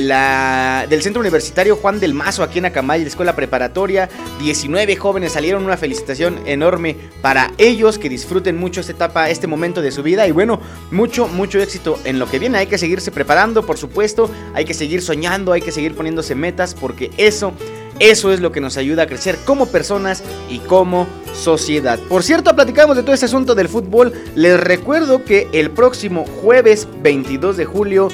del 0.89 1.01
Centro 1.01 1.19
Universitario 1.19 1.75
Juan 1.75 1.99
del 1.99 2.13
Mazo 2.13 2.43
aquí 2.43 2.59
en 2.59 2.65
Acamay, 2.65 3.01
la 3.01 3.07
escuela 3.07 3.35
preparatoria. 3.35 4.09
19 4.39 4.95
jóvenes 4.95 5.33
salieron, 5.33 5.65
una 5.65 5.77
felicitación 5.77 6.39
enorme 6.45 6.95
para 7.21 7.51
ellos, 7.57 7.97
que 7.97 8.09
disfruten 8.09 8.57
mucho 8.57 8.81
esta 8.81 8.93
etapa, 8.93 9.29
este 9.29 9.47
momento 9.47 9.81
de 9.81 9.91
su 9.91 10.03
vida 10.03 10.27
y 10.27 10.31
bueno, 10.31 10.59
mucho, 10.91 11.27
mucho 11.27 11.59
éxito 11.59 11.99
en 12.05 12.19
lo 12.19 12.29
que 12.29 12.39
viene. 12.39 12.59
Hay 12.59 12.67
que 12.67 12.77
seguirse 12.77 13.11
preparando, 13.11 13.65
por 13.65 13.77
supuesto, 13.77 14.29
hay 14.53 14.65
que 14.65 14.73
seguir 14.73 15.01
soñando, 15.01 15.53
hay 15.53 15.61
que 15.61 15.71
seguir 15.71 15.95
poniéndose 15.95 16.35
metas 16.35 16.73
porque 16.73 17.11
eso 17.17 17.53
eso 17.99 18.31
es 18.31 18.39
lo 18.41 18.51
que 18.51 18.61
nos 18.61 18.77
ayuda 18.77 19.03
a 19.03 19.07
crecer 19.07 19.37
como 19.45 19.67
personas 19.67 20.23
y 20.49 20.59
como 20.59 21.07
sociedad. 21.33 21.99
Por 22.09 22.23
cierto, 22.23 22.55
platicamos 22.55 22.95
de 22.95 23.03
todo 23.03 23.13
este 23.13 23.25
asunto 23.25 23.55
del 23.55 23.69
fútbol. 23.69 24.13
Les 24.35 24.59
recuerdo 24.59 25.23
que 25.23 25.47
el 25.53 25.71
próximo 25.71 26.25
jueves 26.41 26.87
22 27.01 27.57
de 27.57 27.65
julio 27.65 28.09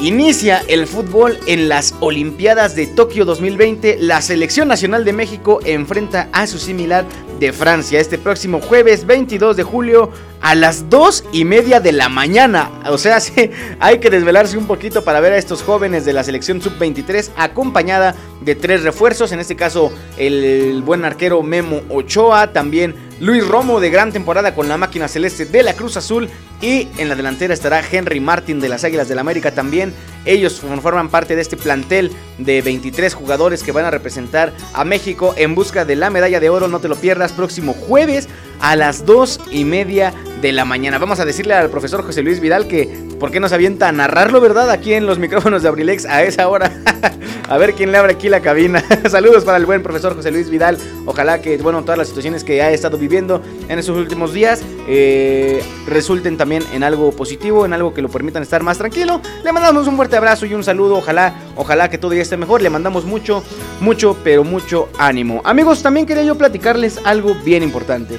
inicia 0.00 0.62
el 0.68 0.86
fútbol 0.86 1.38
en 1.46 1.68
las 1.68 1.94
Olimpiadas 2.00 2.74
de 2.74 2.86
Tokio 2.86 3.24
2020. 3.24 3.98
La 4.00 4.22
selección 4.22 4.68
nacional 4.68 5.04
de 5.04 5.12
México 5.12 5.60
enfrenta 5.64 6.28
a 6.32 6.46
su 6.46 6.58
similar 6.58 7.04
de 7.38 7.52
Francia 7.52 8.00
este 8.00 8.18
próximo 8.18 8.60
jueves 8.60 9.06
22 9.06 9.56
de 9.56 9.62
julio 9.62 10.10
a 10.40 10.54
las 10.54 10.90
2 10.90 11.24
y 11.32 11.44
media 11.44 11.80
de 11.80 11.92
la 11.92 12.08
mañana. 12.08 12.70
O 12.88 12.98
sea, 12.98 13.18
hay 13.80 13.98
que 13.98 14.10
desvelarse 14.10 14.58
un 14.58 14.66
poquito 14.66 15.04
para 15.04 15.20
ver 15.20 15.32
a 15.32 15.38
estos 15.38 15.62
jóvenes 15.62 16.04
de 16.04 16.12
la 16.12 16.24
selección 16.24 16.60
sub-23 16.60 17.30
acompañada 17.36 18.14
de 18.40 18.54
tres 18.54 18.82
refuerzos. 18.82 19.32
En 19.32 19.40
este 19.40 19.56
caso, 19.56 19.92
el 20.16 20.82
buen 20.84 21.04
arquero 21.04 21.42
Memo 21.42 21.80
Ochoa, 21.88 22.52
también 22.52 22.94
Luis 23.20 23.46
Romo 23.46 23.78
de 23.78 23.90
gran 23.90 24.12
temporada 24.12 24.54
con 24.54 24.68
la 24.68 24.76
máquina 24.76 25.06
celeste 25.06 25.44
de 25.46 25.62
la 25.62 25.74
Cruz 25.74 25.96
Azul 25.96 26.28
y 26.62 26.88
en 26.96 27.08
la 27.08 27.16
delantera 27.16 27.52
estará 27.52 27.82
Henry 27.90 28.20
Martin 28.20 28.60
de 28.60 28.68
las 28.68 28.84
Águilas 28.84 29.08
del 29.08 29.18
América 29.18 29.50
también. 29.50 29.92
Ellos 30.24 30.62
forman 30.80 31.08
parte 31.08 31.34
de 31.34 31.42
este 31.42 31.56
plantel 31.56 32.12
de 32.38 32.62
23 32.62 33.12
jugadores 33.14 33.64
que 33.64 33.72
van 33.72 33.84
a 33.84 33.90
representar 33.90 34.52
a 34.72 34.84
México 34.84 35.34
en 35.36 35.56
busca 35.56 35.84
de 35.84 35.96
la 35.96 36.08
medalla 36.08 36.38
de 36.38 36.48
oro. 36.48 36.68
No 36.68 36.78
te 36.78 36.88
lo 36.88 36.94
pierdas 36.94 37.32
próximo 37.32 37.74
jueves 37.74 38.28
a 38.60 38.76
las 38.76 39.04
2 39.04 39.40
y 39.50 39.64
media 39.64 40.14
de 40.40 40.52
la 40.52 40.64
mañana. 40.64 40.98
Vamos 40.98 41.18
a 41.18 41.24
decirle 41.24 41.54
al 41.54 41.70
profesor 41.70 42.04
José 42.04 42.22
Luis 42.22 42.38
Vidal 42.38 42.68
que 42.68 42.88
por 43.18 43.30
qué 43.30 43.40
nos 43.40 43.52
avienta 43.52 43.88
a 43.88 43.92
narrarlo, 43.92 44.40
¿verdad? 44.40 44.70
Aquí 44.70 44.94
en 44.94 45.06
los 45.06 45.18
micrófonos 45.18 45.62
de 45.62 45.68
Abrilex 45.68 46.04
a 46.04 46.22
esa 46.24 46.48
hora. 46.48 46.72
a 47.48 47.58
ver 47.58 47.74
quién 47.74 47.92
le 47.92 47.98
abre 47.98 48.12
aquí 48.14 48.28
la 48.28 48.40
cabina. 48.40 48.84
Saludos 49.08 49.44
para 49.44 49.58
el 49.58 49.66
buen 49.66 49.82
profesor 49.82 50.14
José 50.14 50.30
Luis 50.32 50.50
Vidal. 50.50 50.78
Ojalá 51.06 51.40
que, 51.40 51.56
bueno, 51.58 51.82
todas 51.82 51.98
las 51.98 52.08
situaciones 52.08 52.42
que 52.42 52.60
ha 52.60 52.72
estado 52.72 52.98
viviendo 52.98 53.40
en 53.68 53.78
estos 53.78 53.96
últimos 53.96 54.32
días 54.32 54.62
eh, 54.88 55.62
resulten 55.86 56.36
también 56.36 56.51
en 56.56 56.82
algo 56.82 57.12
positivo, 57.12 57.64
en 57.64 57.72
algo 57.72 57.94
que 57.94 58.02
lo 58.02 58.08
permitan 58.08 58.42
estar 58.42 58.62
más 58.62 58.78
tranquilo. 58.78 59.20
Le 59.44 59.52
mandamos 59.52 59.86
un 59.86 59.96
fuerte 59.96 60.16
abrazo 60.16 60.46
y 60.46 60.54
un 60.54 60.64
saludo. 60.64 60.96
Ojalá, 60.96 61.34
ojalá 61.56 61.88
que 61.88 61.98
todo 61.98 62.12
ya 62.14 62.22
esté 62.22 62.36
mejor. 62.36 62.62
Le 62.62 62.70
mandamos 62.70 63.04
mucho, 63.04 63.42
mucho, 63.80 64.16
pero 64.24 64.44
mucho 64.44 64.88
ánimo. 64.98 65.40
Amigos, 65.44 65.82
también 65.82 66.06
quería 66.06 66.24
yo 66.24 66.36
platicarles 66.36 67.00
algo 67.04 67.34
bien 67.44 67.62
importante. 67.62 68.18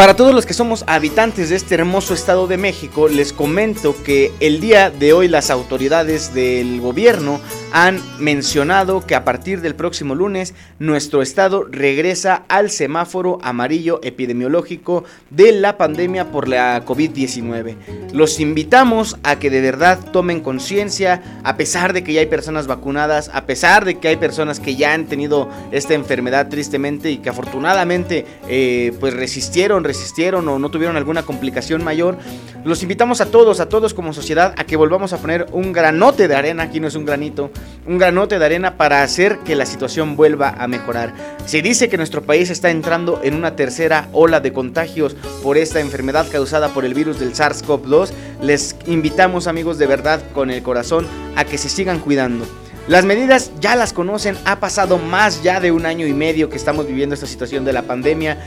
Para 0.00 0.16
todos 0.16 0.34
los 0.34 0.46
que 0.46 0.54
somos 0.54 0.82
habitantes 0.86 1.50
de 1.50 1.56
este 1.56 1.74
hermoso 1.74 2.14
estado 2.14 2.46
de 2.46 2.56
México, 2.56 3.06
les 3.06 3.34
comento 3.34 3.94
que 4.02 4.32
el 4.40 4.58
día 4.58 4.88
de 4.88 5.12
hoy 5.12 5.28
las 5.28 5.50
autoridades 5.50 6.32
del 6.32 6.80
gobierno 6.80 7.38
han 7.72 8.00
mencionado 8.18 9.06
que 9.06 9.14
a 9.14 9.24
partir 9.24 9.60
del 9.60 9.74
próximo 9.74 10.14
lunes 10.14 10.54
nuestro 10.78 11.22
estado 11.22 11.64
regresa 11.64 12.44
al 12.48 12.70
semáforo 12.70 13.38
amarillo 13.42 14.00
epidemiológico 14.02 15.04
de 15.30 15.52
la 15.52 15.76
pandemia 15.76 16.30
por 16.30 16.48
la 16.48 16.84
COVID-19. 16.84 17.76
Los 18.12 18.40
invitamos 18.40 19.16
a 19.22 19.38
que 19.38 19.50
de 19.50 19.60
verdad 19.60 19.98
tomen 20.12 20.40
conciencia, 20.40 21.22
a 21.44 21.56
pesar 21.56 21.92
de 21.92 22.02
que 22.02 22.12
ya 22.12 22.20
hay 22.20 22.26
personas 22.26 22.66
vacunadas, 22.66 23.30
a 23.32 23.46
pesar 23.46 23.84
de 23.84 23.98
que 23.98 24.08
hay 24.08 24.16
personas 24.16 24.60
que 24.60 24.76
ya 24.76 24.92
han 24.92 25.06
tenido 25.06 25.48
esta 25.70 25.94
enfermedad 25.94 26.48
tristemente 26.48 27.10
y 27.10 27.18
que 27.18 27.30
afortunadamente 27.30 28.26
eh, 28.48 28.92
pues 29.00 29.14
resistieron, 29.14 29.84
resistieron 29.84 30.48
o 30.48 30.58
no 30.58 30.70
tuvieron 30.70 30.96
alguna 30.96 31.22
complicación 31.22 31.84
mayor. 31.84 32.18
Los 32.64 32.82
invitamos 32.82 33.20
a 33.20 33.26
todos, 33.26 33.60
a 33.60 33.68
todos 33.68 33.94
como 33.94 34.12
sociedad, 34.12 34.54
a 34.56 34.64
que 34.64 34.76
volvamos 34.76 35.12
a 35.12 35.18
poner 35.18 35.46
un 35.52 35.72
granote 35.72 36.28
de 36.28 36.34
arena, 36.34 36.64
aquí 36.64 36.80
no 36.80 36.88
es 36.88 36.94
un 36.94 37.04
granito, 37.04 37.50
un 37.86 37.98
granote 37.98 38.38
de 38.38 38.44
arena 38.44 38.76
para 38.76 39.02
hacer 39.02 39.38
que 39.38 39.54
la 39.54 39.66
situación 39.66 40.16
vuelva 40.16 40.54
a 40.58 40.68
mejorar. 40.68 41.14
Se 41.46 41.62
dice 41.62 41.88
que 41.88 41.96
nuestro 41.96 42.22
país 42.22 42.50
está 42.50 42.70
entrando 42.70 43.20
en 43.22 43.34
una 43.34 43.56
tercera 43.56 44.08
ola 44.12 44.40
de 44.40 44.52
contagios 44.52 45.16
por 45.42 45.56
esta 45.56 45.80
enfermedad 45.80 46.26
causada 46.30 46.68
por 46.68 46.84
el 46.84 46.94
virus 46.94 47.18
del 47.18 47.34
SARS-CoV-2. 47.34 48.10
Les 48.42 48.76
invitamos 48.86 49.46
amigos 49.46 49.78
de 49.78 49.86
verdad 49.86 50.20
con 50.32 50.50
el 50.50 50.62
corazón 50.62 51.06
a 51.36 51.44
que 51.44 51.58
se 51.58 51.68
sigan 51.68 51.98
cuidando. 52.00 52.46
Las 52.88 53.04
medidas 53.04 53.52
ya 53.60 53.76
las 53.76 53.92
conocen, 53.92 54.36
ha 54.44 54.58
pasado 54.58 54.98
más 54.98 55.42
ya 55.42 55.60
de 55.60 55.70
un 55.70 55.86
año 55.86 56.06
y 56.06 56.12
medio 56.12 56.50
que 56.50 56.56
estamos 56.56 56.86
viviendo 56.86 57.14
esta 57.14 57.26
situación 57.26 57.64
de 57.64 57.72
la 57.72 57.82
pandemia. 57.82 58.38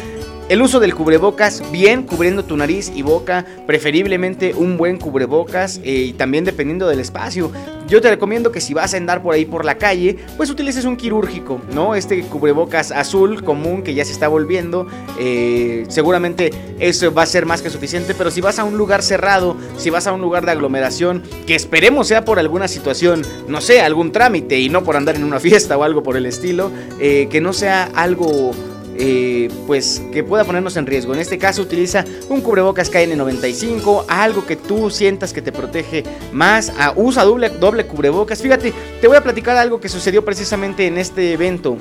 El 0.49 0.61
uso 0.61 0.81
del 0.81 0.93
cubrebocas, 0.93 1.63
bien 1.71 2.03
cubriendo 2.03 2.43
tu 2.43 2.57
nariz 2.57 2.91
y 2.93 3.01
boca, 3.01 3.45
preferiblemente 3.65 4.53
un 4.53 4.77
buen 4.77 4.97
cubrebocas 4.97 5.79
eh, 5.85 6.07
y 6.09 6.13
también 6.13 6.43
dependiendo 6.43 6.85
del 6.85 6.99
espacio. 6.99 7.49
Yo 7.87 8.01
te 8.01 8.09
recomiendo 8.09 8.51
que 8.51 8.59
si 8.59 8.73
vas 8.73 8.93
a 8.93 8.97
andar 8.97 9.23
por 9.23 9.33
ahí 9.33 9.45
por 9.45 9.63
la 9.63 9.77
calle, 9.77 10.17
pues 10.35 10.49
utilices 10.49 10.83
un 10.83 10.97
quirúrgico, 10.97 11.61
¿no? 11.73 11.95
Este 11.95 12.21
cubrebocas 12.23 12.91
azul 12.91 13.41
común 13.43 13.83
que 13.83 13.93
ya 13.93 14.03
se 14.03 14.11
está 14.11 14.27
volviendo, 14.27 14.85
eh, 15.17 15.85
seguramente 15.87 16.51
eso 16.77 17.13
va 17.13 17.23
a 17.23 17.25
ser 17.25 17.45
más 17.45 17.61
que 17.61 17.69
suficiente, 17.69 18.13
pero 18.13 18.29
si 18.29 18.41
vas 18.41 18.59
a 18.59 18.65
un 18.65 18.77
lugar 18.77 19.01
cerrado, 19.01 19.55
si 19.77 19.89
vas 19.89 20.07
a 20.07 20.13
un 20.13 20.19
lugar 20.19 20.45
de 20.45 20.51
aglomeración, 20.51 21.23
que 21.47 21.55
esperemos 21.55 22.07
sea 22.07 22.25
por 22.25 22.37
alguna 22.37 22.67
situación, 22.67 23.21
no 23.47 23.61
sé, 23.61 23.79
algún 23.79 24.11
trámite 24.11 24.59
y 24.59 24.67
no 24.67 24.83
por 24.83 24.97
andar 24.97 25.15
en 25.15 25.23
una 25.23 25.39
fiesta 25.41 25.77
o 25.77 25.83
algo 25.83 26.03
por 26.03 26.17
el 26.17 26.25
estilo, 26.25 26.69
eh, 26.99 27.27
que 27.31 27.39
no 27.39 27.53
sea 27.53 27.89
algo 27.95 28.51
eh, 28.97 29.49
pues 29.65 30.01
que 30.11 30.23
pueda 30.23 30.43
ponernos 30.43 30.77
en 30.77 30.85
riesgo. 30.85 31.13
En 31.13 31.19
este 31.19 31.37
caso 31.37 31.61
utiliza 31.61 32.05
un 32.29 32.41
cubrebocas 32.41 32.91
KN95, 32.91 34.05
algo 34.07 34.45
que 34.45 34.55
tú 34.55 34.89
sientas 34.89 35.33
que 35.33 35.41
te 35.41 35.51
protege 35.51 36.03
más, 36.31 36.71
ah, 36.77 36.93
usa 36.95 37.23
doble, 37.23 37.49
doble 37.49 37.85
cubrebocas. 37.87 38.41
Fíjate, 38.41 38.73
te 39.01 39.07
voy 39.07 39.17
a 39.17 39.23
platicar 39.23 39.57
algo 39.57 39.79
que 39.79 39.89
sucedió 39.89 40.23
precisamente 40.23 40.85
en 40.87 40.97
este 40.97 41.33
evento 41.33 41.77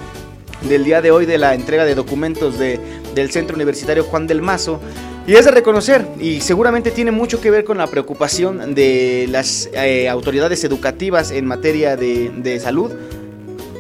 del 0.69 0.85
día 0.85 1.03
de 1.03 1.11
hoy 1.11 1.27
de 1.27 1.39
la 1.39 1.55
entrega 1.55 1.85
de 1.85 1.95
documentos 1.95 2.59
de, 2.59 2.79
del 3.15 3.31
Centro 3.31 3.57
Universitario 3.57 4.05
Juan 4.05 4.27
del 4.27 4.43
Mazo. 4.43 4.81
Y 5.27 5.35
es 5.35 5.45
de 5.45 5.53
reconocer, 5.53 6.05
y 6.19 6.41
seguramente 6.41 6.91
tiene 6.91 7.13
mucho 7.13 7.41
que 7.41 7.51
ver 7.51 7.63
con 7.63 7.79
la 7.79 7.87
preocupación 7.87 8.75
de 8.75 9.29
las 9.31 9.69
eh, 9.73 10.09
autoridades 10.09 10.65
educativas 10.65 11.31
en 11.31 11.47
materia 11.47 11.97
de, 11.97 12.31
de 12.31 12.59
salud. 12.59 12.91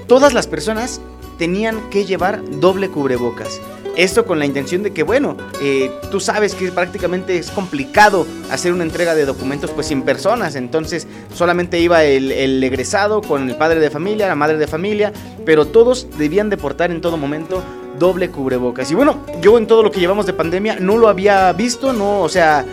Todas 0.06 0.34
las 0.34 0.46
personas 0.46 1.00
tenían 1.42 1.90
que 1.90 2.04
llevar 2.04 2.40
doble 2.60 2.88
cubrebocas. 2.88 3.60
Esto 3.96 4.24
con 4.24 4.38
la 4.38 4.46
intención 4.46 4.84
de 4.84 4.92
que, 4.92 5.02
bueno, 5.02 5.36
eh, 5.60 5.90
tú 6.08 6.20
sabes 6.20 6.54
que 6.54 6.70
prácticamente 6.70 7.36
es 7.36 7.50
complicado 7.50 8.28
hacer 8.48 8.72
una 8.72 8.84
entrega 8.84 9.16
de 9.16 9.24
documentos 9.24 9.72
pues 9.72 9.88
sin 9.88 10.02
personas. 10.02 10.54
Entonces 10.54 11.08
solamente 11.34 11.80
iba 11.80 12.04
el, 12.04 12.30
el, 12.30 12.62
egresado 12.62 13.22
con 13.22 13.50
el 13.50 13.56
padre 13.56 13.80
de 13.80 13.90
familia, 13.90 14.28
la 14.28 14.36
madre 14.36 14.56
de 14.56 14.68
familia, 14.68 15.12
pero 15.44 15.66
todos 15.66 16.06
debían 16.16 16.48
de 16.48 16.58
portar 16.58 16.92
en 16.92 17.00
todo 17.00 17.16
momento 17.16 17.60
doble 17.98 18.30
cubrebocas. 18.30 18.88
Y 18.92 18.94
bueno, 18.94 19.26
yo 19.40 19.58
en 19.58 19.66
todo 19.66 19.82
lo 19.82 19.90
que 19.90 19.98
llevamos 19.98 20.26
de 20.26 20.34
pandemia 20.34 20.76
no 20.78 20.96
lo 20.96 21.08
había 21.08 21.52
visto, 21.54 21.92
no, 21.92 22.20
o 22.20 22.28
sea, 22.28 22.64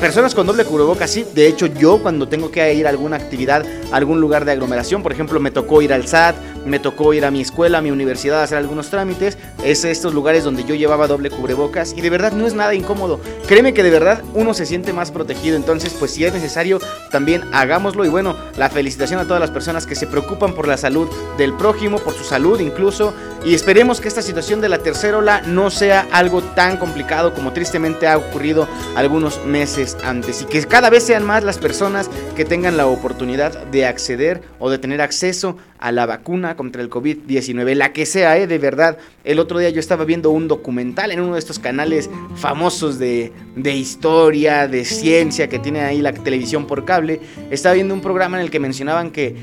personas 0.00 0.34
con 0.34 0.46
doble 0.46 0.64
cubrebocas, 0.64 1.10
sí. 1.10 1.24
De 1.34 1.46
hecho, 1.46 1.66
yo 1.66 2.02
cuando 2.02 2.26
tengo 2.26 2.50
que 2.50 2.74
ir 2.74 2.86
a 2.86 2.90
alguna 2.90 3.16
actividad, 3.16 3.64
a 3.92 3.96
algún 3.96 4.20
lugar 4.20 4.44
de 4.44 4.52
aglomeración, 4.52 5.02
por 5.02 5.12
ejemplo, 5.12 5.38
me 5.38 5.50
tocó 5.50 5.82
ir 5.82 5.92
al 5.92 6.08
SAT, 6.08 6.34
me 6.64 6.78
tocó 6.78 7.14
ir 7.14 7.24
a 7.24 7.30
mi 7.30 7.40
escuela, 7.40 7.78
a 7.78 7.82
mi 7.82 7.90
universidad 7.90 8.40
a 8.40 8.44
hacer 8.44 8.58
algunos 8.58 8.90
trámites, 8.90 9.38
es 9.64 9.84
estos 9.84 10.14
lugares 10.14 10.44
donde 10.44 10.64
yo 10.64 10.74
llevaba 10.74 11.06
doble 11.06 11.30
cubrebocas 11.30 11.94
y 11.96 12.00
de 12.00 12.10
verdad 12.10 12.32
no 12.32 12.46
es 12.46 12.54
nada 12.54 12.74
incómodo. 12.74 13.20
Créeme 13.46 13.74
que 13.74 13.82
de 13.82 13.90
verdad 13.90 14.22
uno 14.34 14.54
se 14.54 14.66
siente 14.66 14.92
más 14.92 15.10
protegido, 15.10 15.56
entonces 15.56 15.94
pues 15.98 16.12
si 16.12 16.24
es 16.24 16.32
necesario 16.32 16.80
también 17.10 17.42
hagámoslo. 17.52 18.04
Y 18.04 18.08
bueno, 18.08 18.36
la 18.56 18.70
felicitación 18.70 19.20
a 19.20 19.24
todas 19.24 19.40
las 19.40 19.50
personas 19.50 19.86
que 19.86 19.94
se 19.94 20.06
preocupan 20.06 20.54
por 20.54 20.68
la 20.68 20.76
salud 20.76 21.08
del 21.38 21.54
prójimo, 21.54 21.98
por 21.98 22.14
su 22.14 22.24
salud 22.24 22.60
incluso. 22.60 23.12
Y 23.44 23.54
esperemos 23.54 24.00
que 24.00 24.08
esta 24.08 24.22
situación 24.22 24.60
de 24.60 24.68
la 24.68 24.78
tercera 24.78 25.18
ola 25.18 25.42
no 25.46 25.70
sea 25.70 26.06
algo 26.12 26.42
tan 26.42 26.76
complicado 26.76 27.32
como 27.32 27.52
tristemente 27.52 28.06
ha 28.06 28.18
ocurrido 28.18 28.68
algunos 28.96 29.44
meses 29.44 29.96
antes. 30.04 30.42
Y 30.42 30.44
que 30.44 30.64
cada 30.66 30.90
vez 30.90 31.04
sean 31.04 31.24
más 31.24 31.42
las 31.42 31.58
personas 31.58 32.10
que 32.36 32.44
tengan 32.44 32.76
la 32.76 32.86
oportunidad 32.86 33.64
de 33.66 33.86
acceder 33.86 34.42
o 34.58 34.70
de 34.70 34.78
tener 34.78 35.00
acceso 35.00 35.56
a 35.80 35.92
la 35.92 36.04
vacuna 36.04 36.56
contra 36.56 36.82
el 36.82 36.90
COVID-19, 36.90 37.74
la 37.74 37.92
que 37.92 38.04
sea, 38.04 38.36
¿eh? 38.36 38.46
de 38.46 38.58
verdad. 38.58 38.98
El 39.24 39.38
otro 39.38 39.58
día 39.58 39.70
yo 39.70 39.80
estaba 39.80 40.04
viendo 40.04 40.30
un 40.30 40.46
documental 40.46 41.10
en 41.10 41.20
uno 41.20 41.32
de 41.32 41.38
estos 41.38 41.58
canales 41.58 42.10
famosos 42.36 42.98
de, 42.98 43.32
de 43.56 43.74
historia, 43.74 44.68
de 44.68 44.84
ciencia 44.84 45.48
que 45.48 45.58
tiene 45.58 45.80
ahí 45.80 46.02
la 46.02 46.12
televisión 46.12 46.66
por 46.66 46.84
cable. 46.84 47.20
Estaba 47.50 47.74
viendo 47.74 47.94
un 47.94 48.02
programa 48.02 48.36
en 48.36 48.44
el 48.44 48.50
que 48.50 48.60
mencionaban 48.60 49.10
que 49.10 49.36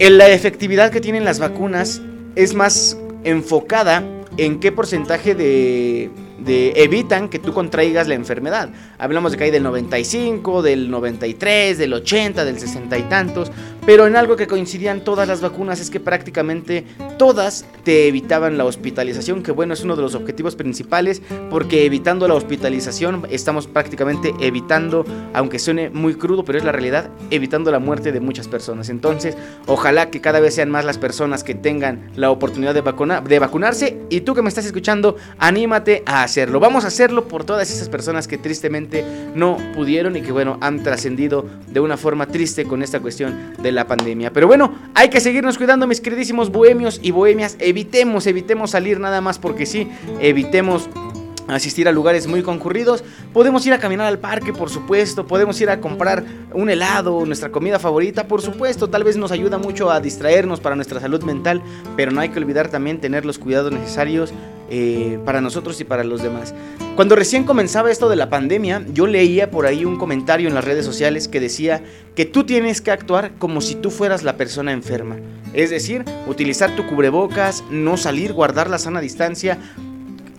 la 0.00 0.28
efectividad 0.30 0.90
que 0.90 1.00
tienen 1.00 1.24
las 1.24 1.38
vacunas 1.38 2.00
es 2.36 2.54
más 2.54 2.96
enfocada 3.24 4.02
en 4.38 4.60
qué 4.60 4.72
porcentaje 4.72 5.34
de, 5.34 6.10
de, 6.38 6.72
evitan 6.76 7.28
que 7.28 7.38
tú 7.38 7.52
contraigas 7.52 8.08
la 8.08 8.14
enfermedad. 8.14 8.70
Hablamos 8.98 9.32
de 9.32 9.38
que 9.38 9.44
hay 9.44 9.50
del 9.50 9.62
95, 9.62 10.62
del 10.62 10.90
93, 10.90 11.78
del 11.78 11.92
80, 11.92 12.44
del 12.44 12.58
60 12.58 12.98
y 12.98 13.02
tantos, 13.04 13.52
pero 13.84 14.06
en 14.06 14.16
algo 14.16 14.36
que 14.36 14.46
coincidían 14.46 15.02
todas 15.02 15.26
las 15.26 15.40
vacunas 15.40 15.80
es 15.80 15.90
que 15.90 16.00
prácticamente 16.00 16.84
todas 17.18 17.66
te 17.84 18.06
evitaban 18.06 18.56
la 18.56 18.64
hospitalización, 18.64 19.42
que 19.42 19.50
bueno, 19.50 19.74
es 19.74 19.82
uno 19.82 19.96
de 19.96 20.02
los 20.02 20.14
objetivos 20.14 20.54
principales, 20.54 21.20
porque 21.50 21.84
evitando 21.84 22.28
la 22.28 22.34
hospitalización 22.34 23.26
estamos 23.30 23.66
prácticamente 23.66 24.34
evitando, 24.40 25.04
aunque 25.34 25.58
suene 25.58 25.90
muy 25.90 26.14
crudo, 26.14 26.44
pero 26.44 26.58
es 26.58 26.64
la 26.64 26.72
realidad, 26.72 27.10
evitando 27.30 27.70
la 27.70 27.80
muerte 27.80 28.12
de 28.12 28.20
muchas 28.20 28.46
personas. 28.46 28.88
Entonces, 28.88 29.36
ojalá 29.66 30.10
que 30.10 30.20
cada 30.20 30.38
vez 30.38 30.54
sean 30.54 30.70
más 30.70 30.84
las 30.84 30.98
personas 30.98 31.42
que 31.42 31.54
tengan 31.54 32.10
la 32.14 32.30
oportunidad 32.30 32.74
de, 32.74 32.82
vacunar, 32.82 33.24
de 33.24 33.38
vacunarse 33.38 33.98
y 34.10 34.20
tú 34.20 34.34
que 34.34 34.42
me 34.42 34.48
estás 34.48 34.64
escuchando, 34.64 35.16
anímate 35.38 36.04
a 36.06 36.22
hacerlo. 36.22 36.60
Vamos 36.60 36.84
a 36.84 36.88
hacerlo 36.88 37.26
por 37.26 37.44
todas 37.44 37.70
esas 37.70 37.88
personas 37.88 38.28
que 38.28 38.38
tristemente 38.38 39.04
no 39.34 39.56
pudieron 39.74 40.16
y 40.16 40.22
que 40.22 40.30
bueno, 40.30 40.58
han 40.60 40.82
trascendido 40.82 41.46
de 41.66 41.80
una 41.80 41.96
forma 41.96 42.26
triste 42.26 42.64
con 42.64 42.82
esta 42.82 43.00
cuestión 43.00 43.54
de 43.60 43.71
la 43.74 43.86
pandemia. 43.86 44.32
Pero 44.32 44.46
bueno, 44.46 44.74
hay 44.94 45.08
que 45.08 45.20
seguirnos 45.20 45.58
cuidando, 45.58 45.86
mis 45.86 46.00
queridísimos 46.00 46.50
bohemios 46.50 47.00
y 47.02 47.10
bohemias. 47.10 47.56
Evitemos, 47.58 48.26
evitemos 48.26 48.70
salir 48.70 49.00
nada 49.00 49.20
más 49.20 49.38
porque 49.38 49.66
sí, 49.66 49.88
evitemos 50.20 50.88
asistir 51.48 51.88
a 51.88 51.92
lugares 51.92 52.26
muy 52.26 52.42
concurridos. 52.42 53.04
Podemos 53.32 53.66
ir 53.66 53.72
a 53.72 53.78
caminar 53.78 54.06
al 54.06 54.18
parque, 54.18 54.52
por 54.52 54.70
supuesto. 54.70 55.26
Podemos 55.26 55.60
ir 55.60 55.70
a 55.70 55.80
comprar 55.80 56.24
un 56.52 56.70
helado, 56.70 57.24
nuestra 57.26 57.50
comida 57.50 57.78
favorita, 57.78 58.28
por 58.28 58.42
supuesto. 58.42 58.88
Tal 58.88 59.04
vez 59.04 59.16
nos 59.16 59.32
ayuda 59.32 59.58
mucho 59.58 59.90
a 59.90 60.00
distraernos 60.00 60.60
para 60.60 60.76
nuestra 60.76 61.00
salud 61.00 61.22
mental, 61.22 61.62
pero 61.96 62.12
no 62.12 62.20
hay 62.20 62.30
que 62.30 62.38
olvidar 62.38 62.68
también 62.68 63.00
tener 63.00 63.24
los 63.24 63.38
cuidados 63.38 63.72
necesarios 63.72 64.32
eh, 64.74 65.18
para 65.26 65.42
nosotros 65.42 65.78
y 65.82 65.84
para 65.84 66.02
los 66.02 66.22
demás. 66.22 66.54
Cuando 66.96 67.14
recién 67.14 67.44
comenzaba 67.44 67.90
esto 67.90 68.08
de 68.08 68.16
la 68.16 68.30
pandemia, 68.30 68.86
yo 68.94 69.06
leía 69.06 69.50
por 69.50 69.66
ahí 69.66 69.84
un 69.84 69.98
comentario 69.98 70.48
en 70.48 70.54
las 70.54 70.64
redes 70.64 70.86
sociales 70.86 71.28
que 71.28 71.40
decía 71.40 71.82
que 72.14 72.24
tú 72.24 72.44
tienes 72.44 72.80
que 72.80 72.90
actuar 72.90 73.32
como 73.38 73.60
si 73.60 73.74
tú 73.74 73.90
fueras 73.90 74.22
la 74.22 74.38
persona 74.38 74.72
enferma. 74.72 75.16
Es 75.52 75.68
decir, 75.68 76.06
utilizar 76.26 76.74
tu 76.74 76.86
cubrebocas, 76.86 77.62
no 77.70 77.98
salir, 77.98 78.32
guardar 78.32 78.70
la 78.70 78.78
sana 78.78 79.02
distancia, 79.02 79.58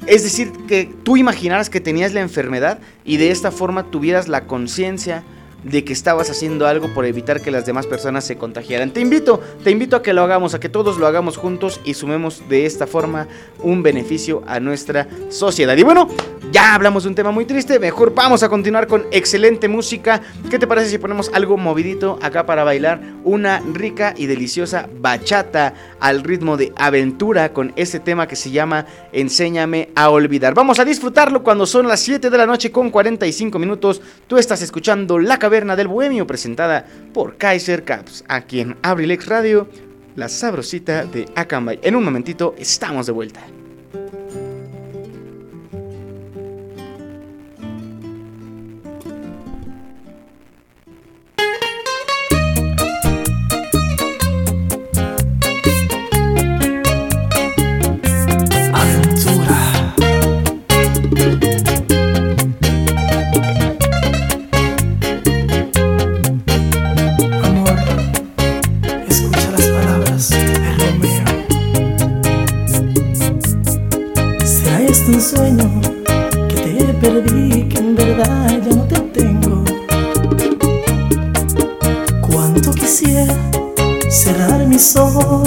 es 0.08 0.24
decir, 0.24 0.52
que 0.68 0.92
tú 1.04 1.16
imaginaras 1.16 1.70
que 1.70 1.80
tenías 1.80 2.16
la 2.16 2.22
enfermedad 2.22 2.80
y 3.06 3.18
de 3.18 3.30
esta 3.30 3.52
forma 3.52 3.92
tuvieras 3.92 4.28
la 4.28 4.48
conciencia 4.48 5.24
de 5.64 5.84
que 5.84 5.94
estabas 5.94 6.30
haciendo 6.30 6.68
algo 6.68 6.94
por 6.94 7.06
evitar 7.06 7.42
que 7.42 7.52
las 7.52 7.66
demás 7.66 7.88
personas 7.88 8.26
se 8.26 8.38
contagiaran. 8.38 8.92
Te 8.92 9.02
invito, 9.02 9.42
te 9.64 9.72
invito 9.72 9.96
a 9.96 10.02
que 10.02 10.14
lo 10.14 10.24
hagamos, 10.24 10.54
a 10.54 10.60
que 10.60 10.70
todos 10.70 10.98
lo 10.98 11.08
hagamos 11.08 11.38
juntos 11.38 11.80
y 11.84 11.94
sumemos 11.94 12.44
de 12.50 12.66
esta 12.66 12.88
forma 12.88 13.28
un 13.60 13.84
beneficio 13.84 14.44
a 14.48 14.60
nuestra 14.60 15.08
sociedad. 15.30 15.76
Y 15.78 15.84
bueno, 15.84 16.08
ya 16.52 16.76
hablamos 16.76 17.04
de 17.04 17.10
un 17.10 17.16
tema 17.16 17.32
muy 17.32 17.46
triste, 17.46 17.80
mejor 17.80 18.14
vamos 18.14 18.44
a 18.44 18.50
continuar 18.50 18.88
con 18.88 19.06
excelente 19.12 19.68
música. 19.68 20.22
¿Qué 20.50 20.60
te 20.60 20.68
parece 20.68 20.90
si 20.90 20.98
ponemos 20.98 21.32
algo 21.34 21.58
movidito 21.58 22.20
acá 22.22 22.46
para 22.46 22.64
bailar? 22.64 23.02
Una 23.24 23.62
rica 23.74 24.14
y 24.16 24.28
deliciosa 24.28 24.88
bachata 25.00 25.74
al 26.00 26.24
ritmo 26.24 26.58
de 26.58 26.74
aventura 26.76 27.54
con 27.54 27.74
este 27.76 28.00
tema 28.00 28.28
que 28.28 28.36
se 28.36 28.52
llama 28.52 28.86
Enséñame 29.12 29.90
a 29.96 30.10
olvidar. 30.10 30.54
Vamos 30.54 30.80
a 30.80 30.86
disfrutarlo 30.86 31.44
cuando 31.44 31.66
son 31.66 31.88
las 31.88 32.02
7 32.02 32.30
de 32.30 32.38
la 32.38 32.46
noche 32.46 32.72
con 32.72 32.90
45 32.90 33.58
minutos. 33.58 34.02
Tú 34.28 34.38
estás 34.38 34.62
escuchando 34.62 35.18
La 35.18 35.40
Del 35.54 35.88
Bohemio 35.88 36.26
presentada 36.26 36.84
por 37.14 37.38
Kaiser 37.38 37.84
Caps, 37.84 38.24
aquí 38.28 38.60
en 38.60 38.76
Abrilex 38.82 39.28
Radio, 39.28 39.68
la 40.16 40.28
sabrosita 40.28 41.06
de 41.06 41.28
Akanbay. 41.36 41.80
En 41.84 41.96
un 41.96 42.04
momentito 42.04 42.56
estamos 42.58 43.06
de 43.06 43.12
vuelta. 43.12 43.42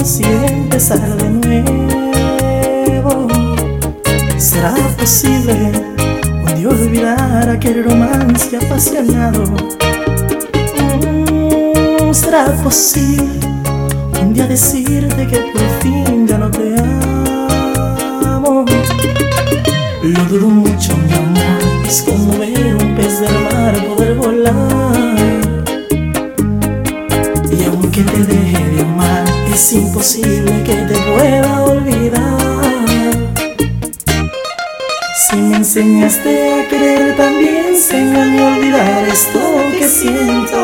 Y 0.03 0.23
empezar 0.23 0.99
de 1.17 1.29
nuevo. 1.29 3.27
¿Será 4.37 4.73
posible 4.97 5.71
un 6.45 6.55
día 6.55 6.69
olvidar 6.69 7.49
aquel 7.49 7.83
romance 7.83 8.55
apasionado? 8.57 9.43
Mm, 11.01 12.13
¿Será 12.13 12.45
posible 12.63 13.39
un 14.21 14.33
día 14.33 14.47
decirte 14.47 15.27
que 15.27 15.37
por 15.51 15.67
fin 15.81 16.27
ya 16.27 16.37
no 16.37 16.51
te 16.51 16.75
amo? 18.23 18.65
Lo 20.03 20.23
dudo 20.25 20.47
mucho, 20.47 20.95
mi 20.95 21.13
amor, 21.13 21.85
es 21.87 22.03
como 22.03 22.26
es 29.57 29.73
imposible 29.73 30.51
que 30.63 30.75
te 30.75 30.95
pueda 31.11 31.63
olvidar. 31.63 32.37
Si 35.15 35.35
me 35.35 35.55
enseñaste 35.57 36.31
a 36.53 36.67
querer, 36.69 37.15
también 37.15 37.65
enséñame 37.69 38.39
a 38.39 38.55
olvidar 38.55 39.07
esto 39.07 39.39
que 39.75 39.87
siento. 39.87 40.59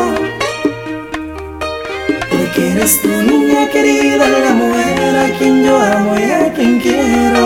Porque 2.30 2.70
eres 2.70 3.02
tu 3.02 3.08
niña 3.08 3.68
querida, 3.68 4.28
la 4.28 4.52
mujer 4.52 5.16
a 5.24 5.38
quien 5.38 5.64
yo 5.64 5.76
amo 5.76 6.14
y 6.16 6.30
a 6.30 6.52
quien 6.52 6.78
quiero. 6.78 7.42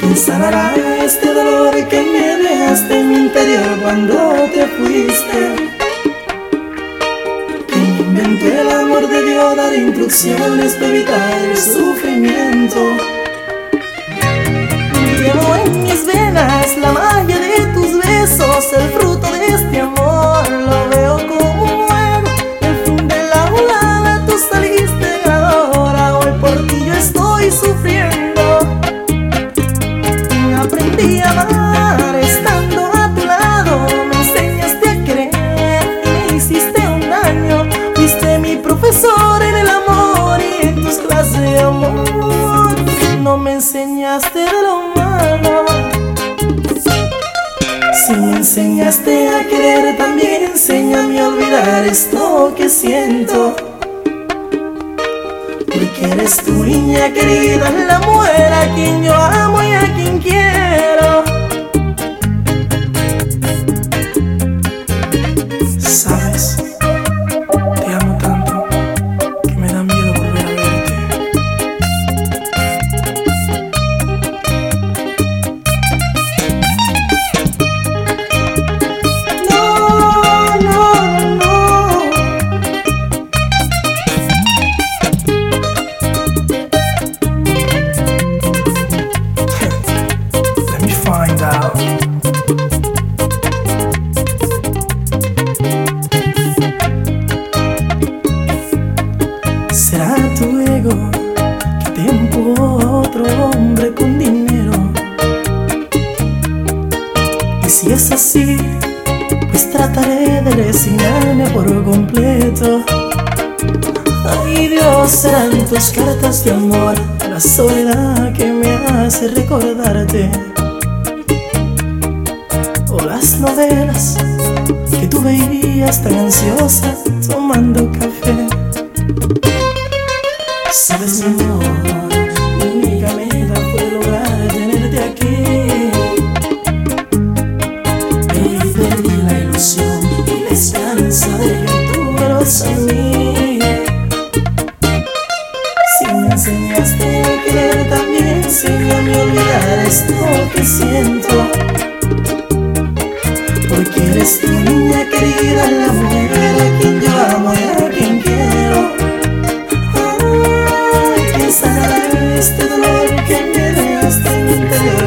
¿Quién 0.00 0.16
sanará 0.16 0.74
este 1.04 1.32
dolor 1.32 1.72
que 1.88 2.02
me 2.02 2.26
dejaste 2.48 2.98
en 2.98 3.08
mi 3.10 3.16
interior 3.26 3.78
cuando 3.80 4.16
te 4.52 4.66
fuiste? 4.66 5.77
¿Quién 8.18 8.32
inventó 8.32 8.60
el 8.60 8.70
amor 8.72 9.08
debió 9.08 9.54
dar 9.54 9.72
instrucciones 9.72 10.74
para 10.74 10.88
evitar 10.88 11.38
el 11.38 11.56
sufrimiento? 11.56 12.76
Llevo 15.20 15.54
en 15.64 15.84
mis 15.84 16.04
venas 16.04 16.76
la 16.78 16.92
magia 16.94 17.38
de 17.38 17.66
tus 17.74 17.96
besos, 17.96 18.72
el 18.72 18.88
fruto 18.90 19.32
de 19.34 19.46
este 19.46 19.80
amor. 19.82 20.50
Lo 20.50 20.88
veo 20.88 21.28
como 21.28 21.62
un 21.62 22.26
el 22.60 22.76
fin 22.84 23.06
de 23.06 23.22
la 23.22 23.50
volada. 23.50 24.26
Tú 24.26 24.32
saliste 24.50 25.20
ganadora, 25.24 26.18
hoy 26.18 26.32
por 26.40 26.66
ti 26.66 26.86
yo 26.86 26.94
estoy 26.94 27.52
sufriendo. 27.52 27.97
Enséñame 50.88 51.20
a 51.20 51.28
olvidar 51.28 51.86
esto 51.86 52.54
que 52.56 52.68
siento. 52.68 53.54
Porque 55.66 56.12
eres 56.12 56.36
tu 56.38 56.64
niña 56.64 57.12
querida, 57.12 57.70
la 57.70 57.98
mujer 58.00 58.52
a 58.52 58.74
quien 58.74 59.04
yo 59.04 59.14
amo 59.14 59.62
y 59.62 59.72
a 59.72 59.94
quien 59.94 60.18
quiero. 60.18 60.27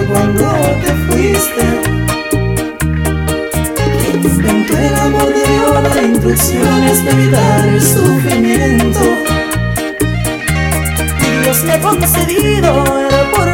Cuando 0.07 0.43
te 0.83 0.93
fuiste. 1.05 1.63
Quien 4.01 4.23
inventó 4.23 4.77
el 4.77 4.95
amor 4.95 5.27
de 5.27 5.43
Dios, 5.43 5.83
las 5.83 6.03
instrucciones 6.03 7.05
de 7.05 7.11
evitar 7.11 7.67
el 7.67 7.81
sufrimiento. 7.81 8.99
Dios 11.43 11.63
me 11.63 11.73
ha 11.73 11.79
concedido 11.79 12.99
el 12.99 13.31
por 13.31 13.50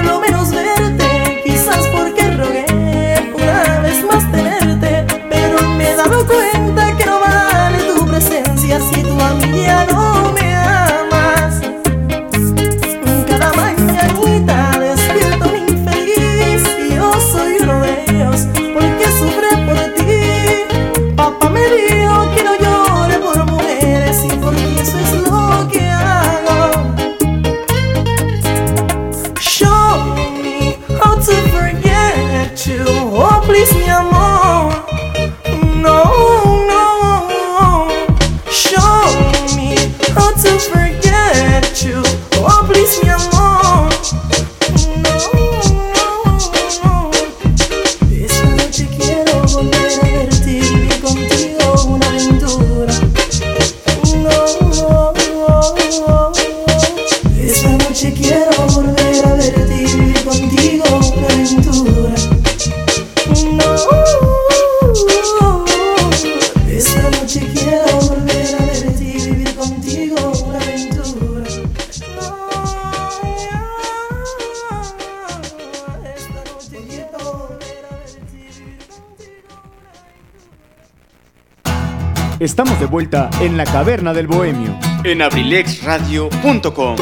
caverna 83.87 84.13
del 84.13 84.27
bohemio. 84.27 84.77
En 85.05 85.21
abrilexradio.com. 85.21 86.97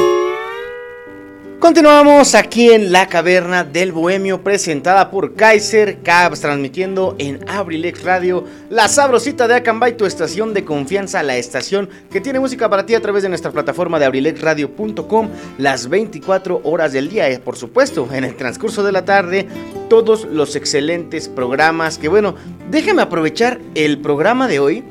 Continuamos 1.58 2.36
aquí 2.36 2.70
en 2.70 2.92
la 2.92 3.08
caverna 3.08 3.64
del 3.64 3.90
bohemio 3.90 4.44
presentada 4.44 5.10
por 5.10 5.34
Kaiser 5.34 6.00
Cabs 6.04 6.42
transmitiendo 6.42 7.16
en 7.18 7.40
Abrilex 7.50 8.04
Radio 8.04 8.44
la 8.70 8.86
sabrosita 8.86 9.48
de 9.48 9.56
Acambay, 9.56 9.96
tu 9.96 10.06
estación 10.06 10.54
de 10.54 10.64
confianza, 10.64 11.24
la 11.24 11.36
estación 11.36 11.88
que 12.08 12.20
tiene 12.20 12.38
música 12.38 12.70
para 12.70 12.86
ti 12.86 12.94
a 12.94 13.02
través 13.02 13.24
de 13.24 13.30
nuestra 13.30 13.50
plataforma 13.50 13.98
de 13.98 14.04
abrilexradio.com 14.04 15.28
las 15.58 15.88
24 15.88 16.60
horas 16.62 16.92
del 16.92 17.08
día, 17.08 17.32
y 17.32 17.38
por 17.38 17.56
supuesto 17.56 18.08
en 18.12 18.22
el 18.22 18.36
transcurso 18.36 18.84
de 18.84 18.92
la 18.92 19.04
tarde 19.04 19.48
todos 19.90 20.24
los 20.24 20.54
excelentes 20.54 21.28
programas 21.28 21.98
que 21.98 22.06
bueno, 22.06 22.36
déjame 22.70 23.02
aprovechar 23.02 23.58
el 23.74 23.98
programa 23.98 24.46
de 24.46 24.60
hoy 24.60 24.84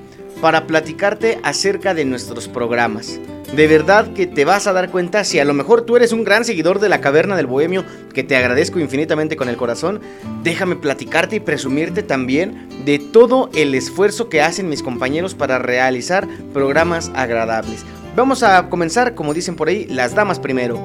para 0.45 0.67
platicarte 0.67 1.39
acerca 1.41 1.95
de 1.95 2.05
nuestros 2.05 2.47
programas. 2.47 3.19
De 3.55 3.65
verdad 3.65 4.13
que 4.13 4.27
te 4.27 4.45
vas 4.45 4.67
a 4.67 4.73
dar 4.73 4.91
cuenta 4.91 5.23
si 5.23 5.39
a 5.39 5.43
lo 5.43 5.55
mejor 5.55 5.81
tú 5.81 5.97
eres 5.97 6.11
un 6.11 6.23
gran 6.23 6.45
seguidor 6.45 6.79
de 6.79 6.87
la 6.87 7.01
Caverna 7.01 7.35
del 7.35 7.47
Bohemio, 7.47 7.83
que 8.13 8.23
te 8.23 8.35
agradezco 8.35 8.79
infinitamente 8.79 9.37
con 9.37 9.49
el 9.49 9.57
corazón, 9.57 10.01
déjame 10.43 10.75
platicarte 10.75 11.37
y 11.37 11.39
presumirte 11.39 12.03
también 12.03 12.69
de 12.85 12.99
todo 12.99 13.49
el 13.55 13.73
esfuerzo 13.73 14.29
que 14.29 14.43
hacen 14.43 14.69
mis 14.69 14.83
compañeros 14.83 15.33
para 15.33 15.57
realizar 15.57 16.27
programas 16.53 17.11
agradables. 17.15 17.83
Vamos 18.15 18.43
a 18.43 18.69
comenzar, 18.69 19.15
como 19.15 19.33
dicen 19.33 19.55
por 19.55 19.69
ahí, 19.69 19.87
las 19.87 20.13
damas 20.13 20.39
primero. 20.39 20.79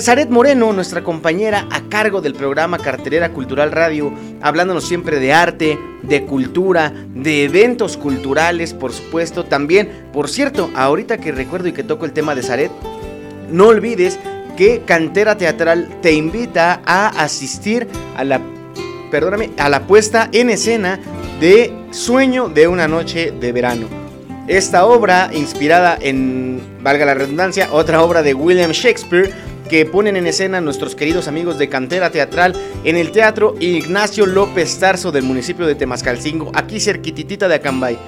Zaret 0.00 0.30
Moreno, 0.30 0.72
nuestra 0.72 1.04
compañera 1.04 1.66
a 1.70 1.82
cargo 1.90 2.22
del 2.22 2.32
programa 2.32 2.78
Cartelera 2.78 3.32
Cultural 3.32 3.70
Radio, 3.70 4.12
hablándonos 4.40 4.88
siempre 4.88 5.20
de 5.20 5.34
arte, 5.34 5.78
de 6.02 6.24
cultura, 6.24 6.94
de 7.14 7.44
eventos 7.44 7.98
culturales, 7.98 8.72
por 8.72 8.94
supuesto. 8.94 9.44
También, 9.44 10.08
por 10.12 10.30
cierto, 10.30 10.70
ahorita 10.74 11.18
que 11.18 11.32
recuerdo 11.32 11.68
y 11.68 11.72
que 11.72 11.82
toco 11.82 12.06
el 12.06 12.12
tema 12.12 12.34
de 12.34 12.42
Zaret, 12.42 12.72
no 13.50 13.66
olvides 13.66 14.18
que 14.56 14.82
Cantera 14.86 15.36
Teatral 15.36 15.88
te 16.00 16.14
invita 16.14 16.80
a 16.86 17.08
asistir 17.08 17.86
a 18.16 18.24
la, 18.24 18.40
perdóname, 19.10 19.50
a 19.58 19.68
la 19.68 19.86
puesta 19.86 20.30
en 20.32 20.48
escena 20.48 20.98
de 21.40 21.74
Sueño 21.90 22.48
de 22.48 22.68
una 22.68 22.88
noche 22.88 23.32
de 23.38 23.52
verano. 23.52 23.86
Esta 24.46 24.86
obra, 24.86 25.28
inspirada 25.34 25.98
en, 26.00 26.62
valga 26.80 27.04
la 27.04 27.12
redundancia, 27.12 27.68
otra 27.70 28.02
obra 28.02 28.22
de 28.22 28.32
William 28.32 28.70
Shakespeare, 28.70 29.30
que 29.68 29.84
ponen 29.84 30.16
en 30.16 30.26
escena 30.26 30.60
nuestros 30.60 30.94
queridos 30.94 31.28
amigos 31.28 31.58
de 31.58 31.68
Cantera 31.68 32.10
Teatral 32.10 32.54
en 32.84 32.96
el 32.96 33.12
Teatro 33.12 33.54
Ignacio 33.60 34.26
López 34.26 34.78
Tarso 34.78 35.12
del 35.12 35.24
municipio 35.24 35.66
de 35.66 35.74
Temascalcingo, 35.74 36.50
aquí 36.54 36.80
cerquititita 36.80 37.48
de 37.48 37.56
Acambay. 37.56 37.98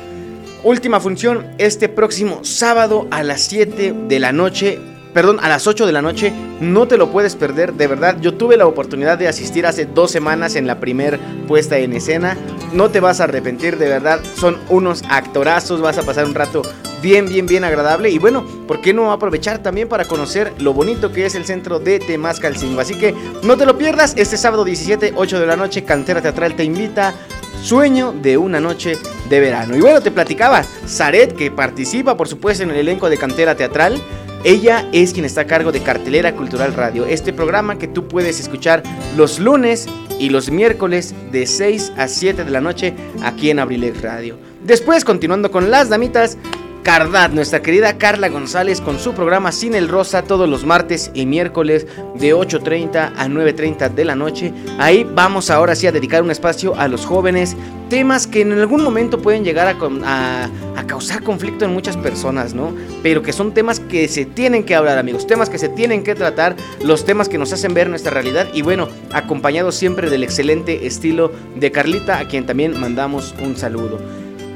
Última 0.64 1.00
función 1.00 1.46
este 1.58 1.88
próximo 1.88 2.40
sábado 2.44 3.06
a 3.10 3.22
las 3.22 3.42
7 3.42 3.94
de 4.08 4.18
la 4.18 4.32
noche. 4.32 4.78
Perdón, 5.12 5.38
a 5.40 5.48
las 5.48 5.66
8 5.66 5.86
de 5.86 5.92
la 5.92 6.02
noche. 6.02 6.32
No 6.60 6.86
te 6.86 6.96
lo 6.96 7.10
puedes 7.10 7.34
perder, 7.34 7.74
de 7.74 7.86
verdad. 7.86 8.18
Yo 8.20 8.34
tuve 8.34 8.56
la 8.56 8.66
oportunidad 8.66 9.18
de 9.18 9.28
asistir 9.28 9.66
hace 9.66 9.86
dos 9.86 10.10
semanas 10.10 10.54
en 10.54 10.66
la 10.66 10.78
primer 10.78 11.18
puesta 11.48 11.78
en 11.78 11.92
escena. 11.94 12.36
No 12.72 12.90
te 12.90 13.00
vas 13.00 13.20
a 13.20 13.24
arrepentir, 13.24 13.76
de 13.76 13.88
verdad. 13.88 14.20
Son 14.36 14.58
unos 14.68 15.02
actorazos. 15.08 15.80
Vas 15.80 15.98
a 15.98 16.02
pasar 16.02 16.26
un 16.26 16.34
rato 16.34 16.62
bien, 17.02 17.28
bien, 17.28 17.46
bien 17.46 17.64
agradable. 17.64 18.10
Y 18.10 18.18
bueno, 18.18 18.44
¿por 18.68 18.80
qué 18.80 18.94
no 18.94 19.10
aprovechar 19.10 19.58
también 19.58 19.88
para 19.88 20.04
conocer 20.04 20.52
lo 20.58 20.72
bonito 20.72 21.10
que 21.10 21.26
es 21.26 21.34
el 21.34 21.44
centro 21.44 21.80
de 21.80 21.98
Temascalcingo? 21.98 22.80
Así 22.80 22.94
que 22.94 23.14
no 23.42 23.56
te 23.56 23.66
lo 23.66 23.76
pierdas. 23.76 24.14
Este 24.16 24.36
sábado 24.36 24.64
17, 24.64 25.14
8 25.16 25.40
de 25.40 25.46
la 25.46 25.56
noche, 25.56 25.84
Cantera 25.84 26.22
Teatral 26.22 26.54
te 26.54 26.64
invita. 26.64 27.14
Sueño 27.62 28.12
de 28.12 28.38
una 28.38 28.58
noche 28.58 28.96
de 29.28 29.40
verano. 29.40 29.76
Y 29.76 29.80
bueno, 29.80 30.00
te 30.00 30.10
platicaba, 30.10 30.64
Zaret, 30.86 31.34
que 31.34 31.50
participa 31.50 32.16
por 32.16 32.26
supuesto 32.26 32.62
en 32.62 32.70
el 32.70 32.76
elenco 32.76 33.10
de 33.10 33.18
Cantera 33.18 33.54
Teatral. 33.54 34.00
Ella 34.42 34.88
es 34.92 35.12
quien 35.12 35.26
está 35.26 35.42
a 35.42 35.46
cargo 35.46 35.70
de 35.70 35.82
Cartelera 35.82 36.34
Cultural 36.34 36.72
Radio, 36.72 37.04
este 37.04 37.30
programa 37.30 37.78
que 37.78 37.86
tú 37.86 38.08
puedes 38.08 38.40
escuchar 38.40 38.82
los 39.14 39.38
lunes 39.38 39.86
y 40.18 40.30
los 40.30 40.50
miércoles 40.50 41.14
de 41.30 41.46
6 41.46 41.92
a 41.98 42.08
7 42.08 42.44
de 42.44 42.50
la 42.50 42.62
noche 42.62 42.94
aquí 43.22 43.50
en 43.50 43.58
Abrilex 43.58 44.00
Radio. 44.00 44.38
Después, 44.64 45.04
continuando 45.04 45.50
con 45.50 45.70
las 45.70 45.90
damitas, 45.90 46.38
Cardat, 46.82 47.32
nuestra 47.32 47.60
querida 47.60 47.98
Carla 47.98 48.28
González 48.28 48.80
con 48.80 48.98
su 48.98 49.12
programa 49.12 49.52
Sin 49.52 49.74
el 49.74 49.88
Rosa 49.88 50.22
todos 50.22 50.48
los 50.48 50.64
martes 50.64 51.10
y 51.12 51.26
miércoles 51.26 51.86
de 52.14 52.34
8.30 52.34 53.12
a 53.16 53.26
9.30 53.26 53.90
de 53.90 54.04
la 54.04 54.14
noche. 54.14 54.52
Ahí 54.78 55.04
vamos 55.04 55.50
ahora 55.50 55.74
sí 55.74 55.86
a 55.86 55.92
dedicar 55.92 56.22
un 56.22 56.30
espacio 56.30 56.74
a 56.76 56.88
los 56.88 57.04
jóvenes, 57.04 57.54
temas 57.90 58.26
que 58.26 58.40
en 58.40 58.52
algún 58.52 58.82
momento 58.82 59.20
pueden 59.20 59.44
llegar 59.44 59.66
a, 59.68 60.48
a 60.76 60.86
causar 60.86 61.22
conflicto 61.22 61.66
en 61.66 61.72
muchas 61.74 61.98
personas, 61.98 62.54
¿no? 62.54 62.74
Pero 63.02 63.22
que 63.22 63.34
son 63.34 63.52
temas 63.52 63.78
que 63.78 64.08
se 64.08 64.24
tienen 64.24 64.64
que 64.64 64.74
hablar, 64.74 64.96
amigos, 64.96 65.26
temas 65.26 65.50
que 65.50 65.58
se 65.58 65.68
tienen 65.68 66.02
que 66.02 66.14
tratar, 66.14 66.56
los 66.82 67.04
temas 67.04 67.28
que 67.28 67.36
nos 67.36 67.52
hacen 67.52 67.74
ver 67.74 67.90
nuestra 67.90 68.10
realidad 68.10 68.48
y 68.54 68.62
bueno, 68.62 68.88
acompañados 69.12 69.74
siempre 69.74 70.08
del 70.08 70.24
excelente 70.24 70.86
estilo 70.86 71.30
de 71.56 71.70
Carlita, 71.70 72.18
a 72.18 72.26
quien 72.26 72.46
también 72.46 72.80
mandamos 72.80 73.34
un 73.42 73.56
saludo. 73.56 73.98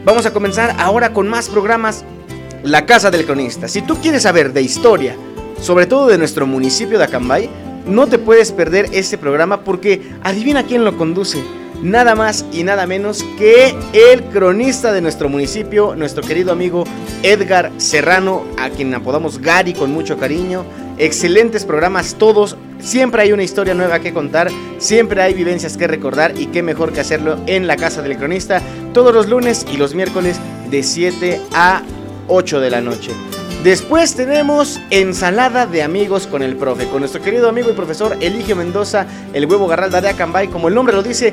Vamos 0.05 0.27
a 0.27 0.35
comenzar 0.35 0.77
ahora 0.79 1.15
con 1.15 1.29
más 1.29 1.49
programas. 1.49 2.05
La 2.63 2.87
Casa 2.87 3.11
del 3.11 3.25
Cronista. 3.27 3.69
Si 3.69 3.83
tú 3.83 3.97
quieres 3.97 4.23
saber 4.23 4.53
de 4.53 4.63
historia, 4.63 5.17
sobre 5.61 5.87
todo 5.87 6.07
de 6.07 6.19
nuestro 6.19 6.47
municipio 6.47 6.99
de 6.99 7.05
Acambay, 7.05 7.49
no 7.87 8.07
te 8.07 8.19
puedes 8.19 8.53
perder 8.53 8.89
este 8.93 9.19
programa 9.19 9.65
porque 9.65 10.01
adivina 10.23 10.65
quién 10.65 10.85
lo 10.85 10.97
conduce. 10.97 11.43
Nada 11.83 12.15
más 12.15 12.45
y 12.53 12.65
nada 12.65 12.87
menos 12.87 13.23
que 13.39 13.75
el 13.93 14.25
cronista 14.25 14.93
de 14.93 15.03
nuestro 15.03 15.29
municipio, 15.29 15.95
nuestro 15.95 16.23
querido 16.23 16.53
amigo 16.53 16.85
Edgar 17.23 17.71
Serrano, 17.79 18.45
a 18.59 18.71
quien 18.71 18.95
apodamos 18.95 19.41
Gary 19.41 19.75
con 19.75 19.91
mucho 19.91 20.19
cariño. 20.19 20.65
Excelentes 20.97 21.65
programas 21.65 22.15
todos, 22.15 22.57
siempre 22.85 23.23
hay 23.23 23.33
una 23.33 23.43
historia 23.43 23.75
nueva 23.75 23.99
que 23.99 24.13
contar, 24.13 24.49
siempre 24.79 25.23
hay 25.23 25.35
vivencias 25.35 25.77
que 25.77 25.87
recordar 25.87 26.39
y 26.39 26.47
qué 26.47 26.63
mejor 26.63 26.93
que 26.93 27.01
hacerlo 27.01 27.39
en 27.47 27.67
la 27.67 27.77
casa 27.77 28.03
del 28.03 28.17
cronista 28.17 28.63
todos 28.93 29.13
los 29.13 29.29
lunes 29.29 29.67
y 29.73 29.77
los 29.77 29.95
miércoles 29.95 30.39
de 30.71 30.83
7 30.83 31.41
a 31.55 31.83
8 32.29 32.61
de 32.61 32.71
la 32.71 32.81
noche. 32.81 33.11
Después 33.65 34.15
tenemos 34.15 34.79
ensalada 34.91 35.67
de 35.67 35.83
amigos 35.83 36.27
con 36.27 36.43
el 36.43 36.55
profe, 36.55 36.87
con 36.87 37.01
nuestro 37.01 37.23
querido 37.23 37.49
amigo 37.49 37.71
y 37.71 37.73
profesor 37.73 38.15
Eligio 38.21 38.57
Mendoza, 38.57 39.07
el 39.33 39.47
huevo 39.47 39.67
garralda 39.67 40.03
de 40.03 40.11
Acambay, 40.11 40.49
como 40.49 40.69
el 40.69 40.75
nombre 40.75 40.95
lo 40.95 41.03
dice, 41.03 41.33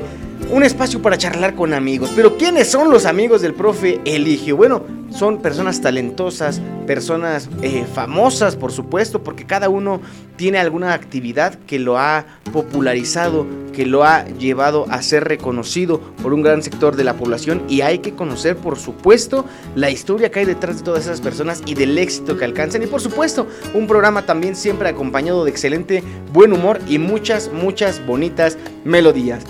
un 0.50 0.62
espacio 0.62 1.00
para 1.00 1.18
charlar 1.18 1.54
con 1.54 1.74
amigos. 1.74 2.12
Pero 2.14 2.36
¿quiénes 2.36 2.70
son 2.70 2.90
los 2.90 3.06
amigos 3.06 3.42
del 3.42 3.54
profe 3.54 4.00
Eligio? 4.04 4.56
Bueno, 4.56 4.82
son 5.10 5.40
personas 5.42 5.80
talentosas, 5.80 6.60
personas 6.86 7.48
eh, 7.62 7.84
famosas, 7.92 8.56
por 8.56 8.72
supuesto, 8.72 9.22
porque 9.22 9.44
cada 9.44 9.68
uno 9.68 10.00
tiene 10.36 10.58
alguna 10.58 10.94
actividad 10.94 11.54
que 11.66 11.78
lo 11.78 11.98
ha 11.98 12.24
popularizado, 12.52 13.46
que 13.72 13.86
lo 13.86 14.04
ha 14.04 14.24
llevado 14.24 14.86
a 14.90 15.02
ser 15.02 15.24
reconocido 15.24 16.00
por 16.22 16.32
un 16.32 16.42
gran 16.42 16.62
sector 16.62 16.96
de 16.96 17.04
la 17.04 17.14
población 17.14 17.62
y 17.68 17.82
hay 17.82 17.98
que 17.98 18.14
conocer, 18.14 18.56
por 18.56 18.78
supuesto, 18.78 19.44
la 19.74 19.90
historia 19.90 20.30
que 20.30 20.40
hay 20.40 20.46
detrás 20.46 20.78
de 20.78 20.84
todas 20.84 21.04
esas 21.04 21.20
personas 21.20 21.62
y 21.66 21.74
del 21.74 21.96
éxito 21.98 22.36
que 22.36 22.44
alcanzan 22.44 22.82
y, 22.82 22.86
por 22.86 23.00
supuesto, 23.00 23.46
un 23.74 23.86
programa 23.86 24.26
también 24.26 24.56
siempre 24.56 24.88
acompañado 24.88 25.44
de 25.44 25.50
excelente 25.50 26.02
buen 26.32 26.52
humor 26.52 26.80
y 26.88 26.98
muchas, 26.98 27.50
muchas 27.52 28.04
bonitas 28.06 28.58
melodías. 28.84 29.44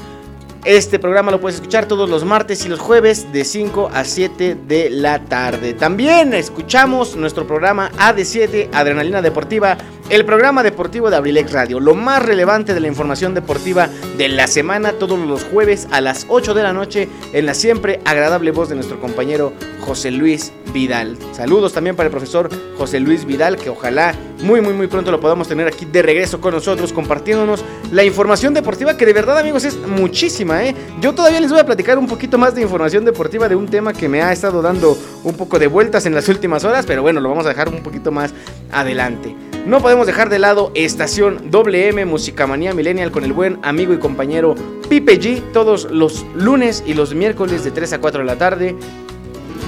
Este 0.64 1.00
programa 1.00 1.32
lo 1.32 1.40
puedes 1.40 1.56
escuchar 1.56 1.86
todos 1.86 2.08
los 2.08 2.24
martes 2.24 2.64
y 2.64 2.68
los 2.68 2.78
jueves 2.78 3.32
de 3.32 3.44
5 3.44 3.90
a 3.92 4.04
7 4.04 4.56
de 4.68 4.90
la 4.90 5.24
tarde. 5.24 5.74
También 5.74 6.32
escuchamos 6.34 7.16
nuestro 7.16 7.48
programa 7.48 7.90
AD7 7.98 8.68
Adrenalina 8.72 9.20
Deportiva, 9.20 9.76
el 10.08 10.24
programa 10.24 10.62
deportivo 10.62 11.10
de 11.10 11.16
Abrilex 11.16 11.50
Radio, 11.50 11.80
lo 11.80 11.96
más 11.96 12.24
relevante 12.24 12.74
de 12.74 12.80
la 12.80 12.86
información 12.86 13.34
deportiva 13.34 13.88
de 14.16 14.28
la 14.28 14.46
semana 14.46 14.92
todos 14.92 15.18
los 15.18 15.42
jueves 15.42 15.88
a 15.90 16.00
las 16.00 16.26
8 16.28 16.54
de 16.54 16.62
la 16.62 16.72
noche 16.72 17.08
en 17.32 17.46
la 17.46 17.54
siempre 17.54 18.00
agradable 18.04 18.52
voz 18.52 18.68
de 18.68 18.76
nuestro 18.76 19.00
compañero 19.00 19.52
José 19.80 20.12
Luis 20.12 20.52
Vidal. 20.72 21.16
Saludos 21.32 21.72
también 21.72 21.96
para 21.96 22.06
el 22.06 22.10
profesor 22.12 22.48
José 22.78 23.00
Luis 23.00 23.24
Vidal, 23.24 23.56
que 23.56 23.70
ojalá 23.70 24.14
muy 24.42 24.60
muy 24.60 24.74
muy 24.74 24.86
pronto 24.86 25.10
lo 25.10 25.20
podamos 25.20 25.48
tener 25.48 25.66
aquí 25.66 25.84
de 25.84 26.02
regreso 26.02 26.40
con 26.40 26.52
nosotros 26.54 26.92
compartiéndonos 26.92 27.64
la 27.90 28.04
información 28.04 28.54
deportiva 28.54 28.96
que 28.96 29.06
de 29.06 29.12
verdad 29.12 29.38
amigos 29.38 29.64
es 29.64 29.76
muchísima, 29.78 30.51
¿eh? 30.60 30.74
Yo 31.00 31.14
todavía 31.14 31.40
les 31.40 31.50
voy 31.50 31.60
a 31.60 31.66
platicar 31.66 31.98
un 31.98 32.06
poquito 32.06 32.38
más 32.38 32.54
de 32.54 32.62
información 32.62 33.04
deportiva 33.04 33.48
de 33.48 33.56
un 33.56 33.68
tema 33.68 33.92
que 33.92 34.08
me 34.08 34.22
ha 34.22 34.32
estado 34.32 34.62
dando 34.62 34.96
un 35.24 35.34
poco 35.34 35.58
de 35.58 35.66
vueltas 35.66 36.06
en 36.06 36.14
las 36.14 36.28
últimas 36.28 36.64
horas, 36.64 36.84
pero 36.86 37.02
bueno, 37.02 37.20
lo 37.20 37.28
vamos 37.28 37.46
a 37.46 37.50
dejar 37.50 37.68
un 37.68 37.82
poquito 37.82 38.10
más 38.10 38.34
adelante. 38.70 39.34
No 39.66 39.80
podemos 39.80 40.08
dejar 40.08 40.28
de 40.28 40.40
lado 40.40 40.72
Estación 40.74 41.50
WM 41.50 42.04
Musicamanía 42.04 42.74
Millennial 42.74 43.12
con 43.12 43.22
el 43.22 43.32
buen 43.32 43.60
amigo 43.62 43.92
y 43.92 43.98
compañero 43.98 44.56
Pipe 44.88 45.20
G 45.20 45.52
todos 45.52 45.84
los 45.90 46.26
lunes 46.34 46.82
y 46.84 46.94
los 46.94 47.14
miércoles 47.14 47.62
de 47.62 47.70
3 47.70 47.92
a 47.92 48.00
4 48.00 48.20
de 48.20 48.26
la 48.26 48.36
tarde. 48.36 48.76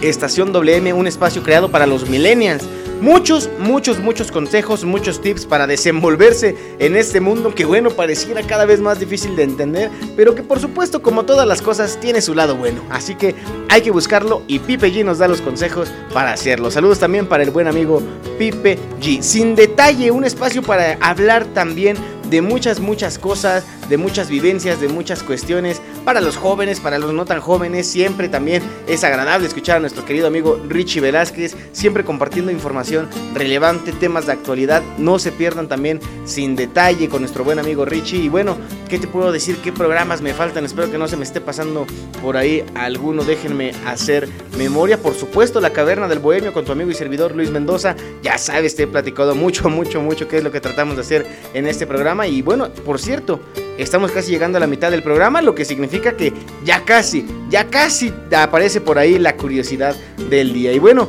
Estación 0.09 0.53
WM, 0.53 0.93
un 0.93 1.07
espacio 1.07 1.43
creado 1.43 1.71
para 1.71 1.87
los 1.87 2.09
millennials 2.09 2.65
muchos, 3.05 3.51
muchos, 3.59 3.99
muchos 3.99 4.33
consejos, 4.33 4.85
muchos 4.85 5.21
tips 5.21 5.45
para 5.45 5.67
desenvolverse 5.67 6.57
en 6.79 6.97
este 6.97 7.21
mundo 7.21 7.55
que 7.55 7.67
bueno, 7.67 7.91
pareciera 7.91 8.43
cada 8.43 8.65
vez 8.65 8.81
más 8.81 8.99
difícil 8.99 9.37
de 9.37 9.43
entender, 9.43 9.91
pero 10.17 10.35
que 10.35 10.43
por 10.43 10.59
supuesto 10.59 11.03
como 11.03 11.25
todas 11.25 11.47
las 11.47 11.61
cosas 11.61 12.01
tiene 12.01 12.23
su 12.23 12.35
lado 12.35 12.57
bueno. 12.57 12.83
Así 12.91 13.15
que 13.15 13.35
hay 13.69 13.83
que 13.83 13.91
buscarlo 13.91 14.43
y 14.47 14.59
Pipe 14.59 14.91
G 14.91 15.05
nos 15.05 15.19
da 15.19 15.29
los 15.29 15.43
consejos 15.43 15.91
para 16.15 16.33
hacerlo. 16.33 16.71
Saludos 16.71 16.99
también 16.99 17.27
para 17.27 17.43
el 17.43 17.51
buen 17.51 17.69
amigo 17.69 18.03
Pipe 18.39 18.79
G. 19.01 19.21
Sin 19.21 19.55
detalle, 19.55 20.11
un 20.11 20.25
espacio 20.25 20.63
para 20.63 20.97
hablar 21.01 21.45
también 21.53 21.97
de 22.35 22.43
muchas, 22.43 22.81
muchas 22.81 23.17
cosas, 23.17 23.65
de 23.89 23.97
muchas 23.97 24.29
vivencias, 24.29 24.81
de 24.81 24.89
muchas 24.89 25.23
cuestiones 25.23 25.81
para 26.05 26.21
los 26.21 26.37
jóvenes, 26.37 26.81
para 26.81 26.99
los 26.99 27.13
no 27.13 27.25
tan 27.27 27.41
jóvenes. 27.41 27.87
Siempre 27.87 28.29
también 28.29 28.61
es 28.89 29.05
agradable 29.05 29.47
escuchar 29.47 29.77
a 29.77 29.81
nuestro 29.81 30.05
querido 30.05 30.27
amigo 30.27 30.61
Richie 30.69 31.01
Velázquez, 31.01 31.55
siempre 31.71 32.03
compartiendo 32.03 32.51
información 32.51 33.09
relevante, 33.35 33.93
temas 33.93 34.27
de 34.27 34.33
actualidad. 34.33 34.83
No 34.99 35.21
se 35.21 35.31
pierdan 35.31 35.69
también 35.69 36.01
sin 36.25 36.57
detalle 36.57 37.09
con 37.09 37.23
nuestro 37.23 37.45
buen 37.45 37.61
amigo 37.61 37.85
Richie. 37.85 38.25
Y 38.25 38.29
bueno, 38.29 38.57
¿qué 38.89 38.99
te 38.99 39.07
puedo 39.07 39.31
decir? 39.31 39.59
¿Qué 39.59 39.71
programas 39.71 40.21
me 40.21 40.35
faltan? 40.35 40.65
Espero 40.65 40.91
que 40.91 40.99
no 40.99 41.07
se 41.07 41.17
me 41.17 41.23
esté 41.23 41.41
pasando 41.41 41.87
por 42.21 42.37
ahí 42.37 42.65
alguno. 42.75 43.23
Déjenme 43.23 43.71
hacer 43.87 44.29
memoria. 44.59 45.01
Por 45.01 45.15
supuesto, 45.15 45.61
La 45.61 45.71
Caverna 45.71 46.09
del 46.09 46.19
Bohemio 46.19 46.53
con 46.53 46.65
tu 46.65 46.73
amigo 46.73 46.91
y 46.91 46.95
servidor 46.95 47.37
Luis 47.37 47.51
Mendoza. 47.51 47.95
Ya 48.25 48.39
sabes, 48.39 48.75
te 48.75 48.83
he 48.83 48.87
platicado 48.89 49.37
mucho, 49.37 49.71
mucho, 49.71 50.01
mucho 50.01 50.27
qué 50.27 50.39
es 50.39 50.43
lo 50.43 50.51
que 50.51 50.61
tratamos 50.61 50.97
de 50.97 51.03
hacer 51.03 51.27
en 51.55 51.69
este 51.69 51.87
programa. 51.87 52.24
Y 52.27 52.43
bueno, 52.43 52.69
por 52.85 53.01
cierto, 53.01 53.41
Estamos 53.77 54.13
casi 54.13 54.31
llegando 54.31 54.59
a 54.59 54.61
la 54.61 54.69
mitad 54.69 54.93
del 54.93 55.03
programa, 55.03 55.43
lo 55.43 55.55
que 55.55 55.65
significa 55.65 56.17
que 56.17 56.33
ya 56.65 56.85
casi, 56.85 57.27
ya 57.51 57.69
casi 57.71 58.15
aparece 58.37 58.81
por 58.81 58.99
ahí 58.99 59.19
la 59.19 59.37
curiosidad 59.37 59.97
del 60.31 60.53
día. 60.53 60.73
Y 60.73 60.79
bueno, 60.79 61.09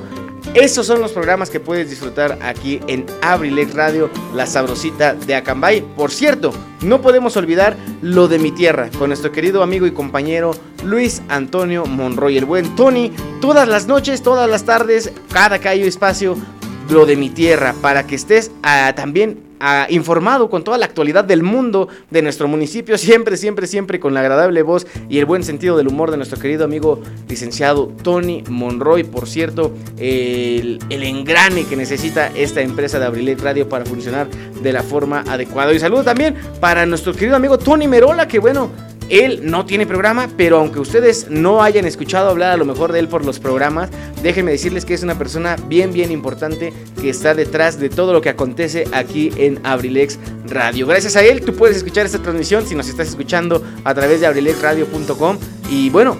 esos 0.56 0.88
son 0.88 1.00
los 1.00 1.12
programas 1.12 1.50
que 1.52 1.60
puedes 1.60 1.90
disfrutar 1.90 2.40
aquí 2.42 2.80
en 2.88 3.06
Abrilex 3.22 3.74
Radio, 3.76 4.10
la 4.34 4.48
sabrosita 4.48 5.14
de 5.14 5.36
Acambay. 5.36 5.82
Por 5.96 6.10
cierto, 6.10 6.54
no 6.82 7.02
podemos 7.02 7.38
olvidar 7.38 7.78
lo 8.02 8.28
de 8.28 8.40
mi 8.40 8.52
tierra, 8.52 8.90
con 8.98 9.10
nuestro 9.10 9.32
querido 9.32 9.62
amigo 9.62 9.86
y 9.86 9.92
compañero 9.92 10.52
Luis 10.84 11.22
Antonio 11.30 11.86
Monroy, 11.86 12.38
el 12.38 12.46
buen 12.46 12.76
Tony. 12.76 13.12
Todas 13.42 13.68
las 13.68 13.86
noches, 13.86 14.24
todas 14.24 14.50
las 14.50 14.64
tardes, 14.64 15.12
cada 15.32 15.60
que 15.60 15.70
hay 15.70 15.84
espacio, 15.84 16.38
lo 16.90 17.06
de 17.06 17.16
mi 17.16 17.30
tierra, 17.30 17.74
para 17.82 18.06
que 18.06 18.16
estés 18.16 18.52
ah, 18.64 18.94
también 18.96 19.46
informado 19.90 20.50
con 20.50 20.64
toda 20.64 20.78
la 20.78 20.86
actualidad 20.86 21.24
del 21.24 21.42
mundo 21.42 21.88
de 22.12 22.22
nuestro 22.22 22.48
municipio, 22.48 22.98
siempre, 23.00 23.38
siempre, 23.38 23.68
siempre 23.68 24.00
con 24.00 24.14
la 24.14 24.20
agradable 24.20 24.62
voz 24.62 24.86
y 25.10 25.20
el 25.20 25.26
buen 25.26 25.44
sentido 25.44 25.78
del 25.78 25.88
humor 25.88 26.12
de 26.12 26.18
nuestro 26.18 26.40
querido 26.40 26.66
amigo 26.66 27.02
licenciado 27.28 27.88
Tony 28.04 28.44
Monroy, 28.50 29.04
por 29.04 29.28
cierto, 29.28 29.74
el, 29.98 30.80
el 30.90 31.04
engrane 31.04 31.66
que 31.66 31.76
necesita 31.76 32.28
esta 32.36 32.62
empresa 32.62 33.00
de 33.00 33.06
Abrilet 33.06 33.42
Radio 33.42 33.68
para 33.68 33.86
funcionar 33.86 34.28
de 34.30 34.74
la 34.74 34.84
forma 34.84 35.24
adecuada. 35.28 35.74
Y 35.74 35.80
saludo 35.80 36.04
también 36.04 36.36
para 36.60 36.86
nuestro 36.86 37.14
querido 37.14 37.36
amigo 37.36 37.58
Tony 37.58 37.88
Merola, 37.88 38.28
que 38.28 38.40
bueno, 38.40 38.70
él 39.10 39.42
no 39.44 39.66
tiene 39.66 39.86
programa, 39.86 40.30
pero 40.36 40.58
aunque 40.58 40.80
ustedes 40.80 41.28
no 41.30 41.62
hayan 41.62 41.86
escuchado 41.86 42.30
hablar 42.30 42.52
a 42.52 42.58
lo 42.58 42.66
mejor 42.66 42.92
de 42.92 43.00
él 43.00 43.08
por 43.08 43.26
los 43.26 43.40
programas, 43.40 43.90
déjenme 44.22 44.52
decirles 44.52 44.86
que 44.86 44.94
es 44.94 45.04
una 45.04 45.18
persona 45.18 45.56
bien, 45.68 45.94
bien 45.94 46.12
importante 46.12 46.74
que 47.02 47.10
está 47.10 47.34
detrás 47.34 47.80
de 47.80 47.90
todo 47.90 48.14
lo 48.14 48.22
que 48.22 48.30
acontece 48.30 48.86
aquí 48.94 49.32
en 49.38 49.60
Abrilex 49.64 50.20
Radio. 50.48 50.88
Gracias 50.88 51.16
a 51.16 51.24
él, 51.24 51.42
tú 51.42 51.56
puedes 51.56 51.78
escuchar 51.78 52.06
esta 52.06 52.20
transmisión 52.20 52.66
si 52.66 52.76
nos 52.76 52.88
estás 52.88 53.08
escuchando 53.10 53.64
a 53.84 53.94
través 53.94 54.22
de 54.22 54.28
abrilexradio.com. 54.28 55.38
Y 55.70 55.90
bueno, 55.90 56.18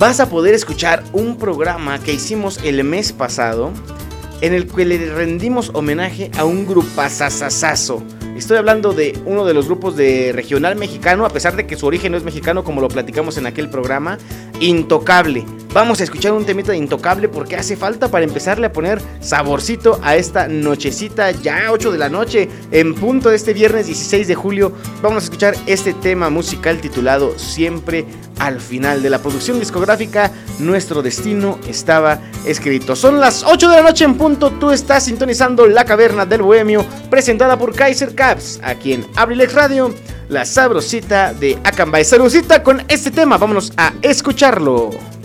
vas 0.00 0.18
a 0.18 0.30
poder 0.30 0.54
escuchar 0.54 1.04
un 1.12 1.36
programa 1.36 2.02
que 2.02 2.14
hicimos 2.14 2.58
el 2.64 2.82
mes 2.84 3.12
pasado 3.12 3.70
en 4.40 4.54
el 4.54 4.66
que 4.66 4.86
le 4.86 5.12
rendimos 5.14 5.72
homenaje 5.74 6.30
a 6.38 6.46
un 6.46 6.66
grupazazazazo. 6.66 8.02
Estoy 8.34 8.56
hablando 8.56 8.94
de 8.94 9.20
uno 9.26 9.44
de 9.44 9.52
los 9.52 9.66
grupos 9.66 9.96
de 9.96 10.32
regional 10.32 10.76
mexicano, 10.76 11.26
a 11.26 11.28
pesar 11.28 11.54
de 11.54 11.66
que 11.66 11.76
su 11.76 11.84
origen 11.84 12.12
no 12.12 12.16
es 12.16 12.24
mexicano 12.24 12.64
como 12.64 12.80
lo 12.80 12.88
platicamos 12.88 13.36
en 13.36 13.44
aquel 13.44 13.68
programa, 13.68 14.16
Intocable. 14.60 15.46
vamos 15.72 16.00
a 16.00 16.04
escuchar 16.04 16.32
un 16.32 16.44
temita 16.44 16.72
de 16.72 16.78
intocable 16.78 17.28
porque 17.28 17.56
hace 17.56 17.76
falta 17.76 18.10
para 18.10 18.24
empezarle 18.24 18.66
a 18.66 18.72
poner 18.72 19.00
saborcito 19.20 19.98
a 20.02 20.16
esta 20.16 20.48
nochecita, 20.48 21.30
ya 21.30 21.70
8 21.70 21.92
de 21.92 21.98
la 21.98 22.08
noche, 22.08 22.48
en 22.70 22.94
punto 22.94 23.30
de 23.30 23.36
este 23.36 23.54
viernes 23.54 23.86
16 23.86 24.28
de 24.28 24.34
julio. 24.34 24.72
Vamos 25.00 25.22
a 25.22 25.24
escuchar 25.24 25.54
este 25.66 25.94
tema 25.94 26.28
musical 26.28 26.78
titulado 26.80 27.38
Siempre 27.38 28.04
al 28.38 28.60
final 28.60 29.02
de 29.02 29.10
la 29.10 29.20
producción 29.20 29.58
discográfica. 29.60 30.30
Nuestro 30.58 31.02
destino 31.02 31.58
estaba 31.68 32.18
escrito. 32.44 32.96
Son 32.96 33.20
las 33.20 33.44
8 33.44 33.70
de 33.70 33.76
la 33.76 33.82
noche 33.82 34.04
en 34.04 34.16
punto. 34.16 34.50
Tú 34.50 34.72
estás 34.72 35.04
sintonizando 35.04 35.66
La 35.66 35.84
Caverna 35.84 36.26
del 36.26 36.42
Bohemio, 36.42 36.84
presentada 37.08 37.56
por 37.58 37.74
Kaiser 37.74 38.14
Caps, 38.14 38.60
aquí 38.62 38.92
en 38.92 39.06
Abrilex 39.16 39.54
Radio. 39.54 39.94
La 40.28 40.44
sabrosita 40.44 41.34
de 41.34 41.58
Acambay. 41.64 42.04
Saludcita 42.04 42.62
con 42.62 42.84
este 42.86 43.10
tema. 43.10 43.36
Vámonos 43.36 43.72
a 43.76 43.92
escucharlo. 44.00 44.49
Sé 44.50 45.19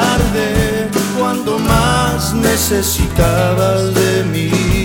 tarde 0.00 0.88
cuando 1.18 1.58
más 1.58 2.34
necesitabas 2.34 3.94
de 3.94 4.24
mí. 4.24 4.75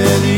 Nunca 0.00 0.33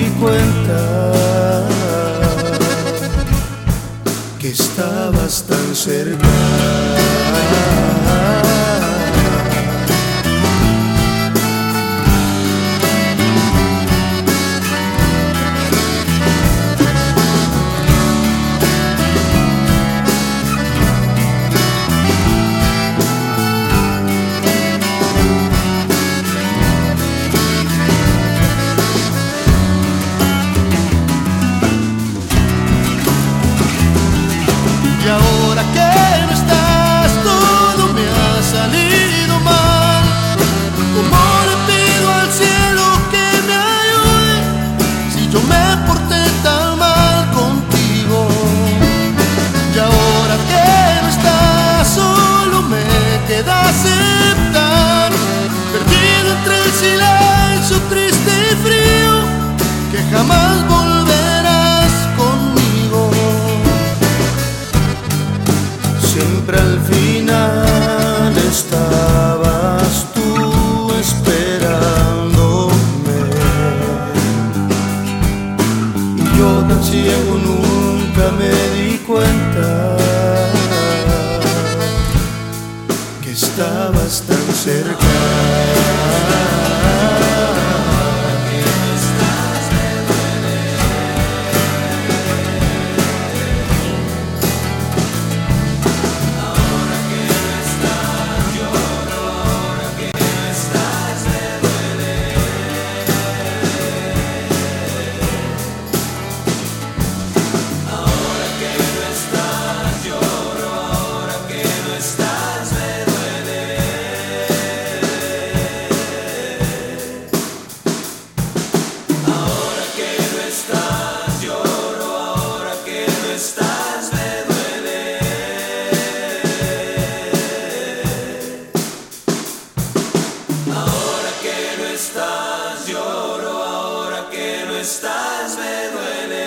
estás 134.86 135.58
me 135.58 135.74
duele. 135.90 136.46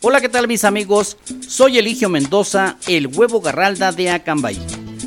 Hola, 0.00 0.20
¿qué 0.22 0.28
tal 0.30 0.48
mis 0.48 0.64
amigos? 0.64 1.18
Soy 1.46 1.76
Eligio 1.76 2.08
Mendoza, 2.08 2.78
el 2.86 3.08
huevo 3.08 3.42
garralda 3.42 3.92
de 3.92 4.08
Acambay. 4.08 4.81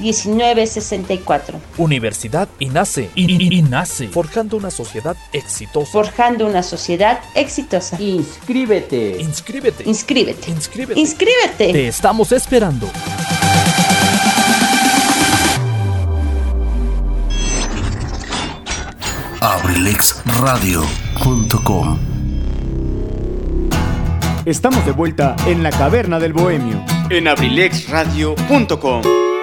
1964. 0.00 1.60
Universidad 1.78 2.48
INACE. 2.58 3.10
INACE. 3.14 4.08
Forjando 4.08 4.56
una 4.56 4.70
sociedad 4.70 5.16
exitosa. 5.32 5.90
Forjando 5.90 6.46
una 6.46 6.62
sociedad 6.62 7.20
exitosa. 7.34 8.00
Inscríbete. 8.00 9.16
Inscríbete. 9.20 9.84
Inscríbete. 9.88 10.50
Inscríbete. 10.50 11.00
Inscríbete. 11.00 11.72
Te 11.72 11.88
estamos 11.88 12.32
esperando. 12.32 12.88
abrilexradio.com 19.40 21.98
Estamos 24.46 24.84
de 24.84 24.92
vuelta 24.92 25.36
en 25.46 25.62
la 25.62 25.70
caverna 25.70 26.18
del 26.18 26.34
bohemio. 26.34 26.84
en 27.10 27.28
abrilexradio.com. 27.28 29.33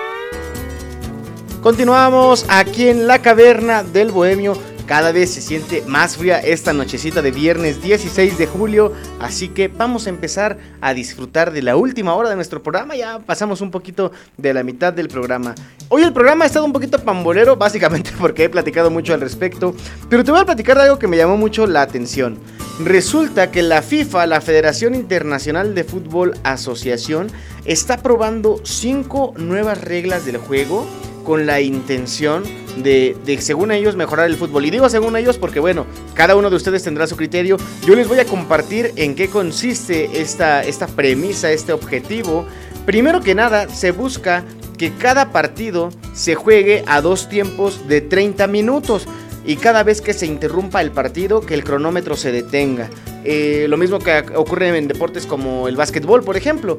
Continuamos 1.62 2.48
aquí 2.50 2.88
en 2.88 3.06
la 3.06 3.22
caverna 3.22 3.84
del 3.84 4.12
bohemio. 4.12 4.58
Cada 4.88 5.12
vez 5.12 5.32
se 5.32 5.42
siente 5.42 5.84
más 5.86 6.18
fría 6.18 6.40
esta 6.40 6.74
nochecita 6.74 7.22
de 7.22 7.30
viernes 7.30 7.84
16 7.84 8.40
de 8.40 8.48
julio, 8.48 8.94
así 9.20 9.48
que 9.48 9.68
vamos 9.68 10.08
a 10.08 10.10
empezar 10.10 10.58
a 10.82 10.96
disfrutar 10.96 11.52
de 11.54 11.62
la 11.62 11.76
última 11.76 12.16
hora 12.16 12.32
de 12.32 12.36
nuestro 12.36 12.64
programa. 12.64 12.96
Ya 12.96 13.20
pasamos 13.20 13.62
un 13.62 13.70
poquito 13.70 14.12
de 14.38 14.56
la 14.56 14.64
mitad 14.64 14.92
del 14.92 15.08
programa. 15.08 15.54
Hoy 15.90 16.02
el 16.02 16.12
programa 16.14 16.46
ha 16.46 16.48
estado 16.48 16.66
un 16.66 16.74
poquito 16.74 16.98
pambolero, 16.98 17.56
básicamente 17.56 18.12
porque 18.20 18.46
he 18.46 18.50
platicado 18.50 18.90
mucho 18.90 19.14
al 19.14 19.22
respecto, 19.22 19.76
pero 20.10 20.24
te 20.24 20.32
voy 20.32 20.42
a 20.42 20.46
platicar 20.46 20.78
de 20.78 20.84
algo 20.86 20.98
que 20.98 21.08
me 21.08 21.16
llamó 21.16 21.38
mucho 21.38 21.68
la 21.68 21.84
atención. 21.84 22.40
Resulta 22.84 23.52
que 23.52 23.62
la 23.62 23.84
FIFA, 23.84 24.26
la 24.26 24.42
Federación 24.42 24.96
Internacional 24.96 25.76
de 25.76 25.84
Fútbol 25.84 26.34
Asociación, 26.44 27.28
está 27.66 27.98
probando 27.98 28.60
cinco 28.64 29.36
nuevas 29.38 29.80
reglas 29.80 30.26
del 30.26 30.38
juego 30.38 30.88
con 31.24 31.46
la 31.46 31.62
intención 31.62 32.44
de, 32.78 33.16
de, 33.26 33.42
según 33.42 33.72
ellos, 33.72 33.96
mejorar 33.96 34.28
el 34.28 34.36
fútbol. 34.36 34.66
Y 34.66 34.72
digo 34.72 34.90
según 34.90 35.16
ellos 35.16 35.38
porque, 35.38 35.60
bueno, 35.60 35.86
cada 36.14 36.36
uno 36.36 36.50
de 36.50 36.56
ustedes 36.56 36.84
tendrá 36.84 37.08
su 37.08 37.16
criterio. 37.16 37.58
Yo 37.86 37.96
les 37.96 38.08
voy 38.08 38.20
a 38.20 38.26
compartir 38.26 38.92
en 38.96 39.16
qué 39.16 39.30
consiste 39.30 40.22
esta, 40.22 40.64
esta 40.64 40.88
premisa, 40.88 41.52
este 41.52 41.74
objetivo. 41.74 42.46
Primero 42.86 43.22
que 43.22 43.36
nada, 43.36 43.70
se 43.70 43.92
busca 43.92 44.44
que 44.78 44.92
cada 44.96 45.32
partido 45.32 45.90
se 46.14 46.36
juegue 46.36 46.84
a 46.88 47.02
dos 47.02 47.30
tiempos 47.30 47.88
de 47.88 48.02
30 48.02 48.48
minutos. 48.48 49.08
Y 49.46 49.56
cada 49.56 49.84
vez 49.84 50.02
que 50.02 50.14
se 50.14 50.26
interrumpa 50.26 50.82
el 50.82 50.92
partido, 50.92 51.42
que 51.42 51.54
el 51.54 51.64
cronómetro 51.64 52.16
se 52.16 52.32
detenga. 52.32 52.90
Eh, 53.24 53.66
lo 53.70 53.78
mismo 53.78 54.00
que 54.00 54.24
ocurre 54.36 54.76
en 54.78 54.88
deportes 54.88 55.26
como 55.26 55.68
el 55.68 55.76
básquetbol, 55.76 56.24
por 56.24 56.38
ejemplo. 56.38 56.78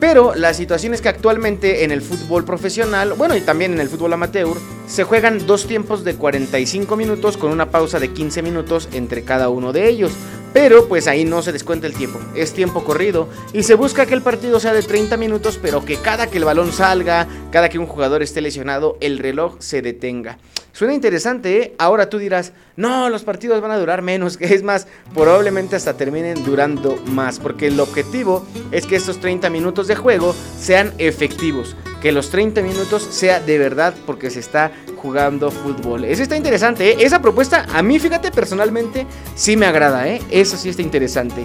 Pero 0.00 0.34
la 0.34 0.52
situación 0.52 0.92
es 0.92 1.00
que 1.00 1.08
actualmente 1.08 1.84
en 1.84 1.90
el 1.90 2.02
fútbol 2.02 2.44
profesional, 2.44 3.14
bueno, 3.14 3.36
y 3.36 3.40
también 3.40 3.72
en 3.72 3.80
el 3.80 3.88
fútbol 3.88 4.12
amateur, 4.12 4.56
se 4.86 5.04
juegan 5.04 5.46
dos 5.46 5.66
tiempos 5.66 6.04
de 6.04 6.14
45 6.14 6.96
minutos 6.96 7.36
con 7.36 7.50
una 7.50 7.70
pausa 7.70 7.98
de 7.98 8.12
15 8.12 8.42
minutos 8.42 8.88
entre 8.92 9.22
cada 9.22 9.48
uno 9.48 9.72
de 9.72 9.88
ellos. 9.88 10.12
Pero 10.52 10.86
pues 10.88 11.08
ahí 11.08 11.24
no 11.24 11.42
se 11.42 11.52
descuenta 11.52 11.88
el 11.88 11.94
tiempo, 11.94 12.20
es 12.36 12.52
tiempo 12.52 12.84
corrido 12.84 13.28
y 13.52 13.64
se 13.64 13.74
busca 13.74 14.06
que 14.06 14.14
el 14.14 14.22
partido 14.22 14.60
sea 14.60 14.72
de 14.72 14.82
30 14.82 15.16
minutos, 15.16 15.58
pero 15.60 15.84
que 15.84 15.96
cada 15.96 16.28
que 16.28 16.38
el 16.38 16.44
balón 16.44 16.72
salga, 16.72 17.26
cada 17.50 17.68
que 17.68 17.80
un 17.80 17.86
jugador 17.86 18.22
esté 18.22 18.40
lesionado, 18.40 18.96
el 19.00 19.18
reloj 19.18 19.56
se 19.58 19.82
detenga. 19.82 20.38
Suena 20.74 20.92
interesante, 20.92 21.62
¿eh? 21.62 21.74
Ahora 21.78 22.10
tú 22.10 22.18
dirás, 22.18 22.52
no, 22.74 23.08
los 23.08 23.22
partidos 23.22 23.60
van 23.60 23.70
a 23.70 23.78
durar 23.78 24.02
menos, 24.02 24.36
que 24.38 24.52
es 24.52 24.64
más, 24.64 24.88
probablemente 25.14 25.76
hasta 25.76 25.96
terminen 25.96 26.44
durando 26.44 26.96
más, 27.06 27.38
porque 27.38 27.68
el 27.68 27.78
objetivo 27.78 28.44
es 28.72 28.84
que 28.84 28.96
estos 28.96 29.20
30 29.20 29.50
minutos 29.50 29.86
de 29.86 29.94
juego 29.94 30.34
sean 30.58 30.92
efectivos, 30.98 31.76
que 32.04 32.12
los 32.12 32.28
30 32.28 32.60
minutos 32.60 33.02
sea 33.02 33.40
de 33.40 33.56
verdad 33.56 33.94
porque 34.04 34.28
se 34.28 34.38
está 34.38 34.70
jugando 34.98 35.50
fútbol. 35.50 36.04
Eso 36.04 36.22
está 36.22 36.36
interesante, 36.36 36.90
¿eh? 36.90 36.96
Esa 36.98 37.22
propuesta 37.22 37.64
a 37.72 37.82
mí, 37.82 37.98
fíjate, 37.98 38.30
personalmente 38.30 39.06
sí 39.34 39.56
me 39.56 39.64
agrada, 39.64 40.06
¿eh? 40.06 40.20
Eso 40.30 40.58
sí 40.58 40.68
está 40.68 40.82
interesante. 40.82 41.44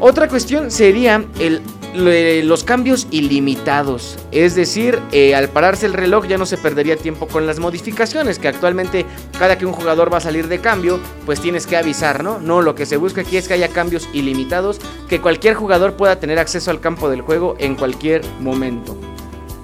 Otra 0.00 0.26
cuestión 0.26 0.70
sería 0.70 1.26
el, 1.38 1.60
los 1.94 2.64
cambios 2.64 3.06
ilimitados. 3.10 4.16
Es 4.32 4.54
decir, 4.54 4.98
eh, 5.12 5.34
al 5.34 5.50
pararse 5.50 5.84
el 5.84 5.92
reloj 5.92 6.26
ya 6.26 6.38
no 6.38 6.46
se 6.46 6.56
perdería 6.56 6.96
tiempo 6.96 7.28
con 7.28 7.46
las 7.46 7.58
modificaciones, 7.58 8.38
que 8.38 8.48
actualmente 8.48 9.04
cada 9.38 9.58
que 9.58 9.66
un 9.66 9.74
jugador 9.74 10.10
va 10.10 10.16
a 10.16 10.22
salir 10.22 10.48
de 10.48 10.58
cambio, 10.60 11.00
pues 11.26 11.38
tienes 11.38 11.66
que 11.66 11.76
avisar, 11.76 12.24
¿no? 12.24 12.38
No, 12.38 12.62
lo 12.62 12.74
que 12.74 12.86
se 12.86 12.96
busca 12.96 13.20
aquí 13.20 13.36
es 13.36 13.46
que 13.46 13.52
haya 13.52 13.68
cambios 13.68 14.08
ilimitados, 14.14 14.80
que 15.06 15.20
cualquier 15.20 15.52
jugador 15.52 15.98
pueda 15.98 16.18
tener 16.18 16.38
acceso 16.38 16.70
al 16.70 16.80
campo 16.80 17.10
del 17.10 17.20
juego 17.20 17.56
en 17.58 17.74
cualquier 17.74 18.22
momento. 18.40 18.96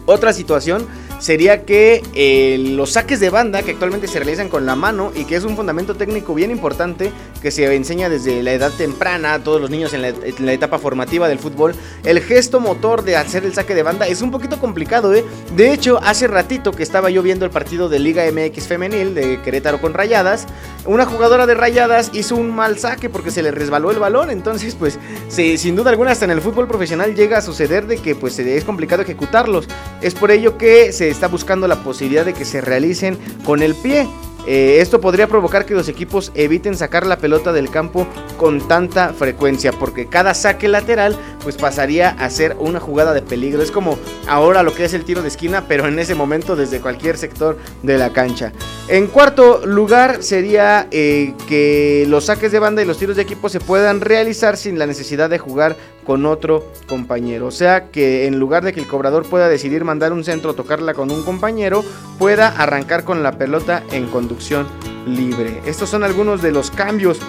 Otra 0.06 0.32
situación 0.32 0.86
sería 1.24 1.64
que 1.64 2.02
eh, 2.12 2.58
los 2.58 2.92
saques 2.92 3.18
de 3.18 3.30
banda 3.30 3.62
que 3.62 3.70
actualmente 3.70 4.08
se 4.08 4.18
realizan 4.18 4.50
con 4.50 4.66
la 4.66 4.76
mano 4.76 5.10
y 5.14 5.24
que 5.24 5.36
es 5.36 5.44
un 5.44 5.56
fundamento 5.56 5.94
técnico 5.94 6.34
bien 6.34 6.50
importante 6.50 7.10
que 7.40 7.50
se 7.50 7.74
enseña 7.74 8.10
desde 8.10 8.42
la 8.42 8.52
edad 8.52 8.70
temprana 8.76 9.32
a 9.32 9.38
todos 9.38 9.58
los 9.58 9.70
niños 9.70 9.94
en 9.94 10.02
la, 10.02 10.52
etapa 10.52 10.78
formativa 10.78 11.26
del 11.26 11.38
fútbol, 11.38 11.74
el 12.04 12.20
gesto 12.20 12.60
motor 12.60 13.04
de 13.04 13.16
hacer 13.16 13.42
el 13.46 13.54
saque 13.54 13.74
de 13.74 13.82
banda 13.82 14.06
es 14.06 14.20
un 14.20 14.30
poquito 14.30 14.58
complicado, 14.58 15.14
¿eh? 15.14 15.24
De 15.56 15.72
hecho, 15.72 15.98
hace 16.02 16.26
ratito 16.26 16.72
que 16.72 16.82
estaba 16.82 17.08
yo 17.08 17.22
viendo 17.22 17.46
el 17.46 17.50
partido 17.50 17.88
de 17.88 18.00
Liga 18.00 18.24
MX 18.30 18.66
femenil 18.66 19.14
de 19.14 19.40
Querétaro 19.40 19.80
con 19.80 19.94
Rayadas, 19.94 20.46
una 20.84 21.06
jugadora 21.06 21.46
de 21.46 21.54
Rayadas 21.54 22.10
hizo 22.12 22.36
un 22.36 22.54
mal 22.54 22.78
saque 22.78 23.08
porque 23.08 23.30
se 23.30 23.42
le 23.42 23.50
resbaló 23.50 23.90
el 23.90 23.98
balón, 23.98 24.28
entonces 24.28 24.74
pues 24.74 24.98
sí, 25.28 25.56
sin 25.56 25.74
duda 25.74 25.88
alguna 25.88 26.10
hasta 26.10 26.26
en 26.26 26.32
el 26.32 26.42
fútbol 26.42 26.68
profesional 26.68 27.14
llega 27.14 27.38
a 27.38 27.42
suceder 27.42 27.86
de 27.86 27.96
que 27.96 28.14
pues 28.14 28.38
es 28.38 28.64
complicado 28.64 29.00
ejecutarlos. 29.00 29.66
Es 30.02 30.14
por 30.14 30.30
ello 30.30 30.58
que 30.58 30.92
se 30.92 31.13
está 31.14 31.28
buscando 31.28 31.66
la 31.68 31.82
posibilidad 31.82 32.24
de 32.24 32.34
que 32.34 32.44
se 32.44 32.60
realicen 32.60 33.18
con 33.44 33.62
el 33.62 33.74
pie. 33.74 34.06
Eh, 34.46 34.78
esto 34.80 35.00
podría 35.00 35.26
provocar 35.26 35.64
que 35.64 35.72
los 35.72 35.88
equipos 35.88 36.30
eviten 36.34 36.76
sacar 36.76 37.06
la 37.06 37.16
pelota 37.16 37.52
del 37.52 37.70
campo 37.70 38.06
con 38.36 38.66
tanta 38.68 39.14
frecuencia, 39.14 39.72
porque 39.72 40.06
cada 40.06 40.34
saque 40.34 40.68
lateral 40.68 41.16
pues 41.42 41.56
pasaría 41.56 42.10
a 42.10 42.28
ser 42.28 42.56
una 42.58 42.78
jugada 42.78 43.14
de 43.14 43.22
peligro. 43.22 43.62
Es 43.62 43.70
como 43.70 43.98
ahora 44.28 44.62
lo 44.62 44.74
que 44.74 44.84
es 44.84 44.92
el 44.92 45.04
tiro 45.04 45.22
de 45.22 45.28
esquina, 45.28 45.64
pero 45.66 45.86
en 45.86 45.98
ese 45.98 46.14
momento 46.14 46.56
desde 46.56 46.80
cualquier 46.80 47.16
sector 47.16 47.56
de 47.82 47.96
la 47.96 48.12
cancha. 48.12 48.52
En 48.88 49.06
cuarto 49.06 49.64
lugar 49.64 50.22
sería 50.22 50.88
eh, 50.90 51.32
que 51.48 52.04
los 52.08 52.26
saques 52.26 52.52
de 52.52 52.58
banda 52.58 52.82
y 52.82 52.84
los 52.84 52.98
tiros 52.98 53.16
de 53.16 53.22
equipo 53.22 53.48
se 53.48 53.60
puedan 53.60 54.02
realizar 54.02 54.58
sin 54.58 54.78
la 54.78 54.86
necesidad 54.86 55.30
de 55.30 55.38
jugar 55.38 55.76
con 56.04 56.26
otro 56.26 56.70
compañero. 56.88 57.46
O 57.46 57.50
sea 57.50 57.90
que 57.90 58.26
en 58.26 58.38
lugar 58.38 58.64
de 58.64 58.72
que 58.72 58.80
el 58.80 58.86
cobrador 58.86 59.24
pueda 59.24 59.48
decidir 59.48 59.84
mandar 59.84 60.12
un 60.12 60.24
centro 60.24 60.54
tocarla 60.54 60.94
con 60.94 61.10
un 61.10 61.22
compañero, 61.22 61.84
pueda 62.18 62.48
arrancar 62.48 63.04
con 63.04 63.22
la 63.22 63.38
pelota 63.38 63.82
en 63.90 64.06
conducción 64.06 64.66
libre. 65.06 65.60
Estos 65.66 65.88
son 65.88 66.04
algunos 66.04 66.42
de 66.42 66.52
los 66.52 66.70
cambios 66.70 67.20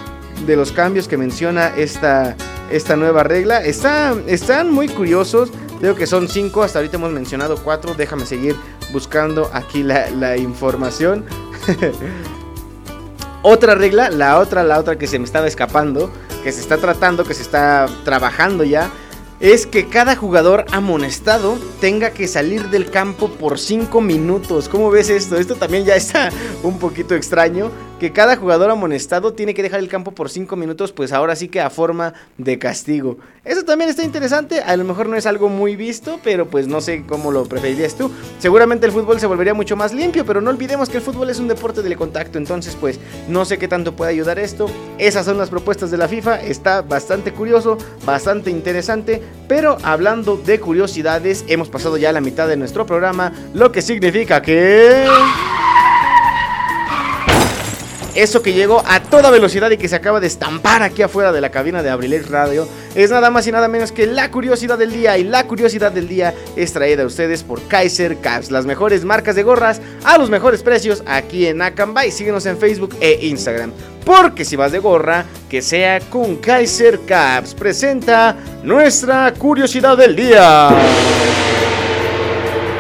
de 0.45 0.55
los 0.55 0.71
cambios 0.71 1.07
que 1.07 1.17
menciona 1.17 1.69
esta, 1.75 2.35
esta 2.69 2.95
nueva 2.95 3.23
regla. 3.23 3.63
están 3.63 4.71
muy 4.71 4.89
curiosos. 4.89 5.49
Creo 5.79 5.95
que 5.95 6.07
son 6.07 6.27
cinco. 6.27 6.63
Hasta 6.63 6.79
ahorita 6.79 6.97
hemos 6.97 7.11
mencionado 7.11 7.57
cuatro. 7.63 7.93
Déjame 7.95 8.25
seguir 8.25 8.55
buscando 8.91 9.49
aquí 9.53 9.81
la, 9.83 10.09
la 10.11 10.37
información. 10.37 11.25
otra 13.41 13.75
regla, 13.75 14.09
la 14.09 14.39
otra, 14.39 14.63
la 14.63 14.79
otra 14.79 14.97
que 14.97 15.07
se 15.07 15.19
me 15.19 15.25
estaba 15.25 15.47
escapando, 15.47 16.11
que 16.45 16.51
se 16.51 16.61
está 16.61 16.77
tratando, 16.77 17.23
que 17.23 17.33
se 17.33 17.41
está 17.41 17.87
trabajando 18.03 18.63
ya, 18.63 18.91
es 19.45 19.67
que 19.67 19.87
cada 19.87 20.15
jugador 20.15 20.65
amonestado 20.71 21.59
tenga 21.79 22.09
que 22.09 22.27
salir 22.27 22.71
del 22.71 22.89
campo 22.89 23.29
por 23.29 23.59
5 23.59 24.01
minutos. 24.01 24.67
¿Cómo 24.67 24.89
ves 24.89 25.11
esto? 25.11 25.37
Esto 25.37 25.53
también 25.53 25.85
ya 25.85 25.95
está 25.95 26.31
un 26.63 26.79
poquito 26.79 27.13
extraño 27.13 27.69
que 27.99 28.11
cada 28.11 28.35
jugador 28.35 28.69
amonestado 28.71 29.33
tiene 29.33 29.53
que 29.53 29.63
dejar 29.63 29.79
el 29.79 29.87
campo 29.87 30.11
por 30.11 30.29
5 30.29 30.55
minutos, 30.55 30.91
pues 30.91 31.13
ahora 31.13 31.35
sí 31.35 31.47
que 31.47 31.61
a 31.61 31.69
forma 31.69 32.13
de 32.37 32.59
castigo. 32.59 33.17
Eso 33.43 33.63
también 33.63 33.89
está 33.89 34.03
interesante, 34.03 34.61
a 34.61 34.75
lo 34.75 34.83
mejor 34.83 35.07
no 35.07 35.15
es 35.15 35.25
algo 35.25 35.49
muy 35.49 35.75
visto, 35.75 36.19
pero 36.23 36.47
pues 36.47 36.67
no 36.67 36.81
sé 36.81 37.03
cómo 37.07 37.31
lo 37.31 37.45
preferirías 37.45 37.95
tú. 37.95 38.11
Seguramente 38.39 38.85
el 38.85 38.91
fútbol 38.91 39.19
se 39.19 39.27
volvería 39.27 39.53
mucho 39.53 39.75
más 39.75 39.93
limpio, 39.93 40.25
pero 40.25 40.41
no 40.41 40.49
olvidemos 40.49 40.89
que 40.89 40.97
el 40.97 41.03
fútbol 41.03 41.29
es 41.29 41.39
un 41.39 41.47
deporte 41.47 41.81
de 41.81 41.95
contacto, 41.95 42.37
entonces 42.37 42.75
pues 42.79 42.99
no 43.29 43.45
sé 43.45 43.57
qué 43.57 43.67
tanto 43.67 43.95
puede 43.95 44.11
ayudar 44.11 44.39
esto. 44.39 44.69
Esas 44.97 45.25
son 45.25 45.37
las 45.37 45.49
propuestas 45.49 45.91
de 45.91 45.97
la 45.97 46.07
FIFA, 46.07 46.41
está 46.41 46.81
bastante 46.81 47.31
curioso, 47.31 47.77
bastante 48.05 48.49
interesante, 48.49 49.21
pero 49.47 49.77
hablando 49.83 50.37
de 50.37 50.59
curiosidades, 50.59 51.45
hemos 51.47 51.69
pasado 51.69 51.97
ya 51.97 52.11
la 52.11 52.21
mitad 52.21 52.47
de 52.47 52.57
nuestro 52.57 52.85
programa, 52.85 53.31
lo 53.53 53.71
que 53.71 53.81
significa 53.81 54.41
que 54.41 55.05
eso 58.15 58.41
que 58.41 58.53
llegó 58.53 58.81
a 58.87 59.01
toda 59.01 59.29
velocidad 59.29 59.69
y 59.71 59.77
que 59.77 59.89
se 59.89 59.95
acaba 59.95 60.21
de 60.21 60.27
estampar 60.27 60.81
aquí 60.81 61.01
afuera 61.01 61.33
de 61.33 61.41
la 61.41 61.51
cabina 61.51 61.83
de 61.83 61.89
Abrilex 61.89 62.29
Radio 62.29 62.65
es 62.95 63.11
nada 63.11 63.29
más 63.29 63.45
y 63.45 63.51
nada 63.51 63.67
menos 63.67 63.91
que 63.91 64.07
la 64.07 64.31
curiosidad 64.31 64.77
del 64.77 64.93
día. 64.93 65.17
Y 65.17 65.25
la 65.25 65.45
curiosidad 65.45 65.91
del 65.91 66.07
día 66.07 66.33
es 66.55 66.71
traída 66.71 67.03
a 67.03 67.07
ustedes 67.07 67.43
por 67.43 67.61
Kaiser 67.67 68.17
Caps, 68.19 68.51
las 68.51 68.65
mejores 68.65 69.03
marcas 69.03 69.35
de 69.35 69.43
gorras 69.43 69.81
a 70.05 70.17
los 70.17 70.29
mejores 70.29 70.63
precios 70.63 71.03
aquí 71.05 71.45
en 71.45 71.61
Acambay. 71.61 72.09
Síguenos 72.09 72.45
en 72.45 72.57
Facebook 72.57 72.95
e 73.01 73.19
Instagram. 73.27 73.73
Porque 74.05 74.45
si 74.45 74.55
vas 74.55 74.71
de 74.71 74.79
gorra, 74.79 75.25
que 75.49 75.61
sea 75.61 75.99
con 75.99 76.35
Kaiser 76.35 77.01
Caps. 77.05 77.55
Presenta 77.55 78.35
nuestra 78.63 79.33
curiosidad 79.33 79.97
del 79.97 80.15
día. 80.15 80.69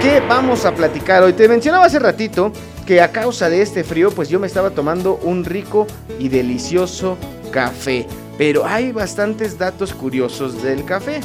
¿Qué 0.01 0.21
vamos 0.29 0.65
a 0.65 0.75
platicar 0.75 1.23
hoy? 1.23 1.33
Te 1.33 1.49
mencionaba 1.49 1.85
hace 1.85 1.97
ratito 1.97 2.51
que 2.85 3.01
a 3.01 3.11
causa 3.11 3.49
de 3.49 3.63
este 3.63 3.83
frío 3.83 4.11
pues 4.11 4.29
yo 4.29 4.39
me 4.39 4.45
estaba 4.45 4.69
tomando 4.69 5.15
un 5.23 5.43
rico 5.43 5.87
y 6.19 6.29
delicioso 6.29 7.17
café. 7.51 8.05
Pero 8.37 8.65
hay 8.65 8.91
bastantes 8.91 9.57
datos 9.57 9.93
curiosos 9.95 10.61
del 10.61 10.85
café. 10.85 11.21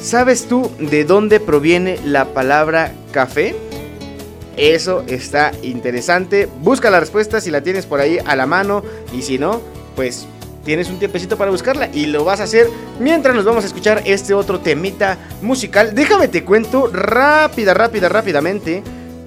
¿Sabes 0.00 0.46
tú 0.46 0.70
de 0.78 1.04
dónde 1.04 1.40
proviene 1.40 1.98
la 2.04 2.26
palabra 2.26 2.92
café? 3.10 3.56
Eso 4.58 5.04
está 5.06 5.52
interesante. 5.62 6.48
Busca 6.62 6.90
la 6.90 7.00
respuesta 7.00 7.40
si 7.40 7.50
la 7.50 7.62
tienes 7.62 7.86
por 7.86 8.00
ahí 8.00 8.18
a 8.24 8.34
la 8.36 8.46
mano. 8.46 8.82
Y 9.12 9.22
si 9.22 9.38
no, 9.38 9.60
pues 9.94 10.26
tienes 10.64 10.90
un 10.90 10.98
tiempecito 10.98 11.38
para 11.38 11.50
buscarla 11.50 11.88
y 11.94 12.06
lo 12.06 12.24
vas 12.24 12.40
a 12.40 12.42
hacer 12.42 12.68
mientras 13.00 13.34
nos 13.34 13.46
vamos 13.46 13.64
a 13.64 13.68
escuchar 13.68 14.02
este 14.04 14.34
otro 14.34 14.60
temita 14.60 15.16
musical. 15.40 15.94
Déjame 15.94 16.28
te 16.28 16.44
cuento 16.44 16.88
rápida, 16.88 17.72
rápida, 17.72 18.08
rápidamente 18.08 18.82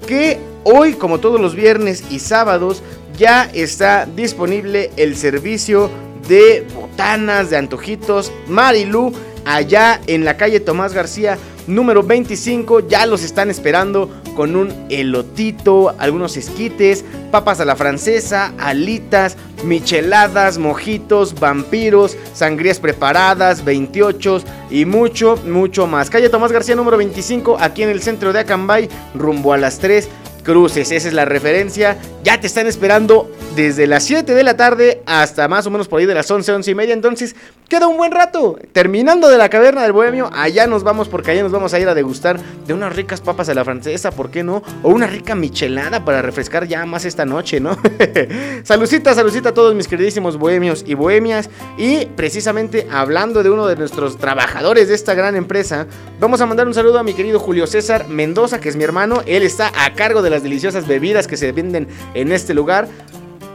que 0.05 0.37
hoy, 0.63 0.93
como 0.93 1.19
todos 1.19 1.39
los 1.39 1.55
viernes 1.55 2.03
y 2.11 2.19
sábados, 2.19 2.83
ya 3.17 3.49
está 3.53 4.05
disponible 4.05 4.91
el 4.97 5.15
servicio 5.15 5.89
de 6.27 6.65
botanas, 6.75 7.49
de 7.49 7.57
antojitos, 7.57 8.31
Marilu, 8.47 9.11
allá 9.45 9.99
en 10.07 10.25
la 10.25 10.37
calle 10.37 10.59
Tomás 10.59 10.93
García 10.93 11.37
número 11.67 12.03
25. 12.03 12.87
Ya 12.87 13.05
los 13.05 13.23
están 13.23 13.49
esperando 13.49 14.09
con 14.35 14.55
un 14.55 14.73
elotito, 14.89 15.95
algunos 15.99 16.37
esquites, 16.37 17.05
papas 17.31 17.59
a 17.59 17.65
la 17.65 17.75
francesa, 17.75 18.53
alitas, 18.57 19.37
micheladas, 19.63 20.57
mojitos, 20.57 21.39
vampiros, 21.39 22.17
sangrías 22.33 22.79
preparadas, 22.79 23.63
28 23.63 24.43
y 24.69 24.85
mucho, 24.85 25.37
mucho 25.45 25.87
más. 25.87 26.09
Calle 26.09 26.29
Tomás 26.29 26.51
García 26.51 26.75
número 26.75 26.97
25, 26.97 27.57
aquí 27.59 27.83
en 27.83 27.89
el 27.89 28.01
centro 28.01 28.33
de 28.33 28.39
Acambay, 28.39 28.89
rumbo 29.13 29.53
a 29.53 29.57
las 29.57 29.79
3 29.79 30.09
cruces. 30.41 30.91
Esa 30.91 31.07
es 31.07 31.13
la 31.13 31.25
referencia. 31.25 31.97
Ya 32.23 32.39
te 32.39 32.47
están 32.47 32.67
esperando 32.67 33.31
desde 33.55 33.87
las 33.87 34.03
7 34.03 34.33
de 34.33 34.43
la 34.43 34.55
tarde 34.55 35.01
hasta 35.05 35.47
más 35.47 35.65
o 35.67 35.71
menos 35.71 35.87
por 35.87 35.99
ahí 35.99 36.05
de 36.05 36.13
las 36.13 36.29
11, 36.29 36.51
11 36.51 36.71
y 36.71 36.75
media. 36.75 36.93
Entonces, 36.93 37.35
queda 37.67 37.87
un 37.87 37.97
buen 37.97 38.11
rato. 38.11 38.57
Terminando 38.73 39.29
de 39.29 39.37
la 39.37 39.49
caverna 39.49 39.83
del 39.83 39.91
bohemio, 39.93 40.29
allá 40.33 40.67
nos 40.67 40.83
vamos 40.83 41.07
porque 41.07 41.31
allá 41.31 41.43
nos 41.43 41.51
vamos 41.51 41.73
a 41.73 41.79
ir 41.79 41.87
a 41.87 41.93
degustar 41.93 42.39
de 42.67 42.73
unas 42.73 42.95
ricas 42.95 43.21
papas 43.21 43.49
a 43.49 43.53
la 43.53 43.63
francesa, 43.63 44.11
¿por 44.11 44.29
qué 44.29 44.43
no? 44.43 44.61
O 44.83 44.89
una 44.89 45.07
rica 45.07 45.35
michelada 45.35 46.03
para 46.03 46.21
refrescar 46.21 46.67
ya 46.67 46.85
más 46.85 47.05
esta 47.05 47.25
noche, 47.25 47.59
¿no? 47.59 47.77
salucita, 48.63 49.13
salucita 49.13 49.49
a 49.49 49.53
todos 49.53 49.75
mis 49.75 49.87
queridísimos 49.87 50.37
bohemios 50.37 50.83
y 50.85 50.95
bohemias. 50.95 51.49
Y 51.77 52.05
precisamente 52.07 52.87
hablando 52.91 53.43
de 53.43 53.49
uno 53.49 53.67
de 53.67 53.75
nuestros 53.75 54.17
trabajadores 54.17 54.87
de 54.89 54.95
esta 54.95 55.13
gran 55.13 55.35
empresa, 55.35 55.87
vamos 56.19 56.41
a 56.41 56.45
mandar 56.45 56.67
un 56.67 56.73
saludo 56.73 56.99
a 56.99 57.03
mi 57.03 57.13
querido 57.13 57.39
Julio 57.39 57.67
César 57.67 58.07
Mendoza, 58.07 58.59
que 58.59 58.69
es 58.69 58.75
mi 58.75 58.83
hermano. 58.83 59.21
Él 59.25 59.43
está 59.43 59.71
a 59.75 59.93
cargo 59.93 60.21
de 60.21 60.30
las 60.31 60.41
deliciosas 60.41 60.87
bebidas 60.87 61.27
que 61.27 61.37
se 61.37 61.51
venden 61.51 61.87
en 62.13 62.31
este 62.31 62.53
lugar. 62.53 62.87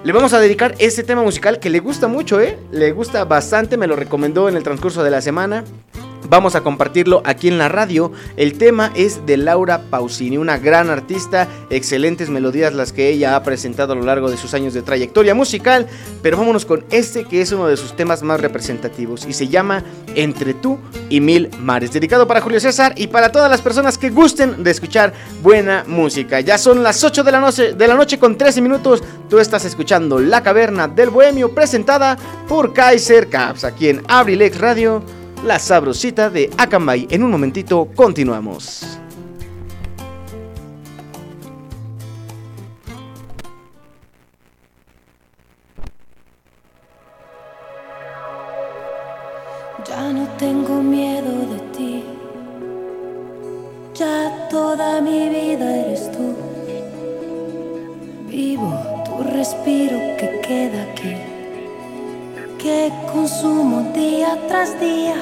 Le 0.04 0.12
vamos 0.12 0.32
a 0.32 0.38
dedicar 0.38 0.76
este 0.78 1.02
tema 1.02 1.22
musical 1.22 1.58
que 1.58 1.68
le 1.68 1.80
gusta 1.80 2.06
mucho, 2.06 2.40
¿eh? 2.40 2.56
Le 2.70 2.92
gusta 2.92 3.24
bastante, 3.24 3.76
me 3.76 3.88
lo 3.88 3.96
recomendó 3.96 4.48
en 4.48 4.56
el 4.56 4.62
transcurso 4.62 5.02
de 5.02 5.10
la 5.10 5.20
semana. 5.20 5.64
Vamos 6.28 6.56
a 6.56 6.62
compartirlo 6.62 7.22
aquí 7.24 7.48
en 7.48 7.58
la 7.58 7.68
radio. 7.68 8.10
El 8.36 8.58
tema 8.58 8.90
es 8.96 9.24
de 9.26 9.36
Laura 9.36 9.82
Pausini, 9.90 10.38
una 10.38 10.58
gran 10.58 10.90
artista, 10.90 11.46
excelentes 11.70 12.30
melodías 12.30 12.74
las 12.74 12.92
que 12.92 13.08
ella 13.08 13.36
ha 13.36 13.42
presentado 13.42 13.92
a 13.92 13.96
lo 13.96 14.02
largo 14.02 14.30
de 14.30 14.36
sus 14.36 14.52
años 14.54 14.74
de 14.74 14.82
trayectoria 14.82 15.34
musical. 15.34 15.86
Pero 16.22 16.36
vámonos 16.36 16.66
con 16.66 16.84
este 16.90 17.24
que 17.24 17.40
es 17.40 17.52
uno 17.52 17.68
de 17.68 17.76
sus 17.76 17.94
temas 17.94 18.22
más 18.22 18.40
representativos 18.40 19.24
y 19.26 19.32
se 19.32 19.48
llama 19.48 19.84
Entre 20.14 20.54
tú 20.54 20.78
y 21.08 21.20
mil 21.20 21.50
mares, 21.60 21.92
dedicado 21.92 22.26
para 22.26 22.40
Julio 22.40 22.58
César 22.58 22.94
y 22.96 23.06
para 23.06 23.30
todas 23.30 23.50
las 23.50 23.62
personas 23.62 23.96
que 23.96 24.10
gusten 24.10 24.64
de 24.64 24.70
escuchar 24.70 25.12
buena 25.42 25.84
música. 25.86 26.40
Ya 26.40 26.58
son 26.58 26.82
las 26.82 27.04
8 27.04 27.22
de 27.22 27.32
la 27.32 27.40
noche, 27.40 27.72
de 27.74 27.88
la 27.88 27.94
noche 27.94 28.18
con 28.18 28.36
13 28.36 28.60
minutos. 28.60 29.02
Tú 29.30 29.38
estás 29.38 29.64
escuchando 29.64 30.18
La 30.18 30.42
Caverna 30.42 30.88
del 30.88 31.10
Bohemio 31.10 31.54
presentada 31.54 32.16
por 32.48 32.72
Kaiser 32.72 33.28
Caps 33.28 33.64
aquí 33.64 33.88
en 33.88 34.02
Abrilex 34.08 34.58
Radio 34.58 35.02
la 35.44 35.58
sabrosita 35.58 36.30
de 36.30 36.50
Akamai. 36.56 37.06
En 37.10 37.22
un 37.22 37.30
momentito 37.30 37.88
continuamos. 37.94 38.98
Ya 49.88 50.12
no 50.12 50.26
tengo 50.38 50.82
miedo 50.82 51.30
de 51.52 51.60
ti. 51.76 52.04
Ya 53.94 54.48
toda 54.50 55.00
mi 55.00 55.28
vida 55.28 55.76
eres 55.76 56.10
tú. 56.12 56.36
vivo, 58.36 58.70
tu 59.04 59.22
respiro 59.22 59.98
que 60.18 60.40
queda 60.46 60.82
aquí, 60.90 61.14
que 62.58 62.92
consumo 63.12 63.92
día 63.94 64.38
tras 64.48 64.78
día. 64.80 65.16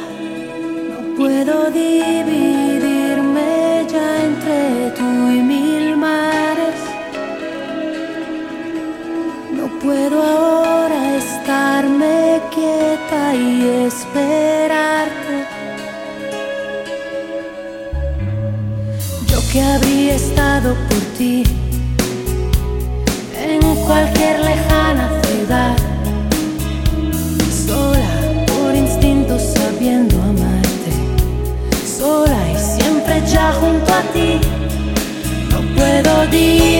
No 0.90 1.16
puedo 1.16 1.70
dividirme 1.70 3.50
ya 3.92 4.24
entre 4.24 4.90
tú 4.98 5.08
y 5.30 5.40
mil 5.52 5.96
mares. 5.96 6.80
No 9.52 9.66
puedo 9.80 10.22
ahora 10.22 11.16
estarme 11.16 12.40
quieta 12.54 13.34
y 13.34 13.86
esperarte. 13.86 15.36
Yo 19.28 19.38
que 19.52 19.62
habría 19.62 20.14
estado 20.14 20.74
por 20.88 21.02
ti 21.18 21.42
en 23.46 23.60
cualquier 23.86 24.40
lejana 24.40 24.83
junto 33.52 33.92
a 33.92 34.02
ti. 34.12 34.40
No 35.50 35.60
puedo 35.76 36.26
dividirme 36.26 36.73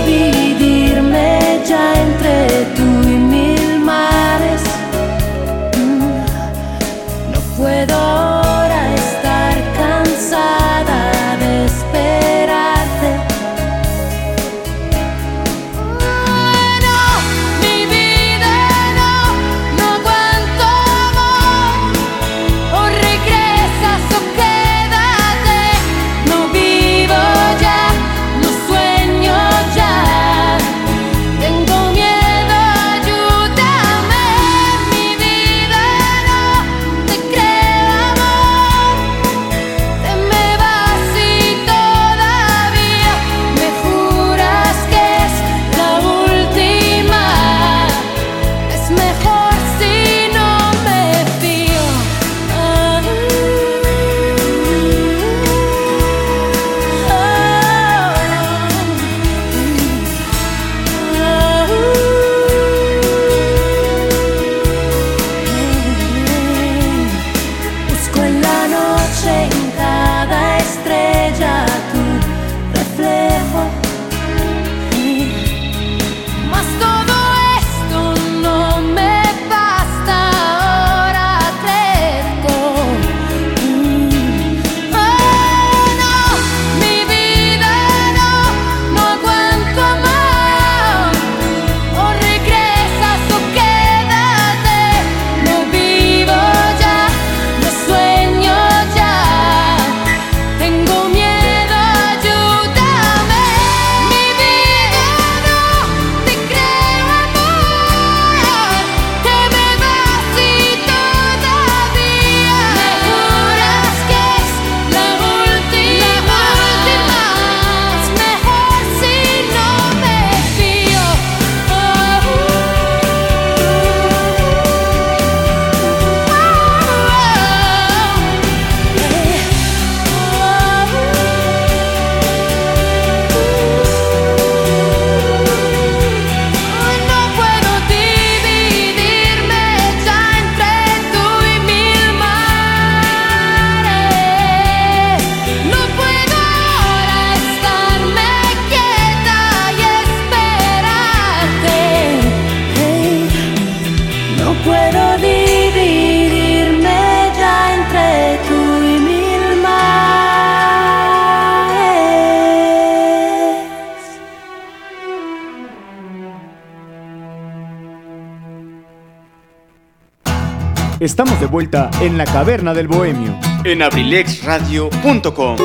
vuelta 171.55 171.89
en 172.01 172.18
la 172.18 172.24
caverna 172.24 172.74
del 172.74 172.89
bohemio. 172.89 173.39
En 173.62 173.81
abrilexradio.com. 173.81 175.56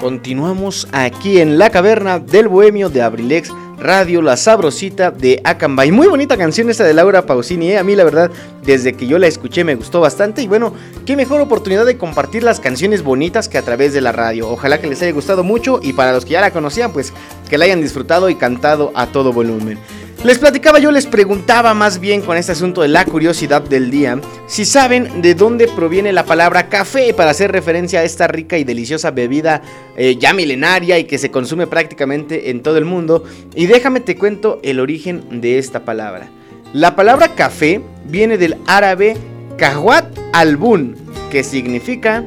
Continuamos 0.00 0.88
aquí 0.90 1.38
en 1.40 1.58
la 1.58 1.70
caverna 1.70 2.18
del 2.18 2.48
bohemio 2.48 2.88
de 2.88 3.00
Abrilex 3.00 3.52
Radio, 3.78 4.20
la 4.20 4.36
sabrosita 4.36 5.12
de 5.12 5.40
Acambay. 5.44 5.92
Muy 5.92 6.08
bonita 6.08 6.36
canción 6.36 6.68
esta 6.70 6.82
de 6.82 6.92
Laura 6.92 7.24
Pausini, 7.24 7.70
¿eh? 7.70 7.78
a 7.78 7.84
mí 7.84 7.94
la 7.94 8.02
verdad, 8.02 8.32
desde 8.64 8.94
que 8.94 9.06
yo 9.06 9.20
la 9.20 9.28
escuché 9.28 9.62
me 9.62 9.76
gustó 9.76 10.00
bastante. 10.00 10.42
Y 10.42 10.48
bueno, 10.48 10.74
qué 11.06 11.14
mejor 11.14 11.40
oportunidad 11.40 11.86
de 11.86 11.96
compartir 11.96 12.42
las 12.42 12.58
canciones 12.58 13.04
bonitas 13.04 13.48
que 13.48 13.58
a 13.58 13.62
través 13.62 13.92
de 13.92 14.00
la 14.00 14.10
radio. 14.10 14.50
Ojalá 14.50 14.80
que 14.80 14.88
les 14.88 15.00
haya 15.02 15.12
gustado 15.12 15.44
mucho 15.44 15.78
y 15.80 15.92
para 15.92 16.12
los 16.12 16.24
que 16.24 16.32
ya 16.32 16.40
la 16.40 16.50
conocían, 16.50 16.92
pues 16.92 17.12
que 17.48 17.58
la 17.58 17.66
hayan 17.66 17.80
disfrutado 17.80 18.28
y 18.28 18.34
cantado 18.34 18.90
a 18.96 19.06
todo 19.06 19.32
volumen. 19.32 19.78
Les 20.24 20.36
platicaba, 20.36 20.80
yo 20.80 20.90
les 20.90 21.06
preguntaba 21.06 21.74
más 21.74 22.00
bien 22.00 22.22
con 22.22 22.36
este 22.36 22.50
asunto 22.50 22.82
de 22.82 22.88
la 22.88 23.04
curiosidad 23.04 23.62
del 23.62 23.88
día, 23.88 24.20
si 24.48 24.64
saben 24.64 25.22
de 25.22 25.34
dónde 25.36 25.68
proviene 25.68 26.12
la 26.12 26.24
palabra 26.24 26.68
café 26.68 27.14
para 27.14 27.30
hacer 27.30 27.52
referencia 27.52 28.00
a 28.00 28.02
esta 28.02 28.26
rica 28.26 28.58
y 28.58 28.64
deliciosa 28.64 29.12
bebida 29.12 29.62
eh, 29.96 30.16
ya 30.18 30.32
milenaria 30.32 30.98
y 30.98 31.04
que 31.04 31.18
se 31.18 31.30
consume 31.30 31.68
prácticamente 31.68 32.50
en 32.50 32.64
todo 32.64 32.78
el 32.78 32.84
mundo. 32.84 33.22
Y 33.54 33.66
déjame 33.66 34.00
te 34.00 34.16
cuento 34.16 34.58
el 34.64 34.80
origen 34.80 35.40
de 35.40 35.58
esta 35.58 35.84
palabra. 35.84 36.28
La 36.72 36.96
palabra 36.96 37.36
café 37.36 37.80
viene 38.04 38.38
del 38.38 38.56
árabe 38.66 39.16
kahwat 39.56 40.18
albun, 40.32 40.96
que 41.30 41.44
significa 41.44 42.24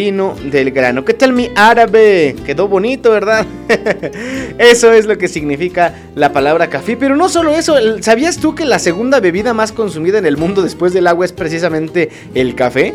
del 0.00 0.70
grano. 0.70 1.04
¿Qué 1.04 1.12
tal 1.12 1.34
mi 1.34 1.50
árabe? 1.54 2.34
Quedó 2.46 2.68
bonito, 2.68 3.10
¿verdad? 3.10 3.44
eso 4.58 4.92
es 4.92 5.04
lo 5.04 5.18
que 5.18 5.28
significa 5.28 5.94
la 6.14 6.32
palabra 6.32 6.70
café. 6.70 6.96
Pero 6.96 7.16
no 7.16 7.28
solo 7.28 7.54
eso, 7.54 7.76
¿sabías 8.00 8.38
tú 8.38 8.54
que 8.54 8.64
la 8.64 8.78
segunda 8.78 9.20
bebida 9.20 9.52
más 9.52 9.72
consumida 9.72 10.16
en 10.16 10.24
el 10.24 10.38
mundo 10.38 10.62
después 10.62 10.94
del 10.94 11.06
agua 11.06 11.26
es 11.26 11.32
precisamente 11.32 12.08
el 12.34 12.54
café? 12.54 12.94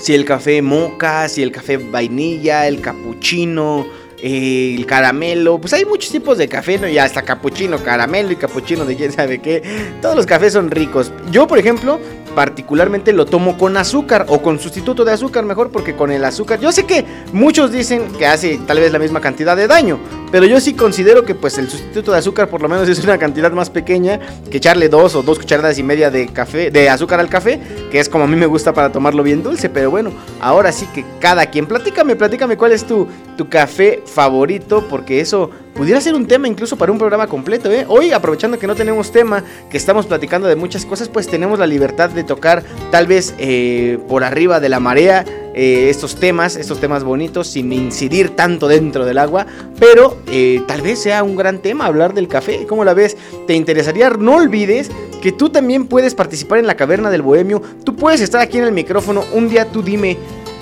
si 0.00 0.14
el 0.14 0.24
café 0.24 0.62
moca, 0.62 1.28
si 1.28 1.42
el 1.42 1.52
café 1.52 1.76
vainilla, 1.76 2.66
el 2.66 2.80
capuchino, 2.80 3.86
eh, 4.18 4.74
el 4.76 4.86
caramelo. 4.86 5.60
Pues 5.60 5.72
hay 5.72 5.84
muchos 5.84 6.10
tipos 6.10 6.38
de 6.38 6.48
café, 6.48 6.78
¿no? 6.78 6.88
Y 6.88 6.98
hasta 6.98 7.22
capuchino, 7.22 7.82
caramelo 7.82 8.32
y 8.32 8.36
capuchino 8.36 8.84
de 8.84 8.96
quién 8.96 9.12
sabe 9.12 9.40
qué. 9.40 9.62
Todos 10.02 10.16
los 10.16 10.26
cafés 10.26 10.54
son 10.54 10.70
ricos. 10.70 11.12
Yo, 11.30 11.46
por 11.46 11.58
ejemplo, 11.58 12.00
particularmente 12.40 13.12
lo 13.12 13.26
tomo 13.26 13.58
con 13.58 13.76
azúcar 13.76 14.24
o 14.30 14.40
con 14.40 14.58
sustituto 14.58 15.04
de 15.04 15.12
azúcar 15.12 15.44
mejor 15.44 15.70
porque 15.70 15.94
con 15.94 16.10
el 16.10 16.24
azúcar. 16.24 16.58
Yo 16.58 16.72
sé 16.72 16.86
que 16.86 17.04
muchos 17.34 17.70
dicen 17.70 18.10
que 18.18 18.24
hace 18.24 18.58
tal 18.66 18.80
vez 18.80 18.90
la 18.92 18.98
misma 18.98 19.20
cantidad 19.20 19.54
de 19.58 19.66
daño 19.66 19.98
pero 20.32 20.46
yo 20.46 20.60
sí 20.60 20.74
considero 20.74 21.24
que 21.24 21.34
pues 21.34 21.58
el 21.58 21.68
sustituto 21.68 22.12
de 22.12 22.18
azúcar 22.18 22.48
por 22.48 22.62
lo 22.62 22.68
menos 22.68 22.88
es 22.88 23.02
una 23.02 23.18
cantidad 23.18 23.50
más 23.52 23.68
pequeña 23.70 24.20
que 24.50 24.58
echarle 24.58 24.88
dos 24.88 25.14
o 25.14 25.22
dos 25.22 25.38
cucharadas 25.38 25.78
y 25.78 25.82
media 25.82 26.10
de 26.10 26.28
café 26.28 26.70
de 26.70 26.88
azúcar 26.88 27.20
al 27.20 27.28
café 27.28 27.60
que 27.90 27.98
es 27.98 28.08
como 28.08 28.24
a 28.24 28.26
mí 28.26 28.36
me 28.36 28.46
gusta 28.46 28.72
para 28.72 28.92
tomarlo 28.92 29.22
bien 29.22 29.42
dulce 29.42 29.68
pero 29.68 29.90
bueno 29.90 30.12
ahora 30.40 30.72
sí 30.72 30.86
que 30.94 31.04
cada 31.20 31.46
quien. 31.46 31.66
Platícame 31.66 32.16
platícame 32.16 32.56
cuál 32.56 32.72
es 32.72 32.86
tu 32.86 33.08
tu 33.36 33.48
café 33.48 34.02
favorito 34.06 34.86
porque 34.88 35.20
eso 35.20 35.50
pudiera 35.74 36.00
ser 36.00 36.14
un 36.14 36.26
tema 36.26 36.48
incluso 36.48 36.76
para 36.76 36.92
un 36.92 36.98
programa 36.98 37.26
completo, 37.26 37.70
¿eh? 37.70 37.84
Hoy, 37.88 38.12
aprovechando 38.12 38.58
que 38.58 38.66
no 38.66 38.74
tenemos 38.74 39.12
tema, 39.12 39.44
que 39.70 39.76
estamos 39.76 40.06
platicando 40.06 40.48
de 40.48 40.56
muchas 40.56 40.84
cosas, 40.84 41.08
pues 41.08 41.26
tenemos 41.28 41.58
la 41.58 41.66
libertad 41.66 42.10
de 42.10 42.24
tocar 42.24 42.62
tal 42.90 43.06
vez 43.06 43.34
eh, 43.38 43.98
por 44.08 44.24
arriba 44.24 44.60
de 44.60 44.68
la 44.68 44.80
marea 44.80 45.24
eh, 45.54 45.88
estos 45.90 46.16
temas, 46.16 46.56
estos 46.56 46.80
temas 46.80 47.02
bonitos, 47.02 47.48
sin 47.48 47.72
incidir 47.72 48.30
tanto 48.36 48.68
dentro 48.68 49.04
del 49.04 49.18
agua, 49.18 49.46
pero 49.78 50.16
eh, 50.28 50.62
tal 50.66 50.82
vez 50.82 51.00
sea 51.00 51.22
un 51.22 51.36
gran 51.36 51.58
tema 51.58 51.86
hablar 51.86 52.14
del 52.14 52.28
café. 52.28 52.66
¿Cómo 52.66 52.84
la 52.84 52.94
ves? 52.94 53.16
¿Te 53.46 53.54
interesaría? 53.54 54.10
No 54.10 54.36
olvides 54.36 54.90
que 55.20 55.32
tú 55.32 55.50
también 55.50 55.86
puedes 55.86 56.14
participar 56.14 56.58
en 56.58 56.66
la 56.66 56.76
caverna 56.76 57.10
del 57.10 57.22
bohemio. 57.22 57.60
Tú 57.84 57.96
puedes 57.96 58.20
estar 58.20 58.40
aquí 58.40 58.58
en 58.58 58.64
el 58.64 58.72
micrófono. 58.72 59.24
Un 59.32 59.48
día 59.48 59.66
tú 59.66 59.82
dime 59.82 60.16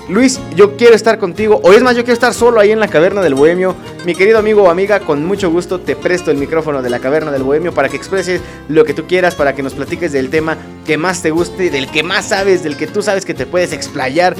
Luis, 0.09 0.39
yo 0.55 0.75
quiero 0.75 0.95
estar 0.95 1.19
contigo, 1.19 1.61
o 1.63 1.71
es 1.71 1.83
más, 1.83 1.95
yo 1.95 2.01
quiero 2.01 2.15
estar 2.15 2.33
solo 2.33 2.59
ahí 2.59 2.71
en 2.71 2.79
la 2.79 2.87
caverna 2.87 3.21
del 3.21 3.35
bohemio. 3.35 3.75
Mi 4.05 4.15
querido 4.15 4.39
amigo 4.39 4.63
o 4.63 4.69
amiga, 4.71 5.01
con 5.01 5.23
mucho 5.23 5.51
gusto 5.51 5.79
te 5.81 5.95
presto 5.95 6.31
el 6.31 6.37
micrófono 6.37 6.81
de 6.81 6.89
la 6.89 6.97
caverna 6.97 7.31
del 7.31 7.43
bohemio 7.43 7.75
para 7.75 7.89
que 7.89 7.97
expreses 7.97 8.41
lo 8.69 8.85
que 8.85 8.95
tú 8.95 9.05
quieras, 9.05 9.35
para 9.35 9.53
que 9.53 9.61
nos 9.61 9.75
platiques 9.75 10.11
del 10.11 10.31
tema 10.31 10.57
que 10.87 10.97
más 10.97 11.21
te 11.21 11.29
guste, 11.29 11.69
del 11.69 11.91
que 11.91 12.01
más 12.01 12.29
sabes, 12.29 12.63
del 12.63 12.75
que 12.75 12.87
tú 12.87 13.03
sabes 13.03 13.23
que 13.23 13.35
te 13.35 13.45
puedes 13.45 13.71
explayar. 13.71 14.35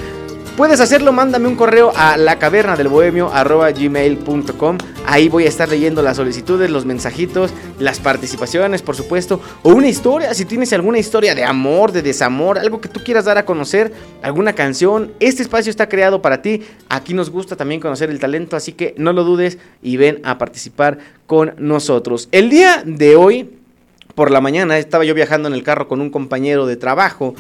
Puedes 0.60 0.81
hacerlo, 0.81 1.14
mándame 1.14 1.48
un 1.48 1.56
correo 1.56 1.94
a 1.95 2.18
la 2.18 2.38
caverna 2.38 2.76
del 2.76 2.90
bohemio 2.90 3.31
gmail.com. 3.31 4.77
Ahí 5.06 5.30
voy 5.30 5.45
a 5.45 5.48
estar 5.48 5.69
leyendo 5.69 6.02
las 6.02 6.18
solicitudes, 6.18 6.69
los 6.69 6.84
mensajitos, 6.84 7.53
las 7.80 8.02
participaciones, 8.02 8.81
por 8.81 8.98
supuesto, 8.98 9.40
o 9.64 9.69
una 9.69 9.88
historia. 9.88 10.34
Si 10.34 10.44
tienes 10.44 10.73
alguna 10.73 10.99
historia 10.99 11.34
de 11.34 11.45
amor, 11.45 11.94
de 11.94 12.02
desamor, 12.02 12.60
algo 12.60 12.81
que 12.81 12.90
tú 12.90 12.99
quieras 13.06 13.23
dar 13.23 13.38
a 13.38 13.45
conocer, 13.45 13.94
alguna 14.22 14.52
canción, 14.52 15.14
este 15.22 15.44
espacio 15.44 15.69
está 15.69 15.88
creado 15.88 16.22
para 16.22 16.41
ti. 16.41 16.64
Aquí 16.90 17.14
nos 17.14 17.30
gusta 17.30 17.56
también 17.56 17.80
conocer 17.80 18.10
el 18.10 18.19
talento, 18.19 18.57
así 18.57 18.73
que 18.73 18.94
no 18.98 19.14
lo 19.14 19.23
dudes 19.23 19.60
y 19.81 19.95
ven 19.95 20.19
a 20.26 20.38
participar 20.38 20.98
con 21.26 21.53
nosotros. 21.57 22.27
El 22.34 22.49
día 22.49 22.84
de 22.86 23.15
hoy, 23.15 23.49
por 24.14 24.30
la 24.30 24.41
mañana, 24.41 24.77
estaba 24.77 25.06
yo 25.06 25.14
viajando 25.14 25.48
en 25.48 25.53
el 25.53 25.64
carro 25.64 25.88
con 25.88 26.02
un 26.02 26.10
compañero 26.10 26.65
de 26.65 26.76
trabajo 26.76 27.34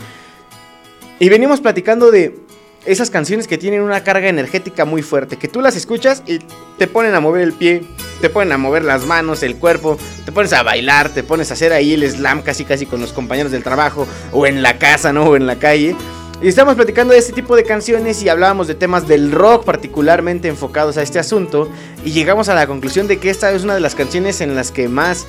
y 1.19 1.27
venimos 1.27 1.59
platicando 1.59 2.11
de 2.11 2.47
esas 2.85 3.09
canciones 3.09 3.47
que 3.47 3.57
tienen 3.57 3.81
una 3.81 4.03
carga 4.03 4.29
energética 4.29 4.85
muy 4.85 5.01
fuerte, 5.01 5.37
que 5.37 5.47
tú 5.47 5.61
las 5.61 5.75
escuchas 5.75 6.23
y 6.25 6.39
te 6.77 6.87
ponen 6.87 7.13
a 7.13 7.19
mover 7.19 7.41
el 7.41 7.53
pie, 7.53 7.83
te 8.21 8.29
ponen 8.29 8.51
a 8.51 8.57
mover 8.57 8.83
las 8.83 9.05
manos, 9.05 9.43
el 9.43 9.55
cuerpo, 9.55 9.97
te 10.25 10.31
pones 10.31 10.53
a 10.53 10.63
bailar, 10.63 11.09
te 11.09 11.23
pones 11.23 11.51
a 11.51 11.53
hacer 11.53 11.73
ahí 11.73 11.93
el 11.93 12.09
slam 12.09 12.41
casi 12.41 12.65
casi 12.65 12.85
con 12.85 13.01
los 13.01 13.13
compañeros 13.13 13.51
del 13.51 13.63
trabajo 13.63 14.07
o 14.31 14.45
en 14.45 14.61
la 14.61 14.77
casa, 14.77 15.13
¿no? 15.13 15.25
O 15.25 15.35
en 15.35 15.45
la 15.45 15.57
calle. 15.57 15.95
Y 16.41 16.47
estamos 16.47 16.75
platicando 16.75 17.11
de 17.11 17.19
este 17.19 17.33
tipo 17.33 17.57
de 17.57 17.65
canciones 17.65 18.23
y 18.23 18.29
hablábamos 18.29 18.67
de 18.67 18.73
temas 18.73 19.09
del 19.09 19.33
rock 19.33 19.65
particularmente 19.65 20.47
enfocados 20.47 20.97
a 20.97 21.01
este 21.01 21.19
asunto 21.19 21.69
y 22.05 22.11
llegamos 22.11 22.47
a 22.47 22.55
la 22.55 22.65
conclusión 22.65 23.07
de 23.07 23.17
que 23.17 23.29
esta 23.29 23.51
es 23.51 23.65
una 23.65 23.73
de 23.73 23.81
las 23.81 23.93
canciones 23.93 24.39
en 24.39 24.55
las 24.55 24.71
que 24.71 24.87
más 24.87 25.27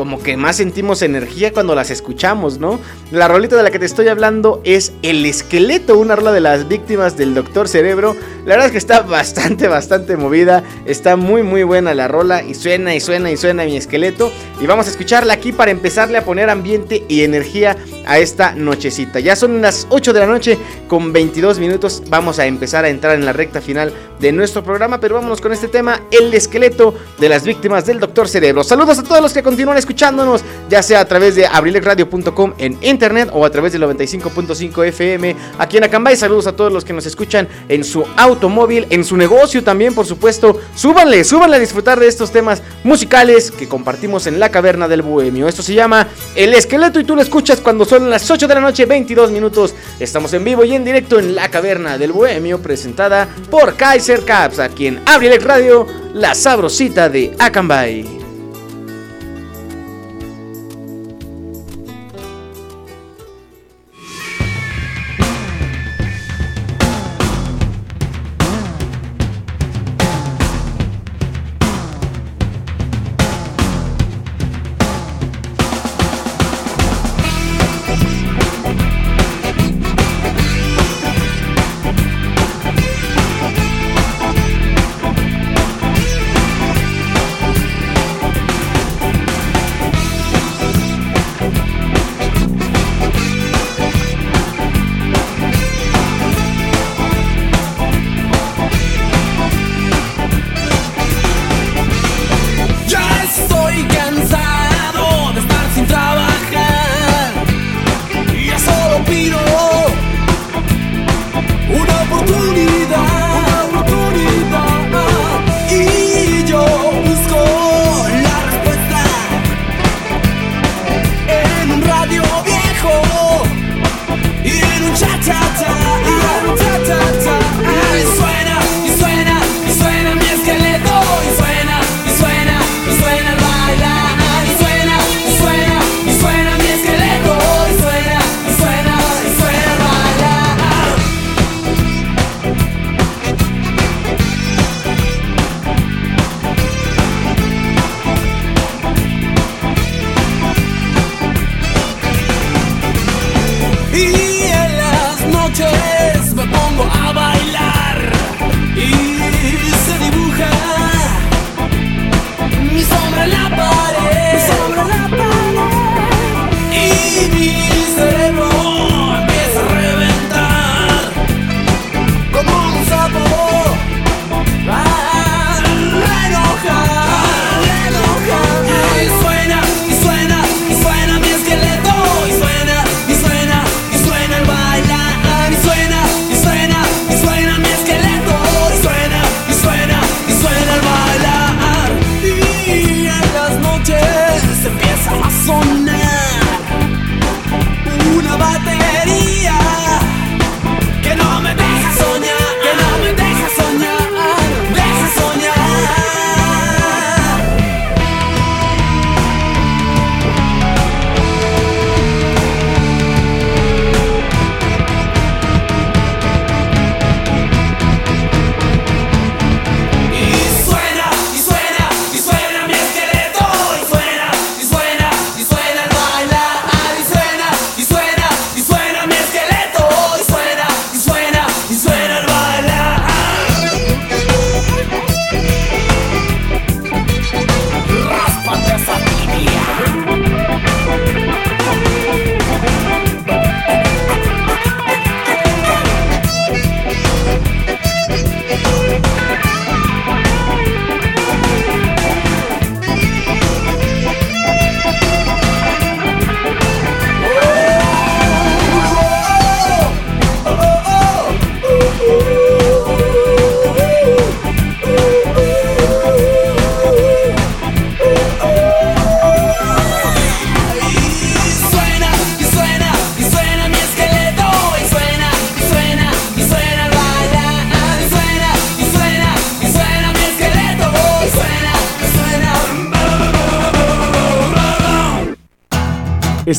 como 0.00 0.22
que 0.22 0.38
más 0.38 0.56
sentimos 0.56 1.02
energía 1.02 1.52
cuando 1.52 1.74
las 1.74 1.90
escuchamos, 1.90 2.58
¿no? 2.58 2.80
La 3.10 3.28
rolita 3.28 3.54
de 3.54 3.62
la 3.62 3.70
que 3.70 3.78
te 3.78 3.84
estoy 3.84 4.08
hablando 4.08 4.62
es 4.64 4.94
El 5.02 5.26
Esqueleto, 5.26 5.98
una 5.98 6.16
rola 6.16 6.32
de 6.32 6.40
las 6.40 6.68
víctimas 6.68 7.18
del 7.18 7.34
Doctor 7.34 7.68
Cerebro. 7.68 8.16
La 8.44 8.54
verdad 8.54 8.66
es 8.66 8.72
que 8.72 8.78
está 8.78 9.02
bastante, 9.02 9.68
bastante 9.68 10.16
movida. 10.16 10.64
Está 10.86 11.16
muy, 11.16 11.42
muy 11.42 11.62
buena 11.62 11.94
la 11.94 12.08
rola 12.08 12.42
y 12.42 12.54
suena 12.54 12.94
y 12.94 13.00
suena 13.00 13.30
y 13.30 13.36
suena 13.36 13.64
mi 13.64 13.76
esqueleto. 13.76 14.32
Y 14.60 14.66
vamos 14.66 14.86
a 14.86 14.90
escucharla 14.90 15.34
aquí 15.34 15.52
para 15.52 15.70
empezarle 15.70 16.18
a 16.18 16.24
poner 16.24 16.48
ambiente 16.48 17.04
y 17.08 17.22
energía 17.22 17.76
a 18.06 18.18
esta 18.18 18.52
nochecita. 18.52 19.20
Ya 19.20 19.36
son 19.36 19.60
las 19.60 19.86
8 19.90 20.12
de 20.12 20.20
la 20.20 20.26
noche 20.26 20.58
con 20.88 21.12
22 21.12 21.58
minutos. 21.58 22.02
Vamos 22.08 22.38
a 22.38 22.46
empezar 22.46 22.84
a 22.84 22.88
entrar 22.88 23.14
en 23.14 23.24
la 23.24 23.32
recta 23.32 23.60
final 23.60 23.92
de 24.18 24.32
nuestro 24.32 24.62
programa, 24.62 25.00
pero 25.00 25.14
vámonos 25.14 25.40
con 25.40 25.52
este 25.52 25.68
tema, 25.68 26.02
El 26.10 26.32
Esqueleto 26.34 26.94
de 27.18 27.28
las 27.28 27.44
víctimas 27.44 27.86
del 27.86 28.00
Doctor 28.00 28.28
Cerebro. 28.28 28.62
Saludos 28.62 28.98
a 28.98 29.02
todos 29.02 29.22
los 29.22 29.32
que 29.32 29.42
continúan 29.42 29.78
escuchándonos, 29.78 30.42
ya 30.68 30.82
sea 30.82 31.00
a 31.00 31.04
través 31.06 31.36
de 31.36 31.46
abrilexradio.com 31.46 32.52
en 32.58 32.76
internet 32.82 33.30
o 33.32 33.44
a 33.44 33.50
través 33.50 33.72
del 33.72 33.82
95.5 33.82 34.86
FM 34.86 35.36
aquí 35.58 35.78
en 35.78 35.84
Acambay. 35.84 36.16
Saludos 36.16 36.46
a 36.46 36.52
todos 36.52 36.72
los 36.72 36.84
que 36.84 36.92
nos 36.92 37.06
escuchan 37.06 37.48
en 37.68 37.82
su 37.82 38.04
automóvil, 38.30 38.86
en 38.90 39.04
su 39.04 39.16
negocio 39.16 39.62
también, 39.62 39.94
por 39.94 40.06
supuesto. 40.06 40.60
Súbanle, 40.74 41.24
súbanle 41.24 41.56
a 41.56 41.60
disfrutar 41.60 42.00
de 42.00 42.08
estos 42.08 42.30
temas 42.30 42.62
musicales 42.84 43.50
que 43.50 43.68
compartimos 43.68 44.26
en 44.26 44.40
la 44.40 44.50
caverna 44.50 44.88
del 44.88 45.02
bohemio. 45.02 45.48
Esto 45.48 45.62
se 45.62 45.74
llama 45.74 46.08
El 46.34 46.54
Esqueleto 46.54 47.00
y 47.00 47.04
tú 47.04 47.14
lo 47.14 47.22
escuchas 47.22 47.60
cuando 47.60 47.84
son 47.84 48.10
las 48.10 48.30
8 48.30 48.46
de 48.46 48.54
la 48.54 48.60
noche, 48.60 48.86
22 48.86 49.30
minutos. 49.30 49.74
Estamos 49.98 50.32
en 50.32 50.44
vivo 50.44 50.64
y 50.64 50.74
en 50.74 50.84
directo 50.84 51.18
en 51.18 51.34
la 51.34 51.50
caverna 51.50 51.98
del 51.98 52.12
bohemio, 52.12 52.60
presentada 52.60 53.28
por 53.50 53.76
Kaiser 53.76 54.24
Caps, 54.24 54.58
aquí 54.58 54.86
en 54.86 55.00
Abrilex 55.06 55.44
Radio, 55.44 55.86
la 56.14 56.34
sabrosita 56.34 57.08
de 57.08 57.34
Acambay. 57.38 58.19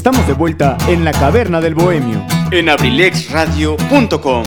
Estamos 0.01 0.25
de 0.25 0.33
vuelta 0.33 0.79
en 0.87 1.05
la 1.05 1.11
caverna 1.11 1.61
del 1.61 1.75
bohemio. 1.75 2.25
En 2.49 2.69
abrilexradio.com. 2.69 4.43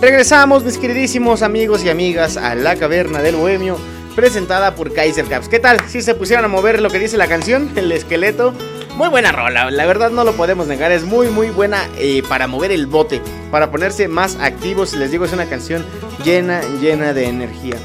Regresamos, 0.00 0.64
mis 0.64 0.78
queridísimos 0.78 1.42
amigos 1.42 1.84
y 1.84 1.90
amigas, 1.90 2.38
a 2.38 2.54
la 2.54 2.76
caverna 2.76 3.20
del 3.20 3.36
bohemio, 3.36 3.76
presentada 4.16 4.74
por 4.74 4.94
Kaiser 4.94 5.26
Caps. 5.26 5.50
¿Qué 5.50 5.60
tal? 5.60 5.78
Si 5.88 6.00
se 6.00 6.14
pusieran 6.14 6.46
a 6.46 6.48
mover 6.48 6.80
lo 6.80 6.88
que 6.88 6.98
dice 6.98 7.18
la 7.18 7.28
canción, 7.28 7.70
el 7.76 7.92
esqueleto. 7.92 8.54
Muy 8.96 9.10
buena 9.10 9.30
rola, 9.30 9.70
la 9.70 9.84
verdad 9.84 10.10
no 10.10 10.24
lo 10.24 10.32
podemos 10.32 10.68
negar, 10.68 10.90
es 10.90 11.04
muy 11.04 11.28
muy 11.28 11.50
buena 11.50 11.86
eh, 11.98 12.22
para 12.26 12.46
mover 12.46 12.72
el 12.72 12.86
bote, 12.86 13.20
para 13.50 13.70
ponerse 13.70 14.08
más 14.08 14.36
activos, 14.36 14.94
les 14.94 15.10
digo, 15.10 15.26
es 15.26 15.34
una 15.34 15.44
canción 15.44 15.84
llena, 16.24 16.62
llena 16.80 17.12
de 17.12 17.26
energía. 17.26 17.76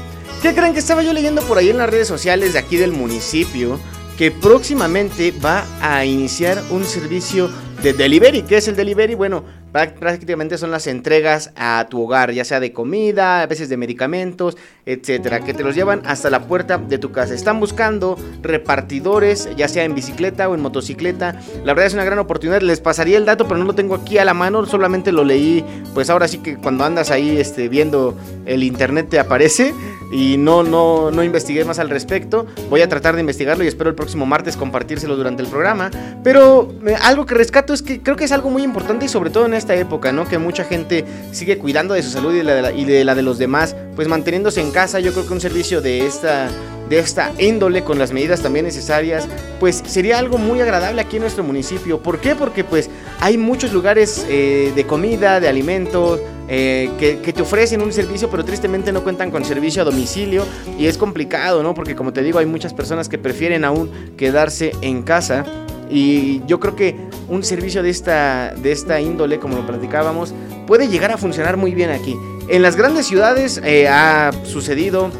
¿Qué 0.42 0.54
creen 0.54 0.72
que 0.72 0.78
estaba 0.78 1.02
yo 1.02 1.12
leyendo 1.12 1.42
por 1.42 1.58
ahí 1.58 1.68
en 1.68 1.78
las 1.78 1.90
redes 1.90 2.06
sociales 2.06 2.52
de 2.52 2.60
aquí 2.60 2.76
del 2.76 2.92
municipio? 2.92 3.80
Que 4.16 4.30
próximamente 4.30 5.32
va 5.32 5.66
a 5.80 6.04
iniciar 6.04 6.62
un 6.70 6.84
servicio 6.84 7.50
de 7.82 7.92
delivery. 7.92 8.42
¿Qué 8.42 8.58
es 8.58 8.68
el 8.68 8.76
delivery? 8.76 9.16
Bueno, 9.16 9.42
prácticamente 9.72 10.58
son 10.58 10.70
las 10.70 10.86
entregas 10.86 11.52
a 11.56 11.86
tu 11.90 12.02
hogar, 12.02 12.32
ya 12.32 12.44
sea 12.44 12.60
de 12.60 12.72
comida, 12.72 13.42
a 13.42 13.46
veces 13.46 13.68
de 13.68 13.76
medicamentos, 13.76 14.56
etcétera, 14.86 15.40
que 15.40 15.52
te 15.52 15.62
los 15.62 15.74
llevan 15.74 16.02
hasta 16.06 16.30
la 16.30 16.40
puerta 16.40 16.78
de 16.78 16.98
tu 16.98 17.12
casa. 17.12 17.34
Están 17.34 17.60
buscando 17.60 18.16
repartidores, 18.42 19.48
ya 19.56 19.68
sea 19.68 19.84
en 19.84 19.94
bicicleta 19.94 20.48
o 20.48 20.54
en 20.54 20.60
motocicleta. 20.60 21.40
La 21.64 21.74
verdad 21.74 21.86
es 21.86 21.94
una 21.94 22.04
gran 22.04 22.18
oportunidad. 22.18 22.62
Les 22.62 22.80
pasaría 22.80 23.18
el 23.18 23.26
dato, 23.26 23.46
pero 23.46 23.58
no 23.58 23.66
lo 23.66 23.74
tengo 23.74 23.94
aquí 23.94 24.18
a 24.18 24.24
la 24.24 24.34
mano, 24.34 24.64
solamente 24.66 25.12
lo 25.12 25.24
leí. 25.24 25.64
Pues 25.94 26.08
ahora 26.10 26.28
sí 26.28 26.38
que 26.38 26.56
cuando 26.56 26.84
andas 26.84 27.10
ahí 27.10 27.38
este, 27.38 27.68
viendo 27.68 28.16
el 28.46 28.62
internet 28.62 29.08
te 29.10 29.18
aparece 29.18 29.74
y 30.10 30.38
no, 30.38 30.62
no, 30.62 31.10
no 31.10 31.22
investigué 31.22 31.64
más 31.64 31.78
al 31.78 31.90
respecto. 31.90 32.46
Voy 32.70 32.80
a 32.80 32.88
tratar 32.88 33.14
de 33.14 33.20
investigarlo 33.20 33.64
y 33.64 33.66
espero 33.66 33.90
el 33.90 33.96
próximo 33.96 34.26
martes 34.26 34.56
compartírselo 34.56 35.16
durante 35.16 35.42
el 35.42 35.48
programa. 35.48 35.90
Pero 36.24 36.72
eh, 36.86 36.96
algo 37.02 37.26
que 37.26 37.34
rescato 37.34 37.74
es 37.74 37.82
que 37.82 38.00
creo 38.00 38.16
que 38.16 38.24
es 38.24 38.32
algo 38.32 38.50
muy 38.50 38.62
importante 38.62 39.04
y 39.04 39.08
sobre 39.08 39.30
todo 39.30 39.46
en 39.46 39.54
esta 39.58 39.74
época, 39.74 40.12
¿no? 40.12 40.26
Que 40.26 40.38
mucha 40.38 40.64
gente 40.64 41.04
sigue 41.32 41.58
cuidando 41.58 41.94
de 41.94 42.02
su 42.02 42.10
salud 42.10 42.32
y 42.34 42.38
de 42.84 43.04
la 43.04 43.14
de, 43.14 43.22
los 43.22 43.38
demás, 43.38 43.76
pues 43.94 44.08
manteniéndose 44.08 44.60
en 44.60 44.70
casa. 44.70 45.00
Yo 45.00 45.12
creo 45.12 45.26
que 45.26 45.32
un 45.32 45.40
servicio 45.40 45.80
de 45.80 46.06
esta 46.06 46.48
de 46.88 46.98
esta 46.98 47.32
índole 47.38 47.84
con 47.84 47.98
las 47.98 48.12
medidas 48.12 48.40
también 48.40 48.64
necesarias, 48.64 49.28
pues 49.60 49.82
sería 49.86 50.18
algo 50.18 50.38
muy 50.38 50.60
agradable 50.62 51.02
aquí 51.02 51.16
en 51.16 51.22
nuestro 51.22 51.44
municipio. 51.44 52.02
¿Por 52.02 52.18
qué? 52.18 52.34
Porque 52.34 52.64
pues 52.64 52.88
hay 53.20 53.36
muchos 53.36 53.74
lugares 53.74 54.24
eh, 54.28 54.72
de 54.74 54.86
comida, 54.86 55.38
de 55.38 55.48
alimentos, 55.48 56.18
eh, 56.48 56.90
que 56.98 57.32
te 57.32 57.42
ofrecen 57.42 57.82
un 57.82 57.92
servicio, 57.92 58.30
pero 58.30 58.42
tristemente 58.42 58.90
no 58.90 59.04
cuentan 59.04 59.30
con 59.30 59.44
servicio 59.44 59.82
a 59.82 59.84
domicilio 59.84 60.46
y 60.78 60.86
es 60.86 60.96
complicado, 60.96 61.62
¿no? 61.62 61.74
Porque 61.74 61.94
como 61.94 62.14
te 62.14 62.22
digo, 62.22 62.38
hay 62.38 62.46
muchas 62.46 62.72
personas 62.72 63.08
que 63.08 63.18
prefieren 63.18 63.66
aún 63.66 63.90
quedarse 64.16 64.72
en 64.80 65.02
casa. 65.02 65.44
Y 65.90 66.42
yo 66.46 66.60
creo 66.60 66.76
que 66.76 66.96
un 67.28 67.42
servicio 67.42 67.82
de 67.82 67.90
esta, 67.90 68.54
de 68.54 68.72
esta 68.72 69.00
índole, 69.00 69.38
como 69.38 69.56
lo 69.56 69.66
platicábamos, 69.66 70.34
puede 70.66 70.88
llegar 70.88 71.12
a 71.12 71.16
funcionar 71.16 71.56
muy 71.56 71.74
bien 71.74 71.90
aquí. 71.90 72.16
En 72.48 72.62
las 72.62 72.76
grandes 72.76 73.06
ciudades 73.06 73.60
eh, 73.64 73.88
ha 73.88 74.30
sucedido 74.44 75.10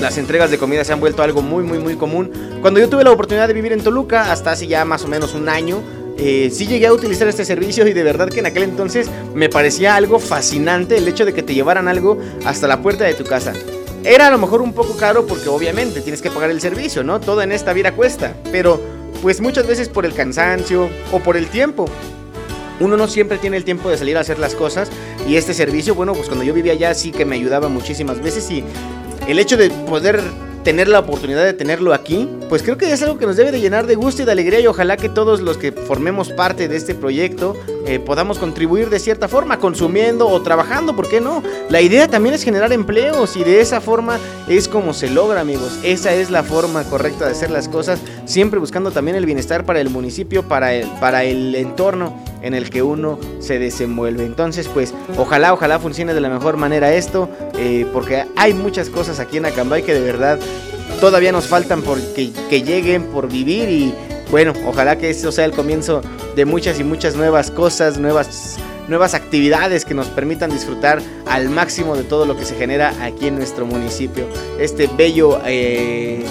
las 0.00 0.18
entregas 0.18 0.50
de 0.50 0.58
comida 0.58 0.84
se 0.84 0.92
han 0.92 1.00
vuelto 1.00 1.22
algo 1.22 1.42
muy, 1.42 1.64
muy, 1.64 1.78
muy 1.78 1.96
común. 1.96 2.30
Cuando 2.60 2.80
yo 2.80 2.88
tuve 2.88 3.04
la 3.04 3.10
oportunidad 3.10 3.48
de 3.48 3.54
vivir 3.54 3.72
en 3.72 3.82
Toluca, 3.82 4.30
hasta 4.30 4.52
hace 4.52 4.66
ya 4.66 4.84
más 4.84 5.04
o 5.04 5.08
menos 5.08 5.34
un 5.34 5.48
año, 5.48 5.82
eh, 6.18 6.50
sí 6.52 6.66
llegué 6.66 6.86
a 6.86 6.92
utilizar 6.92 7.28
este 7.28 7.44
servicio 7.44 7.86
y 7.86 7.92
de 7.92 8.02
verdad 8.02 8.28
que 8.28 8.40
en 8.40 8.46
aquel 8.46 8.62
entonces 8.62 9.10
me 9.34 9.48
parecía 9.48 9.96
algo 9.96 10.18
fascinante 10.18 10.96
el 10.96 11.08
hecho 11.08 11.24
de 11.24 11.34
que 11.34 11.42
te 11.42 11.54
llevaran 11.54 11.88
algo 11.88 12.18
hasta 12.44 12.66
la 12.66 12.82
puerta 12.82 13.04
de 13.04 13.14
tu 13.14 13.24
casa. 13.24 13.52
Era 14.04 14.28
a 14.28 14.30
lo 14.30 14.38
mejor 14.38 14.62
un 14.62 14.72
poco 14.72 14.96
caro 14.96 15.26
porque 15.26 15.48
obviamente 15.48 16.00
tienes 16.00 16.22
que 16.22 16.30
pagar 16.30 16.50
el 16.50 16.60
servicio, 16.60 17.02
¿no? 17.02 17.20
Todo 17.20 17.42
en 17.42 17.52
esta 17.52 17.72
vida 17.72 17.92
cuesta, 17.92 18.34
pero 18.52 18.80
pues 19.26 19.40
muchas 19.40 19.66
veces 19.66 19.88
por 19.88 20.06
el 20.06 20.14
cansancio 20.14 20.88
o 21.10 21.18
por 21.18 21.36
el 21.36 21.48
tiempo. 21.48 21.86
Uno 22.78 22.96
no 22.96 23.08
siempre 23.08 23.38
tiene 23.38 23.56
el 23.56 23.64
tiempo 23.64 23.90
de 23.90 23.98
salir 23.98 24.16
a 24.16 24.20
hacer 24.20 24.38
las 24.38 24.54
cosas 24.54 24.88
y 25.28 25.34
este 25.34 25.52
servicio, 25.52 25.96
bueno, 25.96 26.12
pues 26.12 26.28
cuando 26.28 26.44
yo 26.44 26.54
vivía 26.54 26.74
allá 26.74 26.94
sí 26.94 27.10
que 27.10 27.24
me 27.24 27.34
ayudaba 27.34 27.68
muchísimas 27.68 28.22
veces 28.22 28.48
y 28.52 28.62
el 29.26 29.40
hecho 29.40 29.56
de 29.56 29.70
poder 29.70 30.22
tener 30.62 30.86
la 30.86 31.00
oportunidad 31.00 31.42
de 31.44 31.54
tenerlo 31.54 31.92
aquí, 31.92 32.28
pues 32.48 32.62
creo 32.62 32.78
que 32.78 32.92
es 32.92 33.02
algo 33.02 33.18
que 33.18 33.26
nos 33.26 33.34
debe 33.34 33.50
de 33.50 33.60
llenar 33.60 33.88
de 33.88 33.96
gusto 33.96 34.22
y 34.22 34.26
de 34.26 34.30
alegría 34.30 34.60
y 34.60 34.68
ojalá 34.68 34.96
que 34.96 35.08
todos 35.08 35.40
los 35.40 35.58
que 35.58 35.72
formemos 35.72 36.30
parte 36.30 36.68
de 36.68 36.76
este 36.76 36.94
proyecto 36.94 37.56
eh, 37.86 38.00
podamos 38.00 38.38
contribuir 38.38 38.90
de 38.90 38.98
cierta 38.98 39.28
forma, 39.28 39.58
consumiendo 39.58 40.28
o 40.28 40.42
trabajando, 40.42 40.96
¿por 40.96 41.08
qué 41.08 41.20
no? 41.20 41.42
La 41.68 41.80
idea 41.80 42.08
también 42.08 42.34
es 42.34 42.42
generar 42.42 42.72
empleos 42.72 43.36
y 43.36 43.44
de 43.44 43.60
esa 43.60 43.80
forma 43.80 44.18
es 44.48 44.66
como 44.66 44.92
se 44.92 45.08
logra, 45.08 45.40
amigos. 45.40 45.78
Esa 45.84 46.12
es 46.12 46.30
la 46.30 46.42
forma 46.42 46.82
correcta 46.84 47.26
de 47.26 47.32
hacer 47.32 47.50
las 47.50 47.68
cosas, 47.68 48.00
siempre 48.24 48.58
buscando 48.58 48.90
también 48.90 49.16
el 49.16 49.24
bienestar 49.24 49.64
para 49.64 49.80
el 49.80 49.90
municipio, 49.90 50.42
para 50.42 50.74
el, 50.74 50.88
para 51.00 51.24
el 51.24 51.54
entorno 51.54 52.16
en 52.42 52.54
el 52.54 52.70
que 52.70 52.82
uno 52.82 53.18
se 53.38 53.58
desenvuelve. 53.58 54.24
Entonces, 54.24 54.68
pues, 54.68 54.92
ojalá, 55.16 55.52
ojalá 55.52 55.78
funcione 55.78 56.12
de 56.12 56.20
la 56.20 56.28
mejor 56.28 56.56
manera 56.56 56.92
esto, 56.92 57.28
eh, 57.56 57.86
porque 57.92 58.24
hay 58.36 58.52
muchas 58.52 58.90
cosas 58.90 59.20
aquí 59.20 59.36
en 59.36 59.46
Acambay 59.46 59.82
que 59.82 59.94
de 59.94 60.00
verdad 60.00 60.38
todavía 61.00 61.30
nos 61.30 61.46
faltan 61.46 61.82
por 61.82 62.00
que, 62.14 62.32
que 62.48 62.62
lleguen 62.62 63.04
por 63.04 63.28
vivir 63.28 63.68
y 63.68 63.94
bueno, 64.30 64.52
ojalá 64.66 64.98
que 64.98 65.10
eso 65.10 65.32
sea 65.32 65.44
el 65.44 65.52
comienzo 65.52 66.02
de 66.34 66.44
muchas 66.44 66.80
y 66.80 66.84
muchas 66.84 67.16
nuevas 67.16 67.50
cosas, 67.50 67.98
nuevas 67.98 68.58
nuevas 68.88 69.14
actividades 69.14 69.84
que 69.84 69.94
nos 69.94 70.06
permitan 70.08 70.50
disfrutar 70.50 71.02
al 71.26 71.48
máximo 71.50 71.96
de 71.96 72.04
todo 72.04 72.24
lo 72.24 72.36
que 72.36 72.44
se 72.44 72.54
genera 72.54 72.94
aquí 73.04 73.26
en 73.26 73.36
nuestro 73.36 73.66
municipio. 73.66 74.28
Este 74.60 74.88
bello 74.96 75.40
eh, 75.44 76.24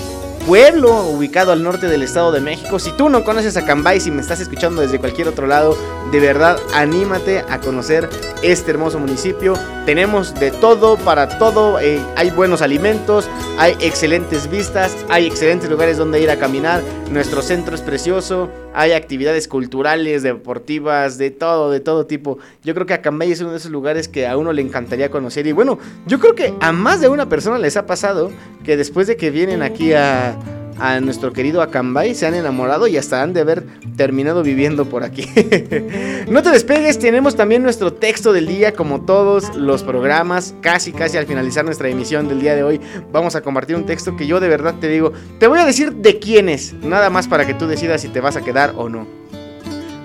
pueblo 0.46 1.08
ubicado 1.08 1.52
al 1.52 1.64
norte 1.64 1.88
del 1.88 2.04
Estado 2.04 2.32
de 2.32 2.40
México. 2.40 2.78
Si 2.78 2.92
tú 2.92 3.10
no 3.10 3.24
conoces 3.24 3.58
a 3.58 3.66
Cambay, 3.66 4.00
si 4.00 4.12
me 4.12 4.22
estás 4.22 4.40
escuchando 4.40 4.82
desde 4.82 5.00
cualquier 5.00 5.28
otro 5.28 5.48
lado, 5.48 5.76
de 6.12 6.20
verdad 6.20 6.58
anímate 6.74 7.40
a 7.50 7.60
conocer 7.60 8.08
este 8.44 8.72
hermoso 8.72 9.00
municipio. 9.00 9.56
Tenemos 9.86 10.36
de 10.36 10.52
todo 10.52 10.98
para 10.98 11.40
todo. 11.40 11.80
eh, 11.80 12.00
hay 12.16 12.30
buenos 12.30 12.62
alimentos, 12.62 13.28
hay 13.58 13.76
excelentes 13.80 14.50
vistas, 14.50 14.96
hay 15.10 15.26
excelentes 15.26 15.70
lugares 15.70 15.98
donde 15.98 16.22
ir 16.22 16.30
a 16.30 16.38
caminar. 16.38 16.82
Nuestro 17.12 17.42
centro 17.42 17.76
es 17.76 17.82
precioso. 17.82 18.50
Hay 18.78 18.92
actividades 18.92 19.48
culturales, 19.48 20.22
deportivas, 20.22 21.18
de 21.18 21.32
todo, 21.32 21.72
de 21.72 21.80
todo 21.80 22.06
tipo. 22.06 22.40
Yo 22.62 22.74
creo 22.74 22.86
que 22.86 22.94
Acambay 22.94 23.32
es 23.32 23.40
uno 23.40 23.52
de 23.52 23.58
esos 23.58 23.72
lugares 23.72 24.10
que 24.10 24.28
a 24.28 24.36
uno 24.36 24.52
le 24.52 24.62
encantaría 24.62 25.10
conocer. 25.10 25.48
Y 25.48 25.54
bueno, 25.54 25.80
yo 26.06 26.20
creo 26.20 26.36
que 26.36 26.54
a 26.60 26.74
más 26.74 27.00
de 27.00 27.08
una 27.08 27.30
persona 27.30 27.58
les 27.58 27.78
ha 27.78 27.86
pasado 27.86 28.32
que 28.66 28.76
después 28.76 29.08
de 29.08 29.16
que 29.16 29.30
vienen 29.30 29.62
aquí 29.62 29.94
a, 29.94 30.35
a 30.80 31.00
nuestro 31.00 31.32
querido 31.32 31.62
Acambay 31.62 32.16
se 32.16 32.26
han 32.26 32.34
enamorado 32.34 32.88
y 32.88 32.98
hasta 32.98 33.22
han 33.22 33.34
de 33.34 33.42
haber 33.42 33.66
terminado 33.96 34.44
viviendo 34.44 34.86
por 34.86 35.04
aquí. 35.04 35.26
no 36.30 36.44
te 36.44 36.50
despegues, 36.50 37.00
tenemos 37.00 37.36
también 37.36 37.64
nuestro 37.64 37.94
texto 37.94 38.34
del 38.34 38.48
día 38.48 38.74
como 38.74 39.02
todos 39.02 39.56
los 39.56 39.84
programas, 39.84 40.54
casi 40.62 40.92
casi 40.92 41.18
al 41.18 41.26
finalizar 41.26 41.64
nuestra 41.66 41.90
emisión 41.90 42.28
del 42.28 42.42
día 42.42 42.56
de 42.56 42.64
hoy 42.64 42.82
vamos 43.12 43.36
a 43.36 43.42
compartir 43.42 43.76
un 43.76 43.86
texto 43.86 44.18
que 44.18 44.28
yo 44.28 44.40
de 44.40 44.50
verdad 44.50 44.76
te 44.80 44.90
digo, 44.90 45.14
te 45.40 45.48
voy 45.48 45.60
a 45.60 45.66
decir 45.66 45.94
de 45.94 46.20
quién 46.20 46.50
es, 46.50 46.74
nada 46.74 47.10
más 47.10 47.28
para 47.28 47.46
que 47.46 47.54
tú 47.54 47.68
decidas 47.68 48.02
si 48.02 48.10
te 48.10 48.20
vas 48.20 48.36
a 48.36 48.42
quedar 48.42 48.74
o 48.76 48.90
no. 48.90 49.08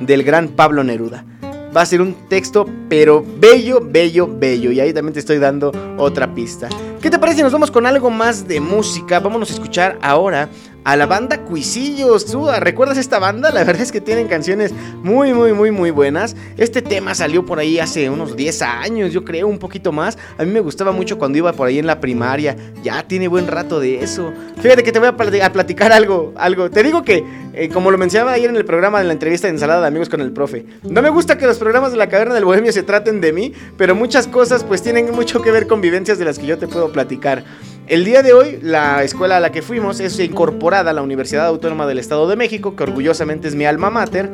Del 0.01 0.23
gran 0.23 0.49
Pablo 0.49 0.83
Neruda. 0.83 1.25
Va 1.75 1.83
a 1.83 1.87
ser 1.87 2.01
un 2.01 2.15
texto, 2.29 2.67
pero 2.89 3.25
bello, 3.39 3.81
bello, 3.81 4.27
bello. 4.27 4.73
Y 4.73 4.81
ahí 4.81 4.93
también 4.93 5.13
te 5.13 5.21
estoy 5.21 5.39
dando 5.39 5.71
otra 5.99 6.35
pista. 6.35 6.69
¿Qué 7.01 7.11
te 7.11 7.19
parece 7.19 7.43
nos 7.43 7.53
vamos 7.53 7.71
con 7.71 7.87
algo 7.87 8.11
más 8.11 8.49
de 8.49 8.61
música? 8.61 9.21
Vámonos 9.21 9.51
a 9.51 9.55
escuchar 9.55 9.97
ahora 10.03 10.49
a 10.85 10.97
la 10.97 11.07
banda 11.07 11.45
Cuisillos. 11.45 12.27
¿Tú 12.27 12.49
recuerdas 12.59 12.99
esta 12.99 13.19
banda? 13.19 13.51
La 13.51 13.65
verdad 13.65 13.83
es 13.83 13.93
que 13.93 14.01
tienen 14.01 14.29
canciones 14.29 14.73
muy, 15.03 15.33
muy, 15.35 15.53
muy, 15.53 15.71
muy 15.71 15.91
buenas. 15.91 16.37
Este 16.57 16.83
tema 16.83 17.15
salió 17.15 17.45
por 17.45 17.59
ahí 17.59 17.79
hace 17.79 18.11
unos 18.11 18.37
10 18.37 18.63
años, 18.63 19.13
yo 19.13 19.25
creo, 19.25 19.47
un 19.49 19.59
poquito 19.59 19.93
más. 19.93 20.19
A 20.39 20.45
mí 20.45 20.51
me 20.51 20.61
gustaba 20.61 20.93
mucho 20.93 21.19
cuando 21.19 21.39
iba 21.39 21.53
por 21.53 21.69
ahí 21.69 21.79
en 21.79 21.87
la 21.87 22.01
primaria. 22.01 22.57
Ya 22.83 23.03
tiene 23.07 23.29
buen 23.29 23.47
rato 23.47 23.81
de 23.81 24.03
eso. 24.03 24.33
Fíjate 24.61 24.83
que 24.83 24.93
te 24.93 24.99
voy 24.99 25.09
a 25.09 25.17
platicar 25.53 25.93
algo, 25.93 26.33
algo. 26.37 26.71
Te 26.71 26.83
digo 26.83 27.03
que, 27.03 27.25
eh, 27.53 27.69
como 27.69 27.91
lo 27.91 27.99
mencionaba 27.99 28.33
ayer 28.33 28.51
en 28.51 28.57
el 28.57 28.65
programa 28.65 28.99
de 28.99 29.05
la 29.05 29.13
entrevista 29.13 29.47
de 29.47 29.55
ensalada 29.55 29.83
de 29.83 29.87
amigos 29.89 30.09
con 30.09 30.21
el 30.21 30.33
profe, 30.33 30.65
no 30.83 31.03
me 31.03 31.11
gusta 31.11 31.37
que 31.37 31.47
los 31.47 31.59
programas 31.59 31.93
de 31.93 31.99
la 31.99 32.09
caverna 32.09 32.35
del 32.35 32.45
bohemio 32.45 32.73
se 32.73 32.83
traten 32.83 33.21
de 33.21 33.33
mí, 33.33 33.53
pero 33.77 33.95
muchas 33.95 34.27
cosas 34.27 34.65
pues 34.65 34.83
tienen 34.83 35.11
mucho 35.13 35.43
que 35.43 35.51
ver 35.51 35.67
con 35.67 35.81
vivencias 35.81 36.19
de 36.19 36.25
las 36.25 36.39
que 36.39 36.47
yo 36.47 36.59
te 36.59 36.69
puedo 36.69 36.93
platicar. 36.93 37.45
El 37.91 38.05
día 38.05 38.23
de 38.23 38.33
hoy, 38.33 38.61
la 38.63 39.03
escuela 39.03 39.39
a 39.39 39.41
la 39.41 39.51
que 39.51 39.63
fuimos 39.63 39.99
es 39.99 40.17
incorporada 40.21 40.93
a 40.93 40.95
la 40.95 41.03
Universidad 41.03 41.47
Autónoma 41.47 41.89
del 41.89 41.99
Estado 41.99 42.29
de 42.29 42.37
México, 42.37 42.77
que 42.77 42.85
orgullosamente 42.85 43.49
es 43.49 43.57
mi 43.57 43.65
alma 43.65 43.91
mater. 43.91 44.31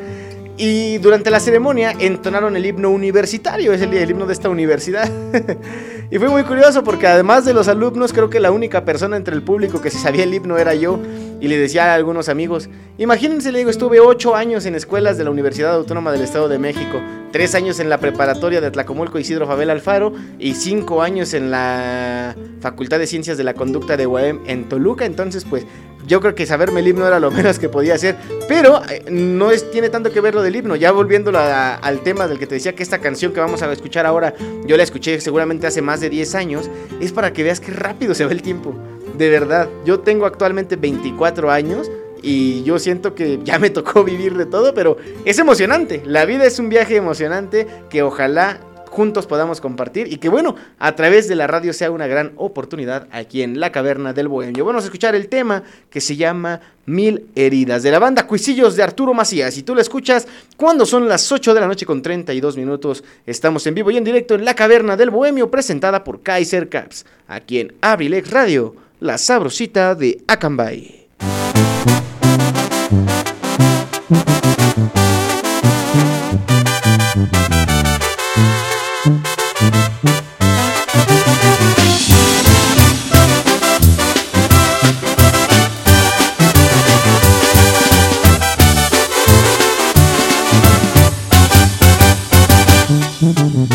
Y 0.58 0.98
durante 0.98 1.30
la 1.30 1.40
ceremonia 1.40 1.94
entonaron 1.98 2.54
el 2.54 2.66
himno 2.66 2.90
universitario, 2.90 3.72
es 3.72 3.80
el, 3.80 4.10
himno 4.10 4.26
de 4.26 4.34
esta 4.34 4.50
universidad. 4.50 5.10
y 6.10 6.18
fue 6.18 6.28
muy 6.28 6.42
curioso 6.42 6.84
porque 6.84 7.06
además 7.06 7.46
de 7.46 7.54
los 7.54 7.66
alumnos, 7.68 8.12
creo 8.12 8.28
que 8.28 8.40
la 8.40 8.50
única 8.50 8.84
persona 8.84 9.16
entre 9.16 9.34
el 9.34 9.40
público 9.40 9.80
que 9.80 9.90
se 9.90 9.98
sabía 9.98 10.24
el 10.24 10.34
himno 10.34 10.58
era 10.58 10.74
yo. 10.74 11.00
Y 11.40 11.48
le 11.48 11.58
decía 11.58 11.92
a 11.92 11.94
algunos 11.94 12.28
amigos, 12.28 12.68
imagínense, 12.98 13.52
le 13.52 13.58
digo, 13.58 13.70
estuve 13.70 14.00
ocho 14.00 14.34
años 14.34 14.64
en 14.64 14.74
escuelas 14.74 15.18
de 15.18 15.24
la 15.24 15.30
Universidad 15.30 15.74
Autónoma 15.74 16.10
del 16.12 16.22
Estado 16.22 16.48
de 16.48 16.58
México, 16.58 16.98
tres 17.30 17.54
años 17.54 17.78
en 17.78 17.90
la 17.90 17.98
preparatoria 17.98 18.60
de 18.62 18.70
Tlacomulco 18.70 19.18
Isidro 19.18 19.46
Fabel 19.46 19.68
Alfaro 19.70 20.14
y 20.38 20.54
cinco 20.54 21.02
años 21.02 21.34
en 21.34 21.50
la 21.50 22.34
Facultad 22.60 22.98
de 22.98 23.06
Ciencias 23.06 23.36
de 23.36 23.44
la 23.44 23.52
Conducta 23.54 23.96
de 23.98 24.06
UAM 24.06 24.40
en 24.46 24.68
Toluca. 24.68 25.04
Entonces, 25.04 25.44
pues 25.44 25.66
yo 26.06 26.20
creo 26.20 26.34
que 26.34 26.46
saberme 26.46 26.80
el 26.80 26.88
himno 26.88 27.06
era 27.06 27.20
lo 27.20 27.30
menos 27.32 27.58
que 27.58 27.68
podía 27.68 27.94
hacer. 27.94 28.16
Pero 28.48 28.80
eh, 28.88 29.04
no 29.10 29.50
es, 29.50 29.70
tiene 29.70 29.90
tanto 29.90 30.10
que 30.12 30.20
ver 30.22 30.34
lo 30.34 30.40
del 30.42 30.56
himno. 30.56 30.74
Ya 30.76 30.90
volviéndolo 30.90 31.38
a- 31.38 31.74
al 31.74 32.00
tema 32.00 32.28
del 32.28 32.38
que 32.38 32.46
te 32.46 32.54
decía 32.54 32.74
que 32.74 32.82
esta 32.82 32.98
canción 33.00 33.32
que 33.34 33.40
vamos 33.40 33.62
a 33.62 33.70
escuchar 33.72 34.06
ahora, 34.06 34.32
yo 34.66 34.76
la 34.78 34.82
escuché 34.84 35.20
seguramente 35.20 35.66
hace 35.66 35.82
más 35.82 36.00
de 36.00 36.08
10 36.08 36.34
años, 36.34 36.70
es 37.00 37.12
para 37.12 37.32
que 37.34 37.42
veas 37.42 37.60
qué 37.60 37.72
rápido 37.72 38.14
se 38.14 38.24
va 38.24 38.32
el 38.32 38.40
tiempo. 38.40 38.74
De 39.16 39.28
verdad, 39.30 39.68
yo 39.84 40.00
tengo 40.00 40.26
actualmente 40.26 40.76
24 40.76 41.50
años. 41.50 41.90
Y 42.22 42.62
yo 42.64 42.78
siento 42.78 43.14
que 43.14 43.38
ya 43.44 43.58
me 43.58 43.70
tocó 43.70 44.02
vivir 44.02 44.36
de 44.36 44.46
todo, 44.46 44.74
pero 44.74 44.96
es 45.24 45.38
emocionante. 45.38 46.02
La 46.04 46.24
vida 46.24 46.44
es 46.44 46.58
un 46.58 46.68
viaje 46.68 46.96
emocionante 46.96 47.66
que 47.88 48.02
ojalá 48.02 48.58
juntos 48.96 49.26
podamos 49.26 49.60
compartir 49.60 50.10
y 50.10 50.16
que 50.16 50.30
bueno, 50.30 50.56
a 50.78 50.96
través 50.96 51.28
de 51.28 51.36
la 51.36 51.46
radio 51.46 51.74
sea 51.74 51.90
una 51.90 52.06
gran 52.06 52.32
oportunidad 52.36 53.06
aquí 53.12 53.42
en 53.42 53.60
la 53.60 53.70
caverna 53.70 54.14
del 54.14 54.26
bohemio. 54.26 54.64
Vamos 54.64 54.84
a 54.84 54.86
escuchar 54.86 55.14
el 55.14 55.28
tema 55.28 55.62
que 55.90 56.00
se 56.00 56.16
llama 56.16 56.60
Mil 56.86 57.26
heridas 57.34 57.82
de 57.82 57.90
la 57.90 57.98
banda 57.98 58.26
Cuisillos 58.26 58.74
de 58.74 58.82
Arturo 58.82 59.12
Macías. 59.12 59.58
Y 59.58 59.62
tú 59.62 59.74
lo 59.74 59.82
escuchas 59.82 60.26
cuando 60.56 60.86
son 60.86 61.08
las 61.08 61.30
8 61.30 61.52
de 61.52 61.60
la 61.60 61.66
noche 61.66 61.84
con 61.84 62.00
32 62.00 62.56
minutos. 62.56 63.04
Estamos 63.26 63.66
en 63.66 63.74
vivo 63.74 63.90
y 63.90 63.98
en 63.98 64.04
directo 64.04 64.34
en 64.34 64.46
la 64.46 64.54
caverna 64.54 64.96
del 64.96 65.10
bohemio 65.10 65.50
presentada 65.50 66.02
por 66.02 66.22
Kaiser 66.22 66.70
Caps, 66.70 67.04
aquí 67.28 67.60
en 67.60 67.74
Abrilex 67.82 68.30
Radio, 68.30 68.74
la 69.00 69.18
sabrosita 69.18 69.94
de 69.94 70.22
Acambay. 70.26 71.06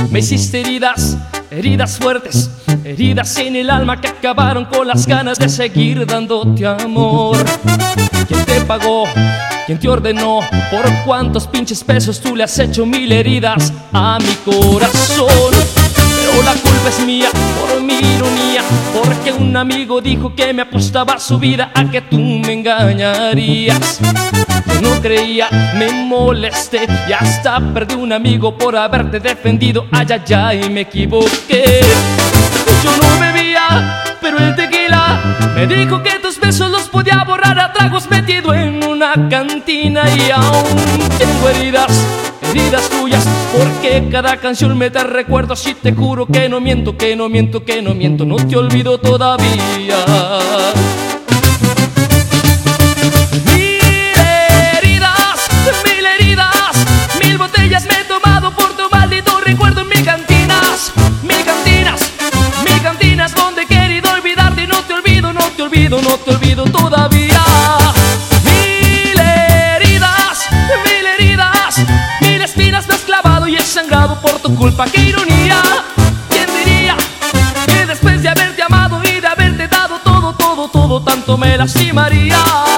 Me 0.10 0.20
hiciste 0.20 0.62
heridas, 0.62 1.18
heridas 1.50 1.98
fuertes, 1.98 2.50
heridas 2.92 3.38
en 3.38 3.56
el 3.56 3.70
alma 3.70 4.02
que 4.02 4.10
acabaron 4.10 4.66
con 4.66 4.86
las 4.86 5.08
ganas 5.08 5.40
de 5.40 5.48
seguir 5.48 6.06
dándote 6.06 6.66
amor. 6.66 7.38
¿Quién 8.28 8.46
te 8.46 8.60
pagó? 8.62 9.06
¿Quién 9.66 9.80
te 9.80 9.88
ordenó? 9.88 10.42
¿Por 10.70 10.84
cuántos 11.06 11.48
pinches 11.48 11.84
pesos 11.84 12.20
tú 12.20 12.36
le 12.36 12.44
has 12.44 12.60
hecho 12.60 12.86
mil 12.86 13.10
heridas 13.12 13.72
a 13.94 14.18
mi 14.20 14.34
corazón? 14.52 15.54
Pero 16.18 16.44
la 16.44 16.54
culpa 16.54 16.90
es 16.90 17.06
mía 17.06 17.30
por 17.60 17.82
mi 17.82 17.94
ironía, 17.94 18.62
porque 18.94 19.32
un 19.32 19.56
amigo 19.56 20.02
dijo 20.02 20.36
que 20.36 20.54
me 20.54 20.64
apostaba 20.64 21.18
su 21.18 21.40
vida 21.40 21.72
a 21.74 21.90
que 21.90 22.02
tú 22.02 22.20
me 22.20 22.54
engañarías. 22.54 24.00
Yo 24.68 24.82
no 24.82 25.02
creía, 25.02 25.48
me 25.78 25.92
molesté 25.92 26.88
y 27.08 27.14
hasta 27.14 27.60
perdí 27.74 27.96
un 27.96 28.12
amigo 28.12 28.58
por 28.58 28.76
haberte 28.76 29.22
defendido. 29.22 29.88
Ay, 29.92 30.08
ay, 30.10 30.34
ay, 30.34 30.70
me 30.70 30.82
equivoqué. 30.82 31.82
Yo 32.84 32.98
no 32.98 33.20
bebía, 33.20 34.04
pero 34.20 34.40
el 34.40 34.56
tequila 34.56 35.20
me 35.56 35.68
dijo 35.68 36.02
que 36.02 36.18
tus 36.20 36.40
besos 36.40 36.72
los 36.72 36.84
podía 36.90 37.24
borrar 37.24 37.60
a 37.60 37.72
tragos 37.72 38.10
metido 38.10 38.54
en 38.56 38.84
una 38.84 39.14
cantina. 39.30 40.04
Y 40.16 40.32
aún 40.32 40.66
tengo 41.20 41.50
heridas, 41.50 41.92
heridas 42.42 42.90
tuyas, 42.90 43.24
porque 43.56 44.08
cada 44.12 44.38
canción 44.38 44.76
me 44.78 44.90
da 44.90 45.04
recuerdos. 45.04 45.68
Y 45.68 45.76
te 45.76 45.94
juro 45.94 46.26
que 46.26 46.50
no 46.50 46.60
miento, 46.60 46.98
que 46.98 47.16
no 47.16 47.30
miento, 47.30 47.64
que 47.64 47.84
no 47.84 47.94
miento, 47.94 48.26
no 48.26 48.38
te 48.38 48.58
olvido 48.58 48.98
todavía. 48.98 49.98
Mil 53.46 53.80
heridas, 54.74 55.50
mil 55.86 56.06
heridas, 56.06 56.76
mil 57.24 57.38
botellas 57.38 57.86
me 57.86 57.94
he 57.94 58.04
tomado 58.06 58.50
por 58.56 58.76
tu 58.76 58.90
maldito 58.90 59.40
recuerdo 59.46 59.86
no 66.00 66.18
te 66.20 66.32
olvido 66.32 66.64
todavía. 66.66 67.42
Mil 68.46 69.20
heridas, 69.20 70.48
mil 70.86 71.06
heridas, 71.06 71.76
mil 72.22 72.42
espinas 72.42 72.88
me 72.88 72.94
has 72.94 73.02
clavado 73.02 73.48
y 73.48 73.58
he 73.58 73.62
sangrado 73.62 74.16
por 74.22 74.40
tu 74.40 74.56
culpa, 74.56 74.86
qué 74.86 75.02
ironía. 75.02 75.62
¿Quién 76.30 76.48
diría 76.56 76.96
que 77.66 77.86
después 77.86 78.22
de 78.22 78.30
haberte 78.30 78.62
amado 78.62 79.02
y 79.04 79.20
de 79.20 79.28
haberte 79.28 79.68
dado 79.68 80.00
todo, 80.04 80.34
todo, 80.34 80.70
todo, 80.70 81.02
tanto 81.02 81.38
me 81.38 81.58
lastimarías? 81.58 82.71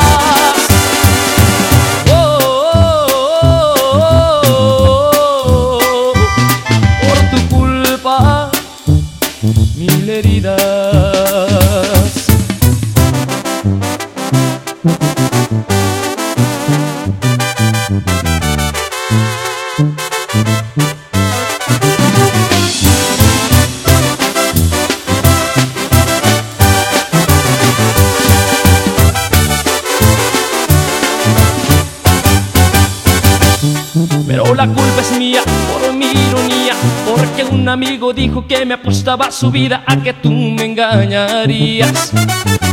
Amigo 37.73 38.13
dijo 38.13 38.45
que 38.47 38.65
me 38.65 38.75
apostaba 38.75 39.31
su 39.31 39.49
vida 39.49 39.83
a 39.87 39.97
que 39.97 40.13
tú 40.13 40.31
me 40.31 40.65
engañarías. 40.65 42.11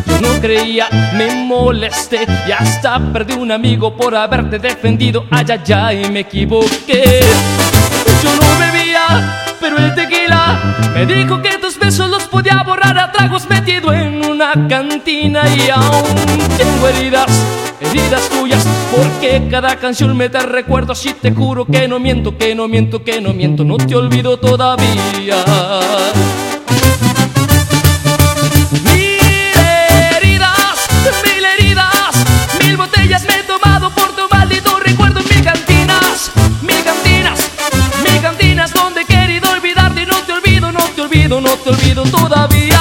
Yo 0.06 0.20
no 0.20 0.40
creía, 0.40 0.88
me 1.16 1.46
molesté 1.46 2.26
y 2.46 2.52
hasta 2.52 3.00
perdí 3.10 3.32
un 3.32 3.50
amigo 3.50 3.96
por 3.96 4.14
haberte 4.14 4.58
defendido. 4.58 5.26
Ay, 5.30 5.46
ay, 5.48 5.72
ay, 5.72 6.10
me 6.10 6.20
equivoqué. 6.20 7.20
Yo 8.22 8.36
no 8.36 8.58
bebía, 8.58 9.42
pero 9.58 9.78
el 9.78 9.94
me 10.94 11.06
dijo 11.06 11.40
que 11.42 11.58
tus 11.58 11.78
besos 11.78 12.10
los 12.10 12.24
podía 12.24 12.62
borrar 12.64 12.98
a 12.98 13.12
tragos 13.12 13.48
metido 13.48 13.92
en 13.92 14.24
una 14.24 14.52
cantina. 14.68 15.42
Y 15.54 15.70
aún 15.70 16.04
tengo 16.56 16.88
heridas, 16.88 17.30
heridas 17.80 18.28
tuyas, 18.28 18.66
porque 18.90 19.46
cada 19.50 19.76
canción 19.76 20.16
me 20.16 20.28
da 20.28 20.40
recuerdos. 20.40 21.04
Y 21.06 21.14
te 21.14 21.32
juro 21.32 21.64
que 21.64 21.88
no 21.88 21.98
miento, 21.98 22.36
que 22.36 22.54
no 22.54 22.68
miento, 22.68 23.02
que 23.02 23.20
no 23.20 23.32
miento, 23.32 23.64
no 23.64 23.76
te 23.76 23.94
olvido 23.94 24.38
todavía. 24.38 25.44
Olvido, 41.30 41.40
no 41.40 41.56
te 41.56 41.70
olvido 41.70 42.02
todavía. 42.04 42.80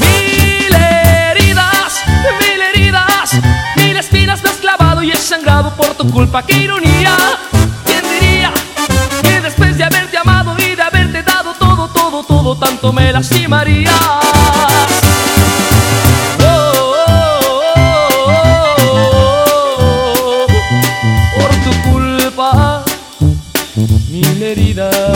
Mil 0.00 0.74
heridas, 0.74 1.94
mil 2.40 2.60
heridas, 2.60 3.32
mil 3.76 3.96
espinas 3.96 4.42
me 4.42 4.50
has 4.50 4.56
clavado 4.56 5.02
y 5.02 5.12
he 5.12 5.16
sangrado 5.16 5.70
por 5.74 5.94
tu 5.94 6.10
culpa, 6.10 6.42
qué 6.44 6.56
ironía. 6.56 7.16
¿Quién 7.84 8.02
diría 8.10 8.52
que 9.22 9.40
después 9.40 9.78
de 9.78 9.84
haberte 9.84 10.18
amado 10.18 10.56
y 10.58 10.74
de 10.74 10.82
haberte 10.82 11.22
dado 11.22 11.54
todo, 11.54 11.88
todo, 11.88 12.24
todo, 12.24 12.56
tanto 12.56 12.92
me 12.92 13.12
lastimarías? 13.12 13.92
por 21.36 21.50
tu 21.64 21.90
culpa 21.90 22.84
mil 24.10 24.42
heridas. 24.42 25.15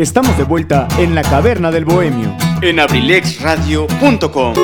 Estamos 0.00 0.34
de 0.38 0.44
vuelta 0.44 0.88
en 0.98 1.14
la 1.14 1.20
caverna 1.20 1.70
del 1.70 1.84
bohemio. 1.84 2.34
En 2.62 2.80
abrilexradio.com. 2.80 4.54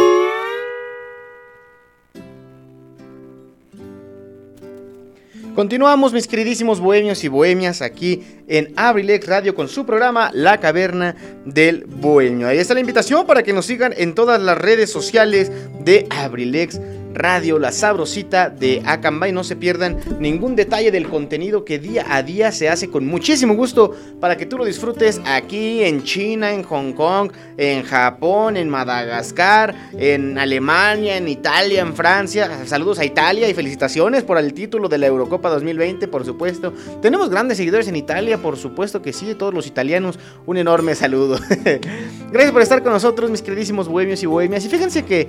Continuamos 5.54 6.14
mis 6.14 6.26
queridísimos 6.26 6.80
bohemios 6.80 7.22
y 7.22 7.28
bohemias 7.28 7.82
aquí 7.82 8.24
en 8.48 8.72
Abrilex 8.76 9.26
Radio 9.26 9.54
con 9.54 9.68
su 9.68 9.84
programa 9.84 10.30
La 10.32 10.58
Caverna 10.58 11.14
del 11.44 11.84
Bohemio. 11.84 12.48
Ahí 12.48 12.56
está 12.56 12.72
la 12.72 12.80
invitación 12.80 13.26
para 13.26 13.42
que 13.42 13.52
nos 13.52 13.66
sigan 13.66 13.92
en 13.94 14.14
todas 14.14 14.40
las 14.40 14.56
redes 14.56 14.90
sociales 14.90 15.52
de 15.80 16.06
Abrilex 16.08 16.78
Radio, 16.78 16.95
la 17.16 17.72
sabrosita 17.72 18.51
de 18.51 18.82
Acambay. 18.84 19.32
No 19.32 19.43
se 19.43 19.56
pierdan 19.56 19.98
ningún 20.20 20.55
detalle 20.55 20.90
del 20.90 21.09
contenido 21.09 21.64
que 21.64 21.78
día 21.78 22.05
a 22.09 22.22
día 22.22 22.52
se 22.52 22.68
hace 22.68 22.88
con 22.88 23.06
muchísimo 23.06 23.55
gusto 23.55 23.94
para 24.20 24.36
que 24.36 24.47
tú 24.47 24.59
lo 24.59 24.64
disfrutes 24.64 25.20
aquí 25.24 25.82
en 25.82 26.02
China, 26.02 26.52
en 26.52 26.62
Hong 26.62 26.93
Kong, 26.93 27.32
en 27.56 27.82
Japón, 27.84 28.56
en 28.56 28.68
Madagascar, 28.68 29.74
en 29.98 30.38
Alemania, 30.38 31.16
en 31.16 31.28
Italia, 31.28 31.80
en 31.80 31.94
Francia. 31.94 32.66
Saludos 32.66 32.98
a 32.98 33.05
Italia 33.05 33.48
y 33.48 33.55
felicitaciones 33.55 34.22
por 34.22 34.38
el 34.38 34.52
título 34.52 34.88
de 34.88 34.98
la 34.98 35.06
Eurocopa 35.06 35.48
2020, 35.48 36.09
por 36.09 36.24
supuesto. 36.24 36.74
Tenemos 37.01 37.30
grandes 37.30 37.56
seguidores 37.56 37.88
en 37.88 37.97
Italia, 37.97 38.38
por 38.38 38.56
supuesto 38.56 39.01
que 39.01 39.12
sí, 39.12 39.34
todos 39.34 39.55
los 39.55 39.66
italianos. 39.66 40.18
Un 40.44 40.59
enorme 40.59 40.94
saludo. 40.94 41.38
Gracias 42.30 42.52
por 42.52 42.62
estar 42.62 42.82
con 42.82 42.93
nosotros, 42.93 43.30
mis 43.30 43.43
queridísimos 43.43 43.88
bohemios 43.88 44.22
y 44.22 44.26
bohemias. 44.26 44.64
Y 44.64 44.68
fíjense 44.68 45.05
que 45.05 45.28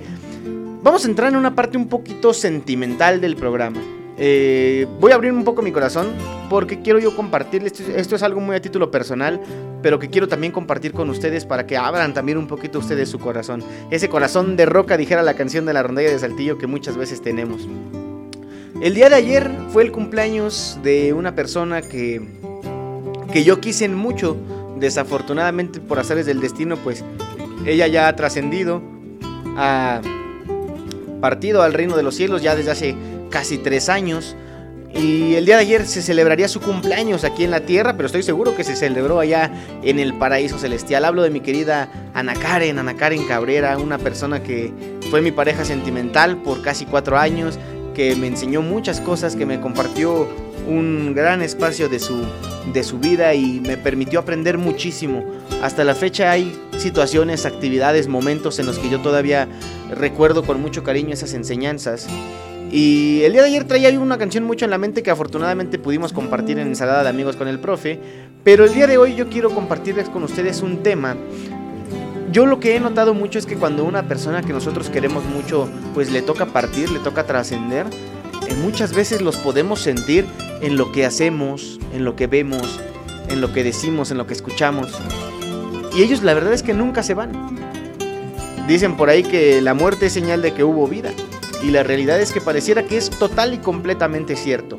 Vamos 0.80 1.04
a 1.04 1.08
entrar 1.08 1.30
en 1.32 1.36
una 1.36 1.56
parte 1.56 1.76
un 1.76 1.88
poquito 1.88 2.32
sentimental 2.32 3.20
del 3.20 3.34
programa. 3.34 3.80
Eh, 4.16 4.86
voy 5.00 5.12
a 5.12 5.16
abrir 5.16 5.32
un 5.32 5.44
poco 5.44 5.60
mi 5.60 5.72
corazón 5.72 6.08
porque 6.48 6.82
quiero 6.82 6.98
yo 6.98 7.14
compartirles, 7.16 7.80
esto, 7.80 8.16
es 8.16 8.22
algo 8.22 8.40
muy 8.40 8.54
a 8.54 8.62
título 8.62 8.90
personal, 8.90 9.40
pero 9.82 9.98
que 9.98 10.08
quiero 10.08 10.28
también 10.28 10.52
compartir 10.52 10.92
con 10.92 11.10
ustedes 11.10 11.44
para 11.46 11.66
que 11.66 11.76
abran 11.76 12.14
también 12.14 12.38
un 12.38 12.46
poquito 12.46 12.78
ustedes 12.78 13.08
su 13.08 13.18
corazón. 13.18 13.62
Ese 13.90 14.08
corazón 14.08 14.56
de 14.56 14.66
roca, 14.66 14.96
dijera 14.96 15.22
la 15.22 15.34
canción 15.34 15.66
de 15.66 15.72
la 15.72 15.82
rondalla 15.82 16.10
de 16.10 16.18
Saltillo 16.18 16.58
que 16.58 16.68
muchas 16.68 16.96
veces 16.96 17.22
tenemos. 17.22 17.68
El 18.80 18.94
día 18.94 19.08
de 19.08 19.16
ayer 19.16 19.50
fue 19.72 19.82
el 19.82 19.90
cumpleaños 19.90 20.78
de 20.84 21.12
una 21.12 21.34
persona 21.34 21.82
que, 21.82 22.22
que 23.32 23.42
yo 23.42 23.60
quise 23.60 23.88
mucho. 23.88 24.36
Desafortunadamente 24.78 25.80
por 25.80 25.98
azares 25.98 26.24
del 26.24 26.40
destino, 26.40 26.76
pues 26.76 27.04
ella 27.66 27.88
ya 27.88 28.06
ha 28.06 28.14
trascendido. 28.14 28.80
A 29.56 30.00
partido 31.20 31.62
al 31.62 31.74
reino 31.74 31.96
de 31.96 32.02
los 32.02 32.14
cielos 32.14 32.42
ya 32.42 32.54
desde 32.56 32.70
hace 32.70 32.96
casi 33.30 33.58
tres 33.58 33.88
años. 33.88 34.36
Y 34.94 35.34
el 35.34 35.44
día 35.44 35.56
de 35.56 35.62
ayer 35.62 35.86
se 35.86 36.00
celebraría 36.00 36.48
su 36.48 36.60
cumpleaños 36.60 37.22
aquí 37.22 37.44
en 37.44 37.50
la 37.50 37.60
tierra, 37.60 37.94
pero 37.94 38.06
estoy 38.06 38.22
seguro 38.22 38.56
que 38.56 38.64
se 38.64 38.74
celebró 38.74 39.20
allá 39.20 39.52
en 39.82 39.98
el 39.98 40.14
paraíso 40.14 40.58
celestial. 40.58 41.04
Hablo 41.04 41.22
de 41.22 41.30
mi 41.30 41.40
querida 41.40 41.88
Ana 42.14 42.34
Karen, 42.34 42.78
Ana 42.78 42.96
Karen 42.96 43.26
Cabrera, 43.26 43.76
una 43.76 43.98
persona 43.98 44.42
que 44.42 44.72
fue 45.10 45.20
mi 45.20 45.30
pareja 45.30 45.64
sentimental 45.64 46.38
por 46.38 46.62
casi 46.62 46.86
cuatro 46.86 47.18
años, 47.18 47.58
que 47.98 48.14
me 48.14 48.28
enseñó 48.28 48.62
muchas 48.62 49.00
cosas, 49.00 49.34
que 49.34 49.44
me 49.44 49.60
compartió 49.60 50.28
un 50.68 51.14
gran 51.16 51.42
espacio 51.42 51.88
de 51.88 51.98
su, 51.98 52.22
de 52.72 52.84
su 52.84 53.00
vida 53.00 53.34
y 53.34 53.58
me 53.58 53.76
permitió 53.76 54.20
aprender 54.20 54.56
muchísimo. 54.56 55.24
Hasta 55.64 55.82
la 55.82 55.96
fecha 55.96 56.30
hay 56.30 56.56
situaciones, 56.76 57.44
actividades, 57.44 58.06
momentos 58.06 58.60
en 58.60 58.66
los 58.66 58.78
que 58.78 58.88
yo 58.88 59.00
todavía 59.00 59.48
recuerdo 59.90 60.44
con 60.44 60.62
mucho 60.62 60.84
cariño 60.84 61.12
esas 61.12 61.34
enseñanzas 61.34 62.06
y 62.70 63.22
el 63.22 63.32
día 63.32 63.42
de 63.42 63.48
ayer 63.48 63.64
traía 63.64 63.98
una 63.98 64.18
canción 64.18 64.44
mucho 64.44 64.66
en 64.66 64.70
la 64.70 64.78
mente 64.78 65.02
que 65.02 65.10
afortunadamente 65.10 65.78
pudimos 65.78 66.12
compartir 66.12 66.58
en 66.58 66.68
ensalada 66.68 67.02
de 67.02 67.08
amigos 67.08 67.34
con 67.34 67.48
el 67.48 67.58
profe. 67.58 67.98
Pero 68.44 68.64
el 68.64 68.74
día 68.74 68.86
de 68.86 68.98
hoy 68.98 69.14
yo 69.14 69.28
quiero 69.28 69.50
compartirles 69.50 70.08
con 70.08 70.22
ustedes 70.22 70.60
un 70.62 70.82
tema. 70.82 71.16
Yo 72.30 72.44
lo 72.44 72.60
que 72.60 72.76
he 72.76 72.80
notado 72.80 73.14
mucho 73.14 73.38
es 73.38 73.46
que 73.46 73.56
cuando 73.56 73.84
una 73.84 74.06
persona 74.06 74.42
que 74.42 74.52
nosotros 74.52 74.90
queremos 74.90 75.24
mucho, 75.24 75.68
pues 75.94 76.10
le 76.10 76.20
toca 76.20 76.46
partir, 76.46 76.90
le 76.90 76.98
toca 76.98 77.24
trascender, 77.24 77.86
eh, 78.48 78.54
muchas 78.62 78.94
veces 78.94 79.22
los 79.22 79.36
podemos 79.36 79.80
sentir 79.80 80.26
en 80.60 80.76
lo 80.76 80.92
que 80.92 81.06
hacemos, 81.06 81.80
en 81.94 82.04
lo 82.04 82.16
que 82.16 82.26
vemos, 82.26 82.80
en 83.28 83.40
lo 83.40 83.52
que 83.52 83.64
decimos, 83.64 84.10
en 84.10 84.18
lo 84.18 84.26
que 84.26 84.34
escuchamos. 84.34 84.92
Y 85.96 86.02
ellos 86.02 86.22
la 86.22 86.34
verdad 86.34 86.52
es 86.52 86.62
que 86.62 86.74
nunca 86.74 87.02
se 87.02 87.14
van. 87.14 87.32
Dicen 88.66 88.98
por 88.98 89.08
ahí 89.08 89.22
que 89.22 89.62
la 89.62 89.72
muerte 89.72 90.06
es 90.06 90.12
señal 90.12 90.42
de 90.42 90.52
que 90.52 90.64
hubo 90.64 90.86
vida 90.86 91.12
y 91.62 91.70
la 91.70 91.82
realidad 91.82 92.20
es 92.20 92.32
que 92.32 92.42
pareciera 92.42 92.84
que 92.84 92.98
es 92.98 93.08
total 93.08 93.54
y 93.54 93.58
completamente 93.58 94.36
cierto. 94.36 94.78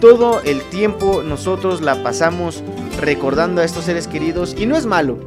Todo 0.00 0.40
el 0.42 0.62
tiempo 0.62 1.22
nosotros 1.22 1.82
la 1.82 2.02
pasamos 2.02 2.64
recordando 2.98 3.60
a 3.60 3.64
estos 3.64 3.84
seres 3.84 4.08
queridos 4.08 4.56
y 4.58 4.64
no 4.64 4.76
es 4.76 4.86
malo. 4.86 5.18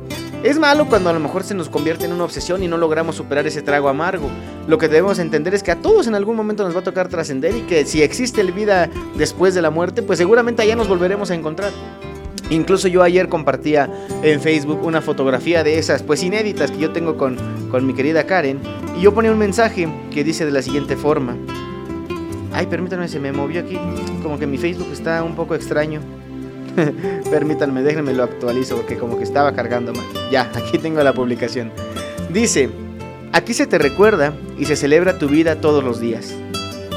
Es 0.41 0.57
malo 0.57 0.87
cuando 0.87 1.09
a 1.09 1.13
lo 1.13 1.19
mejor 1.19 1.43
se 1.43 1.53
nos 1.53 1.67
convierte 1.67 2.05
en 2.05 2.13
una 2.13 2.23
obsesión 2.23 2.63
y 2.63 2.69
no 2.69 2.77
logramos 2.77 3.17
superar 3.17 3.45
ese 3.45 3.61
trago 3.61 3.89
amargo. 3.89 4.29
Lo 4.67 4.77
que 4.77 4.87
debemos 4.87 5.19
entender 5.19 5.53
es 5.53 5.63
que 5.63 5.71
a 5.71 5.81
todos 5.81 6.07
en 6.07 6.15
algún 6.15 6.37
momento 6.37 6.63
nos 6.63 6.73
va 6.73 6.79
a 6.79 6.83
tocar 6.83 7.09
trascender 7.09 7.53
y 7.57 7.61
que 7.63 7.85
si 7.85 8.01
existe 8.01 8.39
el 8.39 8.53
vida 8.53 8.89
después 9.17 9.53
de 9.53 9.61
la 9.61 9.69
muerte, 9.69 10.01
pues 10.01 10.17
seguramente 10.17 10.61
allá 10.61 10.77
nos 10.77 10.87
volveremos 10.87 11.29
a 11.29 11.35
encontrar. 11.35 11.71
Incluso 12.49 12.87
yo 12.87 13.03
ayer 13.03 13.27
compartía 13.27 13.89
en 14.23 14.39
Facebook 14.39 14.79
una 14.81 15.01
fotografía 15.01 15.61
de 15.65 15.77
esas, 15.77 16.03
pues 16.03 16.23
inéditas 16.23 16.71
que 16.71 16.79
yo 16.79 16.91
tengo 16.91 17.17
con, 17.17 17.35
con 17.69 17.85
mi 17.85 17.93
querida 17.93 18.23
Karen. 18.23 18.61
Y 18.97 19.01
yo 19.01 19.13
ponía 19.13 19.33
un 19.33 19.37
mensaje 19.37 19.89
que 20.09 20.23
dice 20.23 20.45
de 20.45 20.51
la 20.51 20.61
siguiente 20.61 20.95
forma. 20.95 21.35
Ay, 22.53 22.65
permítanme, 22.67 23.09
se 23.09 23.19
me 23.19 23.33
movió 23.33 23.59
aquí. 23.59 23.77
Como 24.23 24.39
que 24.39 24.47
mi 24.47 24.57
Facebook 24.57 24.87
está 24.93 25.21
un 25.21 25.35
poco 25.35 25.53
extraño. 25.53 25.99
permítanme, 27.31 27.81
déjenme 27.81 28.13
lo 28.13 28.23
actualizo 28.23 28.75
porque 28.75 28.97
como 28.97 29.17
que 29.17 29.23
estaba 29.23 29.53
cargando 29.53 29.93
mal. 29.93 30.05
Ya, 30.31 30.49
aquí 30.53 30.77
tengo 30.77 31.01
la 31.03 31.13
publicación. 31.13 31.71
Dice, 32.31 32.69
aquí 33.33 33.53
se 33.53 33.67
te 33.67 33.77
recuerda 33.77 34.33
y 34.57 34.65
se 34.65 34.75
celebra 34.75 35.17
tu 35.17 35.27
vida 35.27 35.61
todos 35.61 35.83
los 35.83 35.99
días. 35.99 36.33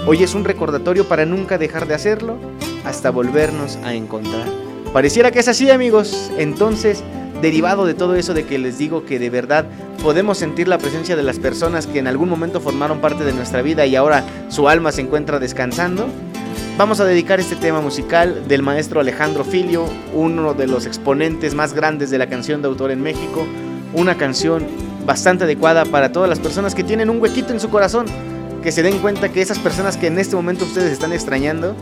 Hoy 0.06 0.22
es 0.22 0.34
un 0.34 0.44
recordatorio 0.44 1.06
para 1.06 1.26
nunca 1.26 1.58
dejar 1.58 1.86
de 1.86 1.94
hacerlo 1.94 2.36
hasta 2.84 3.10
volvernos 3.10 3.76
a 3.84 3.94
encontrar. 3.94 4.46
Pareciera 4.92 5.30
que 5.30 5.38
es 5.38 5.48
así 5.48 5.70
amigos. 5.70 6.30
Entonces, 6.36 7.02
derivado 7.40 7.86
de 7.86 7.94
todo 7.94 8.14
eso 8.14 8.34
de 8.34 8.44
que 8.44 8.58
les 8.58 8.78
digo 8.78 9.04
que 9.04 9.18
de 9.18 9.30
verdad 9.30 9.64
podemos 10.02 10.38
sentir 10.38 10.68
la 10.68 10.78
presencia 10.78 11.16
de 11.16 11.22
las 11.22 11.38
personas 11.38 11.86
que 11.86 11.98
en 11.98 12.06
algún 12.06 12.28
momento 12.28 12.60
formaron 12.60 13.00
parte 13.00 13.24
de 13.24 13.32
nuestra 13.32 13.62
vida 13.62 13.86
y 13.86 13.96
ahora 13.96 14.24
su 14.48 14.68
alma 14.68 14.92
se 14.92 15.00
encuentra 15.00 15.38
descansando, 15.38 16.06
vamos 16.78 17.00
a 17.00 17.04
dedicar 17.04 17.40
este 17.40 17.56
tema 17.56 17.80
musical 17.80 18.48
del 18.48 18.62
maestro 18.62 19.00
Alejandro 19.00 19.44
Filio, 19.44 19.84
uno 20.14 20.54
de 20.54 20.66
los 20.66 20.86
exponentes 20.86 21.54
más 21.54 21.74
grandes 21.74 22.10
de 22.10 22.18
la 22.18 22.28
canción 22.28 22.62
de 22.62 22.68
autor 22.68 22.90
en 22.90 23.02
México, 23.02 23.46
una 23.92 24.16
canción 24.16 24.66
bastante 25.04 25.44
adecuada 25.44 25.84
para 25.84 26.12
todas 26.12 26.28
las 26.28 26.38
personas 26.38 26.74
que 26.74 26.84
tienen 26.84 27.10
un 27.10 27.20
huequito 27.20 27.52
en 27.52 27.60
su 27.60 27.68
corazón, 27.68 28.06
que 28.62 28.72
se 28.72 28.82
den 28.82 28.98
cuenta 28.98 29.30
que 29.30 29.42
esas 29.42 29.58
personas 29.58 29.96
que 29.96 30.06
en 30.06 30.18
este 30.18 30.36
momento 30.36 30.64
ustedes 30.64 30.92
están 30.92 31.12
extrañando, 31.12 31.76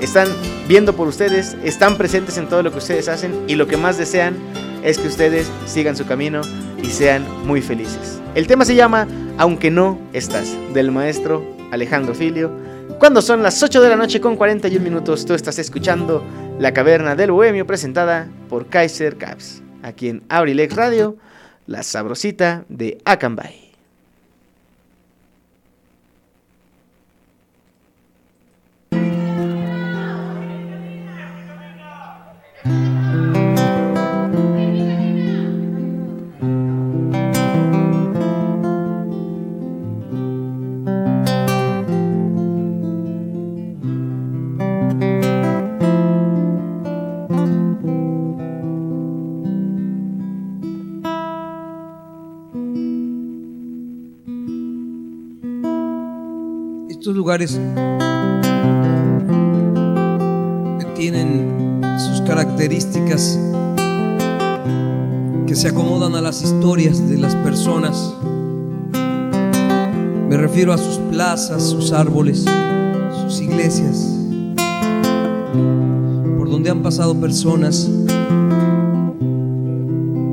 están 0.00 0.28
viendo 0.68 0.94
por 0.94 1.08
ustedes, 1.08 1.56
están 1.64 1.96
presentes 1.96 2.38
en 2.38 2.48
todo 2.48 2.62
lo 2.62 2.72
que 2.72 2.78
ustedes 2.78 3.08
hacen 3.08 3.44
y 3.48 3.54
lo 3.54 3.66
que 3.66 3.76
más 3.76 3.98
desean 3.98 4.36
es 4.82 4.98
que 4.98 5.08
ustedes 5.08 5.50
sigan 5.66 5.96
su 5.96 6.06
camino 6.06 6.40
y 6.82 6.86
sean 6.86 7.24
muy 7.44 7.60
felices. 7.60 8.20
El 8.34 8.46
tema 8.46 8.64
se 8.64 8.74
llama 8.74 9.08
Aunque 9.36 9.70
no 9.70 9.98
estás, 10.12 10.54
del 10.72 10.92
maestro 10.92 11.44
Alejandro 11.72 12.14
Filio. 12.14 12.50
Cuando 12.98 13.20
son 13.20 13.42
las 13.42 13.62
8 13.62 13.82
de 13.82 13.90
la 13.90 13.96
noche 13.96 14.22
con 14.22 14.36
41 14.36 14.82
minutos, 14.82 15.26
tú 15.26 15.34
estás 15.34 15.58
escuchando 15.58 16.24
La 16.58 16.72
Caverna 16.72 17.14
del 17.14 17.30
Bohemio 17.30 17.66
presentada 17.66 18.26
por 18.48 18.68
Kaiser 18.68 19.18
Caps, 19.18 19.62
aquí 19.82 20.08
en 20.08 20.24
Abrilex 20.30 20.74
Radio, 20.74 21.18
la 21.66 21.82
sabrosita 21.82 22.64
de 22.70 22.96
Akanbay. 23.04 23.65
Lugares 57.16 57.58
tienen 60.94 61.80
sus 61.98 62.20
características 62.22 63.38
que 65.46 65.54
se 65.54 65.68
acomodan 65.68 66.14
a 66.14 66.20
las 66.20 66.42
historias 66.42 67.08
de 67.08 67.16
las 67.18 67.34
personas. 67.36 68.14
Me 70.28 70.36
refiero 70.36 70.72
a 70.74 70.78
sus 70.78 70.98
plazas, 71.10 71.62
sus 71.62 71.92
árboles, 71.92 72.44
sus 73.22 73.40
iglesias, 73.40 74.14
por 76.38 76.50
donde 76.50 76.70
han 76.70 76.82
pasado 76.82 77.18
personas, 77.18 77.90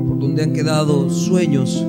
por 0.06 0.18
donde 0.18 0.42
han 0.42 0.52
quedado 0.52 1.08
sueños 1.08 1.84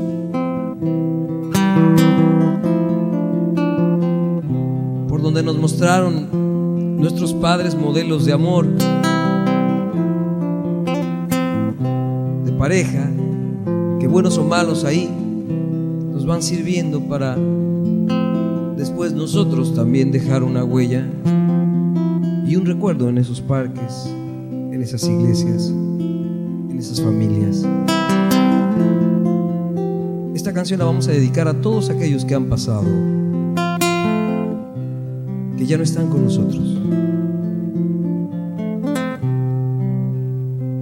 donde 5.35 5.51
nos 5.51 5.59
mostraron 5.59 6.95
nuestros 6.97 7.33
padres 7.33 7.75
modelos 7.75 8.23
de 8.23 8.31
amor, 8.31 8.65
de 12.45 12.51
pareja, 12.53 13.11
que 13.99 14.07
buenos 14.07 14.37
o 14.37 14.45
malos 14.45 14.85
ahí 14.85 15.09
nos 16.13 16.25
van 16.25 16.41
sirviendo 16.41 17.01
para 17.01 17.35
después 18.77 19.11
nosotros 19.11 19.75
también 19.75 20.09
dejar 20.09 20.41
una 20.41 20.63
huella 20.63 21.05
y 22.47 22.55
un 22.55 22.65
recuerdo 22.65 23.09
en 23.09 23.17
esos 23.17 23.41
parques, 23.41 24.05
en 24.71 24.81
esas 24.81 25.03
iglesias, 25.05 25.67
en 25.67 26.77
esas 26.79 27.01
familias. 27.01 27.65
Esta 30.33 30.53
canción 30.53 30.79
la 30.79 30.85
vamos 30.85 31.09
a 31.09 31.11
dedicar 31.11 31.49
a 31.49 31.59
todos 31.59 31.89
aquellos 31.89 32.23
que 32.23 32.35
han 32.35 32.45
pasado 32.45 33.14
ya 35.65 35.77
no 35.77 35.83
están 35.83 36.09
con 36.09 36.25
nosotros. 36.25 36.61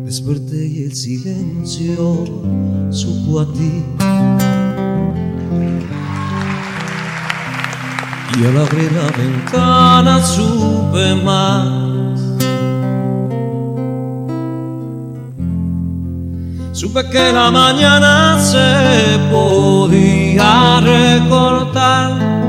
Desperté 0.06 0.68
y 0.68 0.84
el 0.84 0.96
silencio 0.96 2.26
supo 2.90 3.40
a 3.40 3.54
ti. 3.54 3.84
Y 8.40 8.46
al 8.46 8.58
abrir 8.58 8.92
la 8.92 9.10
ventana 9.18 10.20
supe 10.22 11.16
más. 11.24 12.20
Supe 16.74 17.10
que 17.10 17.32
la 17.32 17.50
mañana 17.52 18.38
se 18.40 19.18
podía 19.32 20.82
recortar 20.82 22.43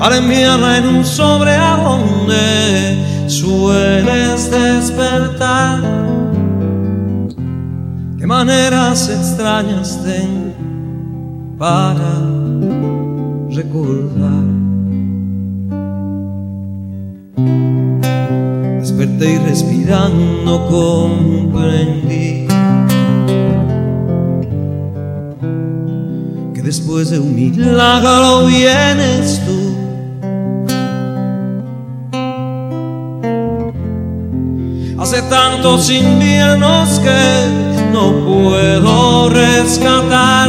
para 0.00 0.16
enviarla 0.16 0.78
en 0.78 0.86
un 0.86 1.04
sobre 1.04 1.54
a 1.54 1.76
donde 1.76 3.28
sueles 3.28 4.50
despertar. 4.50 5.78
Qué 8.18 8.26
maneras 8.26 9.10
extrañas 9.10 10.00
ten 10.02 10.54
para 11.58 12.14
recordar. 13.50 14.60
fuerte 19.00 19.32
y 19.32 19.38
respirando 19.48 20.66
comprendí 20.68 22.46
que 26.54 26.62
después 26.62 27.08
de 27.08 27.18
un 27.18 27.34
milagro 27.34 28.46
vienes 28.46 29.40
tú. 29.46 29.59
Tantos 35.60 35.90
inviernos 35.90 37.00
que 37.00 37.90
no 37.92 38.12
puedo 38.24 39.28
rescatar 39.28 40.48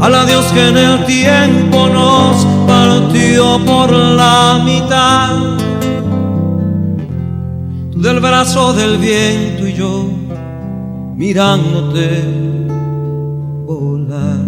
al 0.00 0.14
adiós 0.14 0.46
que 0.46 0.68
en 0.68 0.76
el 0.78 1.04
tiempo 1.04 1.88
nos 1.88 2.46
partió 2.66 3.62
por 3.66 3.92
la 3.92 4.62
mitad. 4.64 5.58
Tú 7.92 8.00
del 8.00 8.20
brazo 8.20 8.72
del 8.72 8.96
viento 8.96 9.68
y 9.68 9.74
yo 9.74 10.08
mirándote 11.16 12.24
volar. 13.66 14.40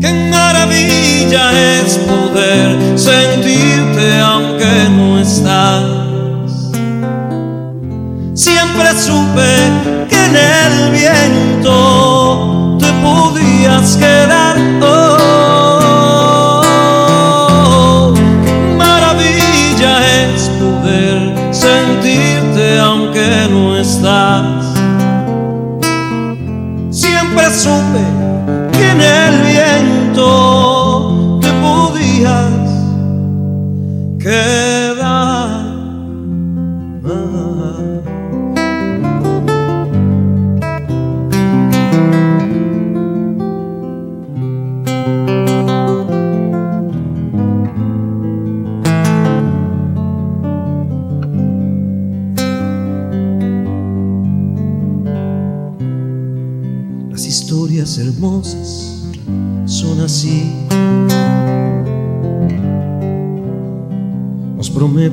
Qué 0.00 0.30
maravilla 0.30 1.80
es 1.80 1.98
poder 1.98 2.96
aunque 3.98 4.88
no 4.90 5.18
estás. 5.18 5.82
Siempre 8.34 8.92
supe 8.98 9.70
que 10.08 10.24
en 10.26 10.36
el 10.36 10.90
viento 10.92 12.76
te 12.78 12.92
podías 13.02 13.96
quedar. 13.96 14.56
Oh, 14.82 15.15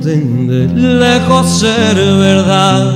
Lejos 0.06 1.60
ser 1.60 1.96
verdad. 1.96 2.92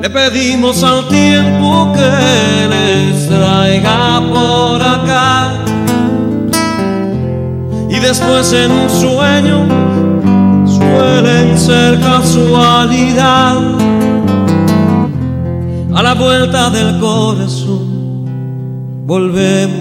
Le 0.00 0.08
pedimos 0.10 0.84
al 0.84 1.08
tiempo 1.08 1.92
que 1.92 2.68
les 2.68 3.28
traiga 3.28 4.22
por 4.32 4.80
acá. 4.80 5.54
Y 7.88 7.98
después 7.98 8.52
en 8.52 8.70
un 8.70 8.88
sueño 8.88 9.66
suelen 10.66 11.58
ser 11.58 11.98
casualidad. 11.98 13.56
A 15.96 16.02
la 16.02 16.14
vuelta 16.14 16.70
del 16.70 17.00
corazón 17.00 18.24
volvemos 19.04 19.79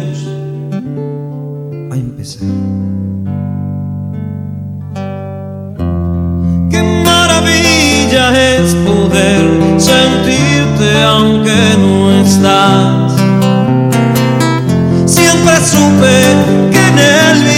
aunque 11.19 11.75
no 11.77 12.11
estás. 12.21 13.13
Siempre 15.05 15.53
supe 15.71 16.15
que 16.71 16.87
en 16.87 16.99
el 16.99 17.48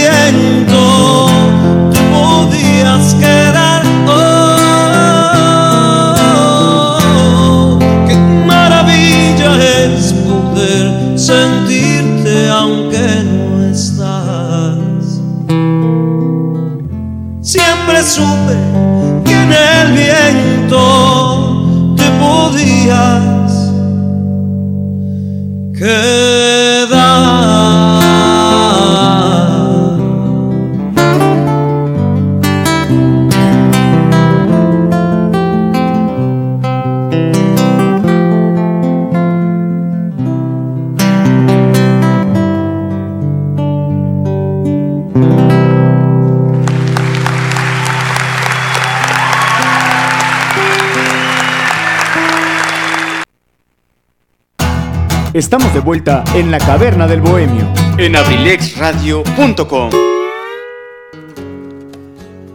Estamos 55.52 55.74
de 55.74 55.80
vuelta 55.80 56.24
en 56.34 56.50
la 56.50 56.56
caverna 56.56 57.06
del 57.06 57.20
bohemio. 57.20 57.70
En 57.98 58.16
abrilexradio.com. 58.16 59.90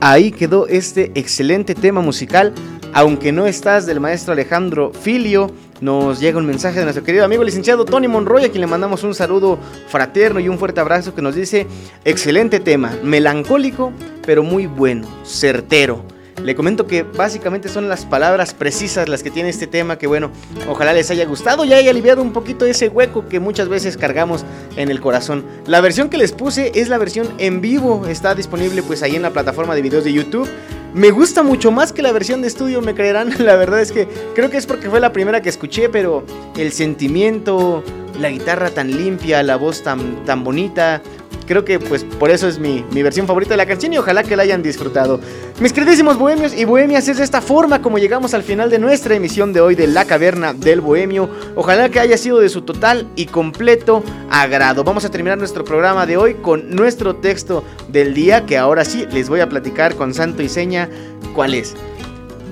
Ahí 0.02 0.32
quedó 0.32 0.66
este 0.66 1.12
excelente 1.14 1.76
tema 1.76 2.02
musical. 2.02 2.56
Aunque 2.94 3.32
no 3.32 3.46
estás 3.46 3.86
del 3.86 4.00
maestro 4.00 4.34
Alejandro 4.34 4.94
Filio, 4.94 5.52
nos 5.80 6.20
llega 6.20 6.40
un 6.40 6.48
mensaje 6.48 6.80
de 6.80 6.86
nuestro 6.86 7.04
querido 7.04 7.24
amigo 7.24 7.44
licenciado 7.44 7.86
Tony 7.86 8.08
Monroy, 8.08 8.46
a 8.46 8.50
quien 8.50 8.62
le 8.62 8.68
mandamos 8.68 9.04
un 9.04 9.14
saludo 9.14 9.60
fraterno 9.90 10.40
y 10.40 10.50
un 10.50 10.58
fuerte 10.58 10.80
abrazo 10.80 11.14
que 11.14 11.22
nos 11.22 11.36
dice, 11.36 11.68
excelente 12.04 12.60
tema, 12.60 12.98
melancólico, 13.04 13.94
pero 14.26 14.42
muy 14.42 14.66
bueno, 14.66 15.08
certero. 15.24 16.17
Le 16.44 16.54
comento 16.56 16.86
que 16.86 17.02
básicamente 17.04 17.68
son 17.68 17.90
las 17.90 18.06
palabras 18.06 18.54
precisas 18.54 19.10
las 19.10 19.24
que 19.24 19.32
tiene 19.32 19.50
este 19.50 19.66
tema 19.66 19.98
que 19.98 20.06
bueno, 20.06 20.32
ojalá 20.70 20.94
les 20.94 21.10
haya 21.10 21.26
gustado 21.26 21.66
y 21.66 21.74
haya 21.74 21.90
aliviado 21.90 22.22
un 22.22 22.32
poquito 22.32 22.66
ese 22.66 22.90
hueco 22.90 23.28
que 23.28 23.40
muchas 23.40 23.70
veces 23.70 23.98
cargamos 23.98 24.46
en 24.76 24.90
el 24.90 25.02
corazón. 25.02 25.44
La 25.66 25.82
versión 25.82 26.10
que 26.10 26.18
les 26.18 26.32
puse 26.32 26.72
es 26.76 26.90
la 26.90 27.00
versión 27.00 27.28
en 27.40 27.60
vivo, 27.60 28.06
está 28.08 28.36
disponible 28.36 28.84
pues 28.84 29.02
ahí 29.02 29.16
en 29.16 29.24
la 29.24 29.32
plataforma 29.32 29.74
de 29.74 29.82
videos 29.82 30.04
de 30.04 30.14
YouTube. 30.14 30.48
Me 30.94 31.12
gusta 31.12 31.44
mucho 31.44 31.72
más 31.72 31.92
que 31.92 32.02
la 32.02 32.12
versión 32.12 32.42
de 32.42 32.48
estudio, 32.48 32.82
me 32.82 32.96
creerán. 32.96 33.34
La 33.44 33.56
verdad 33.56 33.82
es 33.82 33.92
que 33.92 34.08
creo 34.34 34.50
que 34.50 34.58
es 34.58 34.66
porque 34.66 34.90
fue 34.90 35.00
la 35.00 35.12
primera 35.12 35.42
que 35.42 35.50
escuché, 35.50 35.90
pero 35.90 36.24
el 36.56 36.72
sentimiento, 36.72 37.84
la 38.20 38.30
guitarra 38.30 38.70
tan 38.70 38.90
limpia, 38.90 39.44
la 39.44 39.58
voz 39.58 39.84
tan, 39.84 40.24
tan 40.26 40.44
bonita, 40.44 41.02
creo 41.48 41.66
que 41.66 41.80
pues 41.80 42.04
por 42.04 42.30
eso 42.30 42.48
es 42.48 42.60
mi, 42.60 42.86
mi, 42.92 43.02
versión 43.02 43.26
favorita 43.26 43.52
de 43.52 43.58
la 43.58 43.66
canción 43.66 43.94
y 43.94 43.98
ojalá 43.98 44.22
que 44.22 44.36
la 44.36 44.44
hayan 44.44 44.62
disfrutado. 44.62 45.20
Mis 45.60 45.74
queridísimos 45.74 46.18
bohemios 46.18 46.54
y 46.54 46.66
bohemias, 46.66 47.08
es 47.08 47.18
de 47.18 47.24
esta 47.24 47.42
forma 47.42 47.82
como 47.82 47.98
llegamos 47.98 48.34
al 48.34 48.44
final 48.44 48.70
de 48.70 48.78
nuestra 48.78 49.16
emisión 49.16 49.54
de 49.54 49.62
hoy 49.62 49.74
de 49.74 49.88
La 49.88 50.06
Caverna 50.06 50.54
del 50.54 50.82
Bohemio. 50.82 51.30
Ojalá 51.56 51.90
que 51.90 52.00
haya 52.00 52.18
sido 52.18 52.40
de 52.40 52.50
su 52.50 52.62
total 52.62 53.08
y 53.16 53.26
completo 53.26 54.04
agrado. 54.30 54.84
Vamos 54.84 55.06
a 55.06 55.10
terminar 55.10 55.38
nuestro 55.38 55.64
programa 55.64 56.06
de 56.06 56.18
hoy 56.18 56.36
con 56.36 56.70
nuestro 56.70 57.16
texto 57.16 57.64
del 57.88 58.14
día 58.14 58.46
que 58.46 58.58
ahora 58.58 58.86
sí 58.86 59.08
les 59.12 59.30
voy 59.30 59.40
a 59.40 59.50
platicar 59.50 59.96
con 59.96 60.14
santo 60.14 60.44
y 60.44 60.50
seña 60.50 60.90
cuál 61.34 61.54
es. 61.54 61.74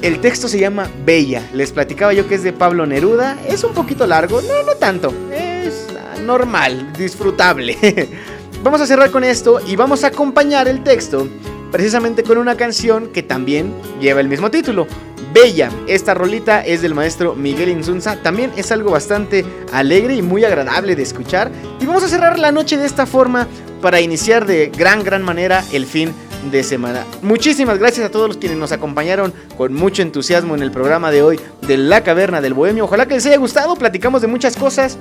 El 0.01 0.19
texto 0.21 0.47
se 0.47 0.59
llama 0.59 0.89
Bella. 1.05 1.41
Les 1.53 1.71
platicaba 1.71 2.13
yo 2.13 2.27
que 2.27 2.35
es 2.35 2.43
de 2.43 2.53
Pablo 2.53 2.85
Neruda. 2.85 3.37
Es 3.47 3.63
un 3.63 3.73
poquito 3.73 4.05
largo, 4.07 4.41
no, 4.41 4.63
no 4.63 4.75
tanto. 4.75 5.13
Es 5.31 5.87
normal, 6.23 6.93
disfrutable. 6.97 7.77
Vamos 8.65 8.81
a 8.81 8.87
cerrar 8.87 9.11
con 9.11 9.23
esto 9.23 9.59
y 9.67 9.75
vamos 9.75 10.03
a 10.03 10.07
acompañar 10.07 10.67
el 10.67 10.81
texto 10.81 11.27
precisamente 11.71 12.23
con 12.23 12.39
una 12.39 12.57
canción 12.57 13.09
que 13.13 13.21
también 13.21 13.71
lleva 14.01 14.21
el 14.21 14.27
mismo 14.27 14.49
título, 14.49 14.87
Bella. 15.31 15.69
Esta 15.85 16.15
rolita 16.15 16.65
es 16.65 16.81
del 16.81 16.95
maestro 16.95 17.35
Miguel 17.35 17.69
Insunza. 17.69 18.15
También 18.23 18.51
es 18.57 18.71
algo 18.71 18.89
bastante 18.89 19.45
alegre 19.71 20.15
y 20.15 20.23
muy 20.23 20.45
agradable 20.45 20.95
de 20.95 21.03
escuchar. 21.03 21.51
Y 21.79 21.85
vamos 21.85 22.01
a 22.05 22.07
cerrar 22.07 22.39
la 22.39 22.51
noche 22.51 22.75
de 22.75 22.87
esta 22.87 23.05
forma 23.05 23.47
para 23.83 24.01
iniciar 24.01 24.47
de 24.47 24.71
gran, 24.75 25.03
gran 25.03 25.21
manera 25.21 25.63
el 25.71 25.85
fin 25.85 26.11
de 26.51 26.63
semana. 26.63 27.05
Muchísimas 27.21 27.79
gracias 27.79 28.05
a 28.05 28.11
todos 28.11 28.27
los 28.27 28.37
quienes 28.37 28.57
nos 28.57 28.71
acompañaron 28.71 29.33
con 29.57 29.73
mucho 29.73 30.01
entusiasmo 30.01 30.55
en 30.55 30.61
el 30.61 30.71
programa 30.71 31.11
de 31.11 31.21
hoy 31.21 31.39
de 31.67 31.77
La 31.77 32.03
Caverna 32.03 32.41
del 32.41 32.53
Bohemio. 32.53 32.85
Ojalá 32.85 33.07
que 33.07 33.15
les 33.15 33.25
haya 33.25 33.37
gustado, 33.37 33.75
platicamos 33.75 34.21
de 34.21 34.27
muchas 34.27 34.55
cosas. 34.55 34.97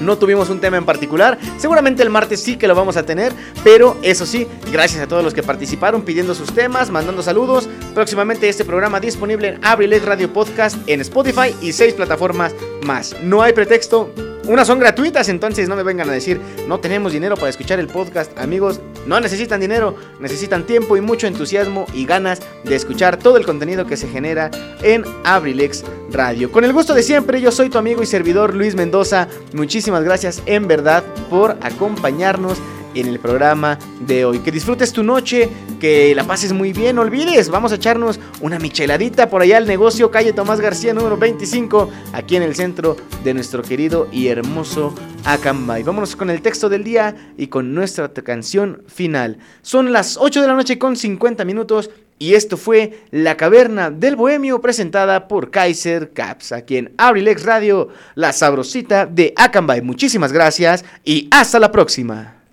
No 0.00 0.18
tuvimos 0.18 0.50
un 0.50 0.60
tema 0.60 0.76
en 0.76 0.84
particular, 0.84 1.38
seguramente 1.56 2.02
el 2.02 2.10
martes 2.10 2.42
sí 2.42 2.56
que 2.56 2.66
lo 2.66 2.74
vamos 2.74 2.96
a 2.96 3.06
tener, 3.06 3.32
pero 3.62 3.96
eso 4.02 4.26
sí, 4.26 4.46
gracias 4.72 5.02
a 5.02 5.06
todos 5.06 5.22
los 5.22 5.32
que 5.32 5.42
participaron 5.42 6.02
pidiendo 6.02 6.34
sus 6.34 6.52
temas, 6.52 6.90
mandando 6.90 7.22
saludos. 7.22 7.68
Próximamente 7.94 8.48
este 8.48 8.64
programa 8.64 8.98
disponible 8.98 9.48
en 9.48 9.64
Abrilex 9.64 10.04
Radio 10.04 10.32
Podcast 10.32 10.76
en 10.88 11.00
Spotify 11.00 11.54
y 11.62 11.72
seis 11.72 11.94
plataformas 11.94 12.54
más. 12.84 13.14
No 13.22 13.42
hay 13.42 13.52
pretexto, 13.52 14.10
unas 14.46 14.66
son 14.66 14.78
gratuitas, 14.78 15.28
entonces 15.28 15.68
no 15.68 15.76
me 15.76 15.82
vengan 15.82 16.10
a 16.10 16.12
decir, 16.12 16.40
no 16.68 16.78
tenemos 16.78 17.12
dinero 17.12 17.36
para 17.36 17.48
escuchar 17.48 17.78
el 17.78 17.86
podcast. 17.86 18.36
Amigos, 18.38 18.80
no 19.06 19.20
necesitan 19.20 19.60
dinero, 19.60 19.96
necesitan 20.20 20.66
tiempo 20.66 20.96
y 20.96 21.00
mucho 21.00 21.26
entusiasmo 21.26 21.86
y 21.92 22.06
ganas 22.06 22.40
de 22.64 22.74
escuchar 22.74 23.18
todo 23.18 23.36
el 23.36 23.46
contenido 23.46 23.86
que 23.86 23.96
se 23.96 24.08
genera 24.08 24.50
en 24.82 25.04
Abrilex 25.24 25.84
Radio. 26.10 26.50
Con 26.50 26.64
el 26.64 26.72
gusto 26.72 26.94
de 26.94 27.02
siempre, 27.02 27.40
yo 27.40 27.50
soy 27.50 27.70
tu 27.70 27.78
amigo 27.78 28.02
y 28.02 28.06
servidor 28.06 28.54
Luis 28.54 28.74
Mendoza. 28.74 29.28
Muchísimas 29.52 30.04
gracias 30.04 30.42
en 30.46 30.68
verdad 30.68 31.04
por 31.30 31.56
acompañarnos 31.62 32.58
en 32.94 33.08
el 33.08 33.18
programa 33.18 33.78
de 34.00 34.24
hoy. 34.24 34.40
Que 34.40 34.50
disfrutes 34.50 34.92
tu 34.92 35.02
noche, 35.02 35.48
que 35.80 36.14
la 36.14 36.24
pases 36.24 36.52
muy 36.52 36.72
bien, 36.72 36.96
no 36.96 37.02
olvides, 37.02 37.48
vamos 37.48 37.72
a 37.72 37.76
echarnos 37.76 38.20
una 38.40 38.58
micheladita 38.58 39.28
por 39.28 39.42
allá 39.42 39.56
al 39.56 39.66
negocio 39.66 40.10
calle 40.10 40.32
Tomás 40.32 40.60
García 40.60 40.94
número 40.94 41.16
25, 41.16 41.90
aquí 42.12 42.36
en 42.36 42.42
el 42.42 42.54
centro 42.54 42.96
de 43.22 43.34
nuestro 43.34 43.62
querido 43.62 44.08
y 44.12 44.28
hermoso 44.28 44.94
Acambay. 45.24 45.82
Vámonos 45.82 46.16
con 46.16 46.30
el 46.30 46.42
texto 46.42 46.68
del 46.68 46.84
día 46.84 47.14
y 47.36 47.48
con 47.48 47.74
nuestra 47.74 48.08
canción 48.12 48.82
final. 48.86 49.38
Son 49.62 49.92
las 49.92 50.16
8 50.16 50.42
de 50.42 50.46
la 50.46 50.54
noche 50.54 50.78
con 50.78 50.96
50 50.96 51.44
minutos. 51.44 51.90
Y 52.16 52.34
esto 52.34 52.56
fue 52.56 53.00
La 53.10 53.36
Caverna 53.36 53.90
del 53.90 54.14
Bohemio 54.14 54.60
presentada 54.60 55.26
por 55.26 55.50
Kaiser 55.50 56.12
Caps, 56.12 56.52
aquí 56.52 56.76
en 56.76 56.92
Abrilex 56.96 57.42
Radio, 57.42 57.88
la 58.14 58.32
sabrosita 58.32 59.04
de 59.04 59.32
Acambay. 59.36 59.82
Muchísimas 59.82 60.32
gracias 60.32 60.84
y 61.04 61.28
hasta 61.32 61.58
la 61.58 61.72
próxima. 61.72 62.43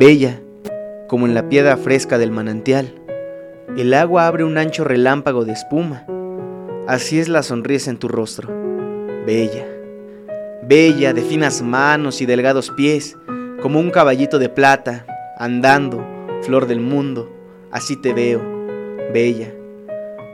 Bella, 0.00 0.40
como 1.08 1.26
en 1.26 1.34
la 1.34 1.50
piedra 1.50 1.76
fresca 1.76 2.16
del 2.16 2.30
manantial, 2.30 2.94
el 3.76 3.92
agua 3.92 4.26
abre 4.26 4.44
un 4.44 4.56
ancho 4.56 4.82
relámpago 4.82 5.44
de 5.44 5.52
espuma. 5.52 6.06
Así 6.88 7.20
es 7.20 7.28
la 7.28 7.42
sonrisa 7.42 7.90
en 7.90 7.98
tu 7.98 8.08
rostro. 8.08 8.48
Bella, 9.26 9.66
bella 10.62 11.12
de 11.12 11.20
finas 11.20 11.60
manos 11.60 12.22
y 12.22 12.26
delgados 12.26 12.70
pies, 12.70 13.18
como 13.60 13.78
un 13.78 13.90
caballito 13.90 14.38
de 14.38 14.48
plata, 14.48 15.04
andando, 15.36 16.02
flor 16.42 16.66
del 16.66 16.80
mundo. 16.80 17.30
Así 17.70 17.94
te 17.94 18.14
veo, 18.14 18.40
bella, 19.12 19.52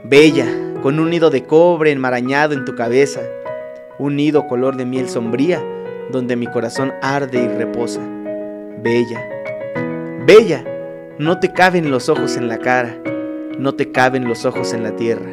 bella, 0.03 0.45
con 0.81 0.99
un 0.99 1.09
nido 1.09 1.29
de 1.29 1.43
cobre 1.43 1.91
enmarañado 1.91 2.53
en 2.53 2.65
tu 2.65 2.75
cabeza, 2.75 3.21
un 3.97 4.15
nido 4.15 4.47
color 4.47 4.77
de 4.77 4.85
miel 4.85 5.09
sombría, 5.09 5.63
donde 6.11 6.35
mi 6.35 6.47
corazón 6.47 6.93
arde 7.01 7.43
y 7.43 7.47
reposa. 7.47 8.01
Bella, 8.83 9.27
bella, 10.25 10.63
no 11.17 11.39
te 11.39 11.51
caben 11.51 11.89
los 11.89 12.09
ojos 12.09 12.37
en 12.37 12.47
la 12.47 12.59
cara, 12.59 12.95
no 13.57 13.73
te 13.73 13.91
caben 13.91 14.27
los 14.27 14.45
ojos 14.45 14.73
en 14.73 14.83
la 14.83 14.95
tierra. 14.95 15.31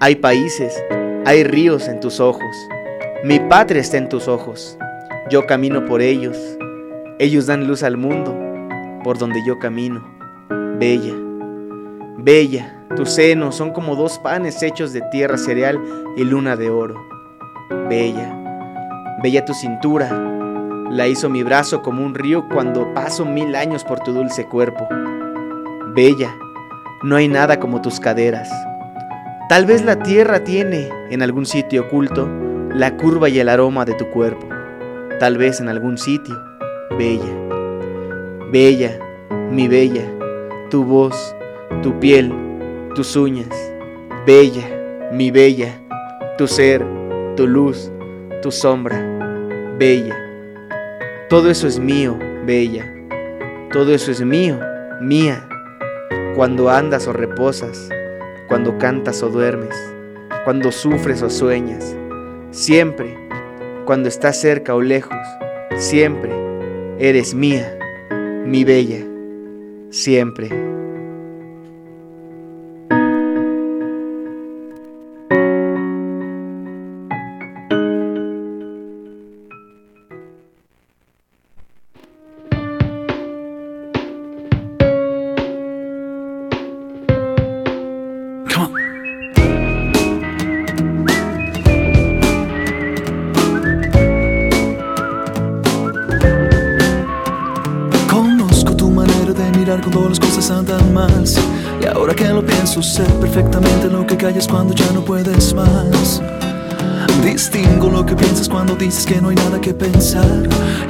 Hay 0.00 0.16
países, 0.16 0.82
hay 1.26 1.44
ríos 1.44 1.88
en 1.88 2.00
tus 2.00 2.18
ojos, 2.18 2.56
mi 3.24 3.38
patria 3.38 3.80
está 3.80 3.98
en 3.98 4.08
tus 4.08 4.26
ojos, 4.26 4.78
yo 5.30 5.46
camino 5.46 5.84
por 5.84 6.00
ellos, 6.00 6.38
ellos 7.18 7.46
dan 7.46 7.68
luz 7.68 7.82
al 7.82 7.96
mundo, 7.96 8.34
por 9.04 9.18
donde 9.18 9.40
yo 9.46 9.58
camino. 9.58 10.02
Bella, 10.78 11.14
bella, 12.18 12.84
tus 12.96 13.10
senos 13.10 13.56
son 13.56 13.72
como 13.72 13.96
dos 13.96 14.18
panes 14.18 14.62
hechos 14.62 14.92
de 14.92 15.02
tierra 15.10 15.38
cereal 15.38 15.80
y 16.16 16.24
luna 16.24 16.56
de 16.56 16.70
oro. 16.70 16.94
Bella, 17.88 18.34
bella 19.22 19.44
tu 19.44 19.54
cintura, 19.54 20.10
la 20.90 21.08
hizo 21.08 21.30
mi 21.30 21.42
brazo 21.42 21.82
como 21.82 22.04
un 22.04 22.14
río 22.14 22.48
cuando 22.48 22.92
paso 22.94 23.24
mil 23.24 23.54
años 23.54 23.84
por 23.84 24.00
tu 24.00 24.12
dulce 24.12 24.46
cuerpo. 24.46 24.86
Bella, 25.94 26.34
no 27.02 27.16
hay 27.16 27.28
nada 27.28 27.58
como 27.58 27.80
tus 27.80 27.98
caderas. 27.98 28.50
Tal 29.48 29.66
vez 29.66 29.84
la 29.84 29.96
tierra 30.02 30.44
tiene 30.44 30.88
en 31.10 31.22
algún 31.22 31.46
sitio 31.46 31.82
oculto 31.82 32.28
la 32.74 32.96
curva 32.96 33.28
y 33.28 33.38
el 33.38 33.48
aroma 33.48 33.84
de 33.84 33.94
tu 33.94 34.08
cuerpo. 34.10 34.48
Tal 35.18 35.36
vez 35.36 35.60
en 35.60 35.68
algún 35.68 35.98
sitio, 35.98 36.42
bella. 36.96 37.32
Bella, 38.50 38.98
mi 39.50 39.68
bella, 39.68 40.04
tu 40.70 40.84
voz, 40.84 41.34
tu 41.80 41.98
piel, 41.98 42.32
tus 42.94 43.16
uñas. 43.16 43.48
Bella, 44.26 45.10
mi 45.12 45.30
bella, 45.30 45.80
tu 46.38 46.46
ser, 46.46 46.84
tu 47.36 47.46
luz, 47.46 47.90
tu 48.42 48.50
sombra. 48.50 49.00
Bella. 49.78 50.16
Todo 51.28 51.50
eso 51.50 51.66
es 51.66 51.78
mío, 51.78 52.18
bella. 52.44 52.92
Todo 53.72 53.94
eso 53.94 54.10
es 54.10 54.20
mío, 54.20 54.58
mía. 55.00 55.48
Cuando 56.34 56.68
andas 56.68 57.06
o 57.08 57.12
reposas, 57.12 57.88
cuando 58.48 58.76
cantas 58.78 59.22
o 59.22 59.28
duermes, 59.28 59.76
cuando 60.44 60.70
sufres 60.72 61.22
o 61.22 61.30
sueñas, 61.30 61.96
siempre, 62.50 63.16
cuando 63.86 64.08
estás 64.08 64.40
cerca 64.40 64.74
o 64.74 64.82
lejos, 64.82 65.16
siempre 65.76 66.30
eres 66.98 67.34
mía, 67.34 67.78
mi 68.44 68.64
bella, 68.64 69.04
siempre. 69.90 70.71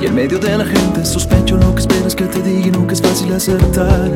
Y 0.00 0.06
en 0.06 0.14
medio 0.14 0.38
de 0.38 0.56
la 0.56 0.64
gente 0.64 1.04
sospecho 1.04 1.58
lo 1.58 1.74
que 1.74 1.82
esperas 1.82 2.14
que 2.14 2.24
te 2.24 2.40
diga 2.40 2.68
y 2.68 2.70
nunca 2.70 2.94
es 2.94 3.02
fácil 3.02 3.30
acertar. 3.34 4.10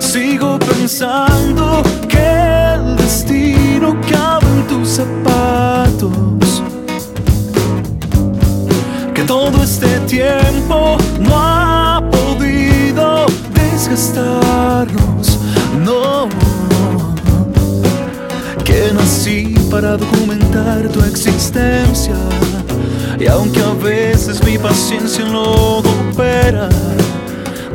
Sigo 0.00 0.58
pensando 0.58 1.84
que 2.08 2.74
el 2.74 2.96
destino 2.96 3.96
cabe 4.10 4.46
en 4.48 4.66
tus 4.66 4.88
zapatos. 4.88 6.64
Que 9.14 9.22
todo 9.22 9.62
este 9.62 10.00
tiempo 10.08 10.96
no 11.20 11.30
ha 11.32 12.02
podido 12.10 13.26
desgastarnos. 13.54 15.38
No. 15.84 16.28
Que 18.64 18.90
nací 18.92 19.54
para 19.70 19.96
documentar 19.96 20.88
tu 20.88 21.00
existencia. 21.04 22.16
Y 23.20 23.26
aunque 23.26 23.60
a 23.60 23.74
veces 23.74 24.42
mi 24.44 24.56
paciencia 24.56 25.26
no 25.26 25.80
opera, 25.80 26.70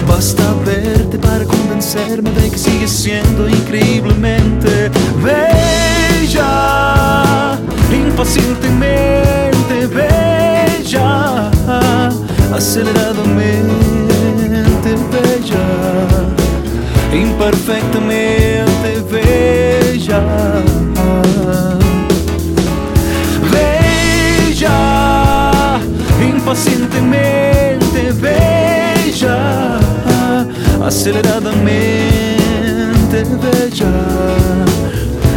basta 0.07 0.55
verte 0.65 1.19
para 1.19 1.45
convencerme 1.45 2.31
de 2.31 2.49
que 2.49 2.57
sigues 2.57 2.89
siendo 2.89 3.47
increíblemente 3.47 4.89
bella, 5.23 6.39
impacientemente 7.93 9.85
bella, 9.85 11.51
aceleradamente 12.51 14.95
bella, 15.11 15.63
imperfectamente 17.13 19.03
bella. 19.11 20.23
Bella, 26.55 26.55
impacientemente 26.55 28.13
bella, 28.13 29.77
aceleradamente 30.85 33.25
bella, 33.41 33.91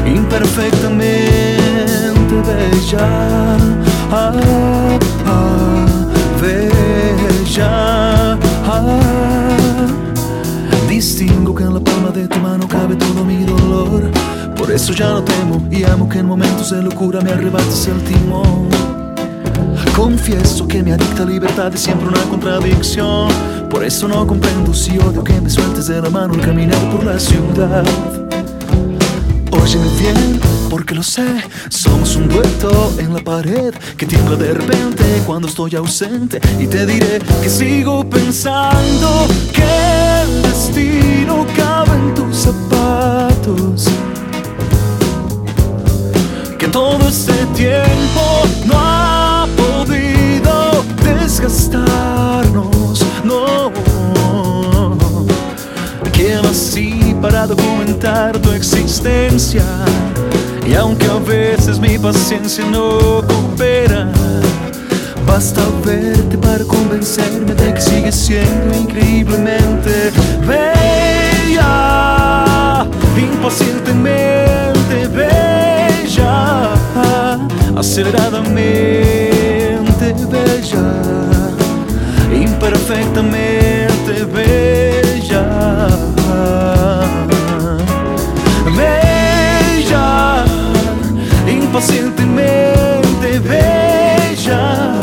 imperfectamente 0.07 1.57
bella, 2.47 3.09
ah, 4.12 4.32
ah, 5.27 5.86
bella. 6.40 8.39
ah. 8.65 9.01
Distingo 10.89 11.53
que 11.55 11.65
en 11.65 11.74
la 11.74 11.81
palma 11.81 12.11
de 12.11 12.28
tu 12.28 12.39
mano 12.39 12.69
cabe 12.69 12.95
todo 12.95 13.24
mi 13.24 13.43
dolor. 13.45 14.09
Por 14.57 14.70
eso 14.70 14.93
ya 14.93 15.09
no 15.11 15.24
temo 15.24 15.66
y 15.70 15.82
amo 15.85 16.09
que 16.09 16.20
en 16.20 16.27
momentos 16.27 16.70
de 16.70 16.81
locura 16.82 17.20
me 17.20 17.32
arrebates 17.32 17.89
el 17.89 18.01
timón. 18.05 18.88
Confieso 19.98 20.68
que 20.68 20.80
mi 20.80 20.92
adicta 20.92 21.24
libertad 21.24 21.74
es 21.74 21.80
siempre 21.80 22.06
una 22.06 22.22
contradicción. 22.30 23.28
Por 23.68 23.82
eso 23.82 24.06
no 24.06 24.24
comprendo 24.28 24.72
si 24.72 24.96
odio 24.96 25.24
que 25.24 25.40
me 25.40 25.50
sueltes 25.50 25.88
de 25.88 26.00
la 26.00 26.08
mano 26.08 26.34
al 26.34 26.40
caminar 26.40 26.78
por 26.92 27.04
la 27.04 27.18
ciudad. 27.18 27.84
Óyeme 29.50 29.88
bien, 29.98 30.40
porque 30.70 30.94
lo 30.94 31.02
sé, 31.02 31.26
somos 31.68 32.14
un 32.14 32.28
dueto 32.28 32.94
en 32.98 33.12
la 33.12 33.18
pared 33.18 33.74
que 33.96 34.06
tiembla 34.06 34.36
de 34.36 34.54
repente 34.54 35.02
cuando 35.26 35.48
estoy 35.48 35.74
ausente. 35.74 36.40
Y 36.60 36.68
te 36.68 36.86
diré 36.86 37.18
que 37.42 37.50
sigo 37.50 38.08
pensando 38.08 39.26
que 39.52 40.22
el 40.22 40.42
destino 40.42 41.44
cabe 41.56 41.96
en 41.96 42.14
tus 42.14 42.36
zapatos. 42.36 43.88
Que 46.56 46.68
todo 46.68 47.08
este 47.08 47.34
tiempo 47.56 48.44
no 48.64 48.74
ha 48.78 49.18
podido 49.78 50.84
desgastarnos, 51.05 53.05
no. 53.22 53.70
Que 56.12 56.34
nací 56.42 57.14
para 57.22 57.46
documentar 57.46 58.36
tu 58.38 58.50
existencia. 58.52 59.62
Y 60.66 60.74
aunque 60.74 61.06
a 61.06 61.18
veces 61.18 61.78
mi 61.78 61.96
paciencia 61.96 62.66
no 62.66 63.22
coopera, 63.26 64.10
basta 65.26 65.62
verte 65.84 66.36
para 66.38 66.64
convencerme 66.64 67.55
de 67.55 67.74
que 67.74 67.80
sigues 67.80 68.16
siendo 68.16 68.76
increíblemente 68.76 70.10
bella, 70.46 72.84
impacientemente 73.16 75.06
bella, 75.14 76.74
aceleradamente 77.76 79.47
bella, 79.98 80.86
imperfectamente 82.30 84.24
bella. 84.32 85.44
Bella, 88.76 90.44
impacientemente 91.46 93.40
bella, 93.40 95.00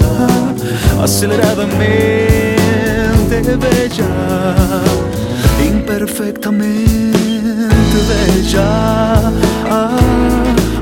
aceleradamente 1.01 3.57
bella, 3.57 4.11
imperfectamente 5.61 7.97
bella, 8.07 8.69
ah, 9.69 9.99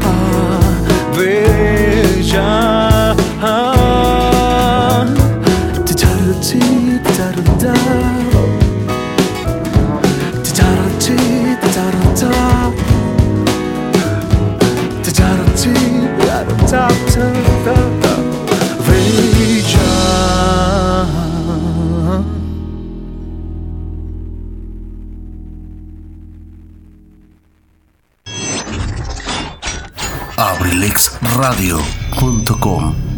ah, 0.03 0.59
bella. 1.15 3.15
Ah, 3.45 3.82
abrilexradio.com 30.37 33.12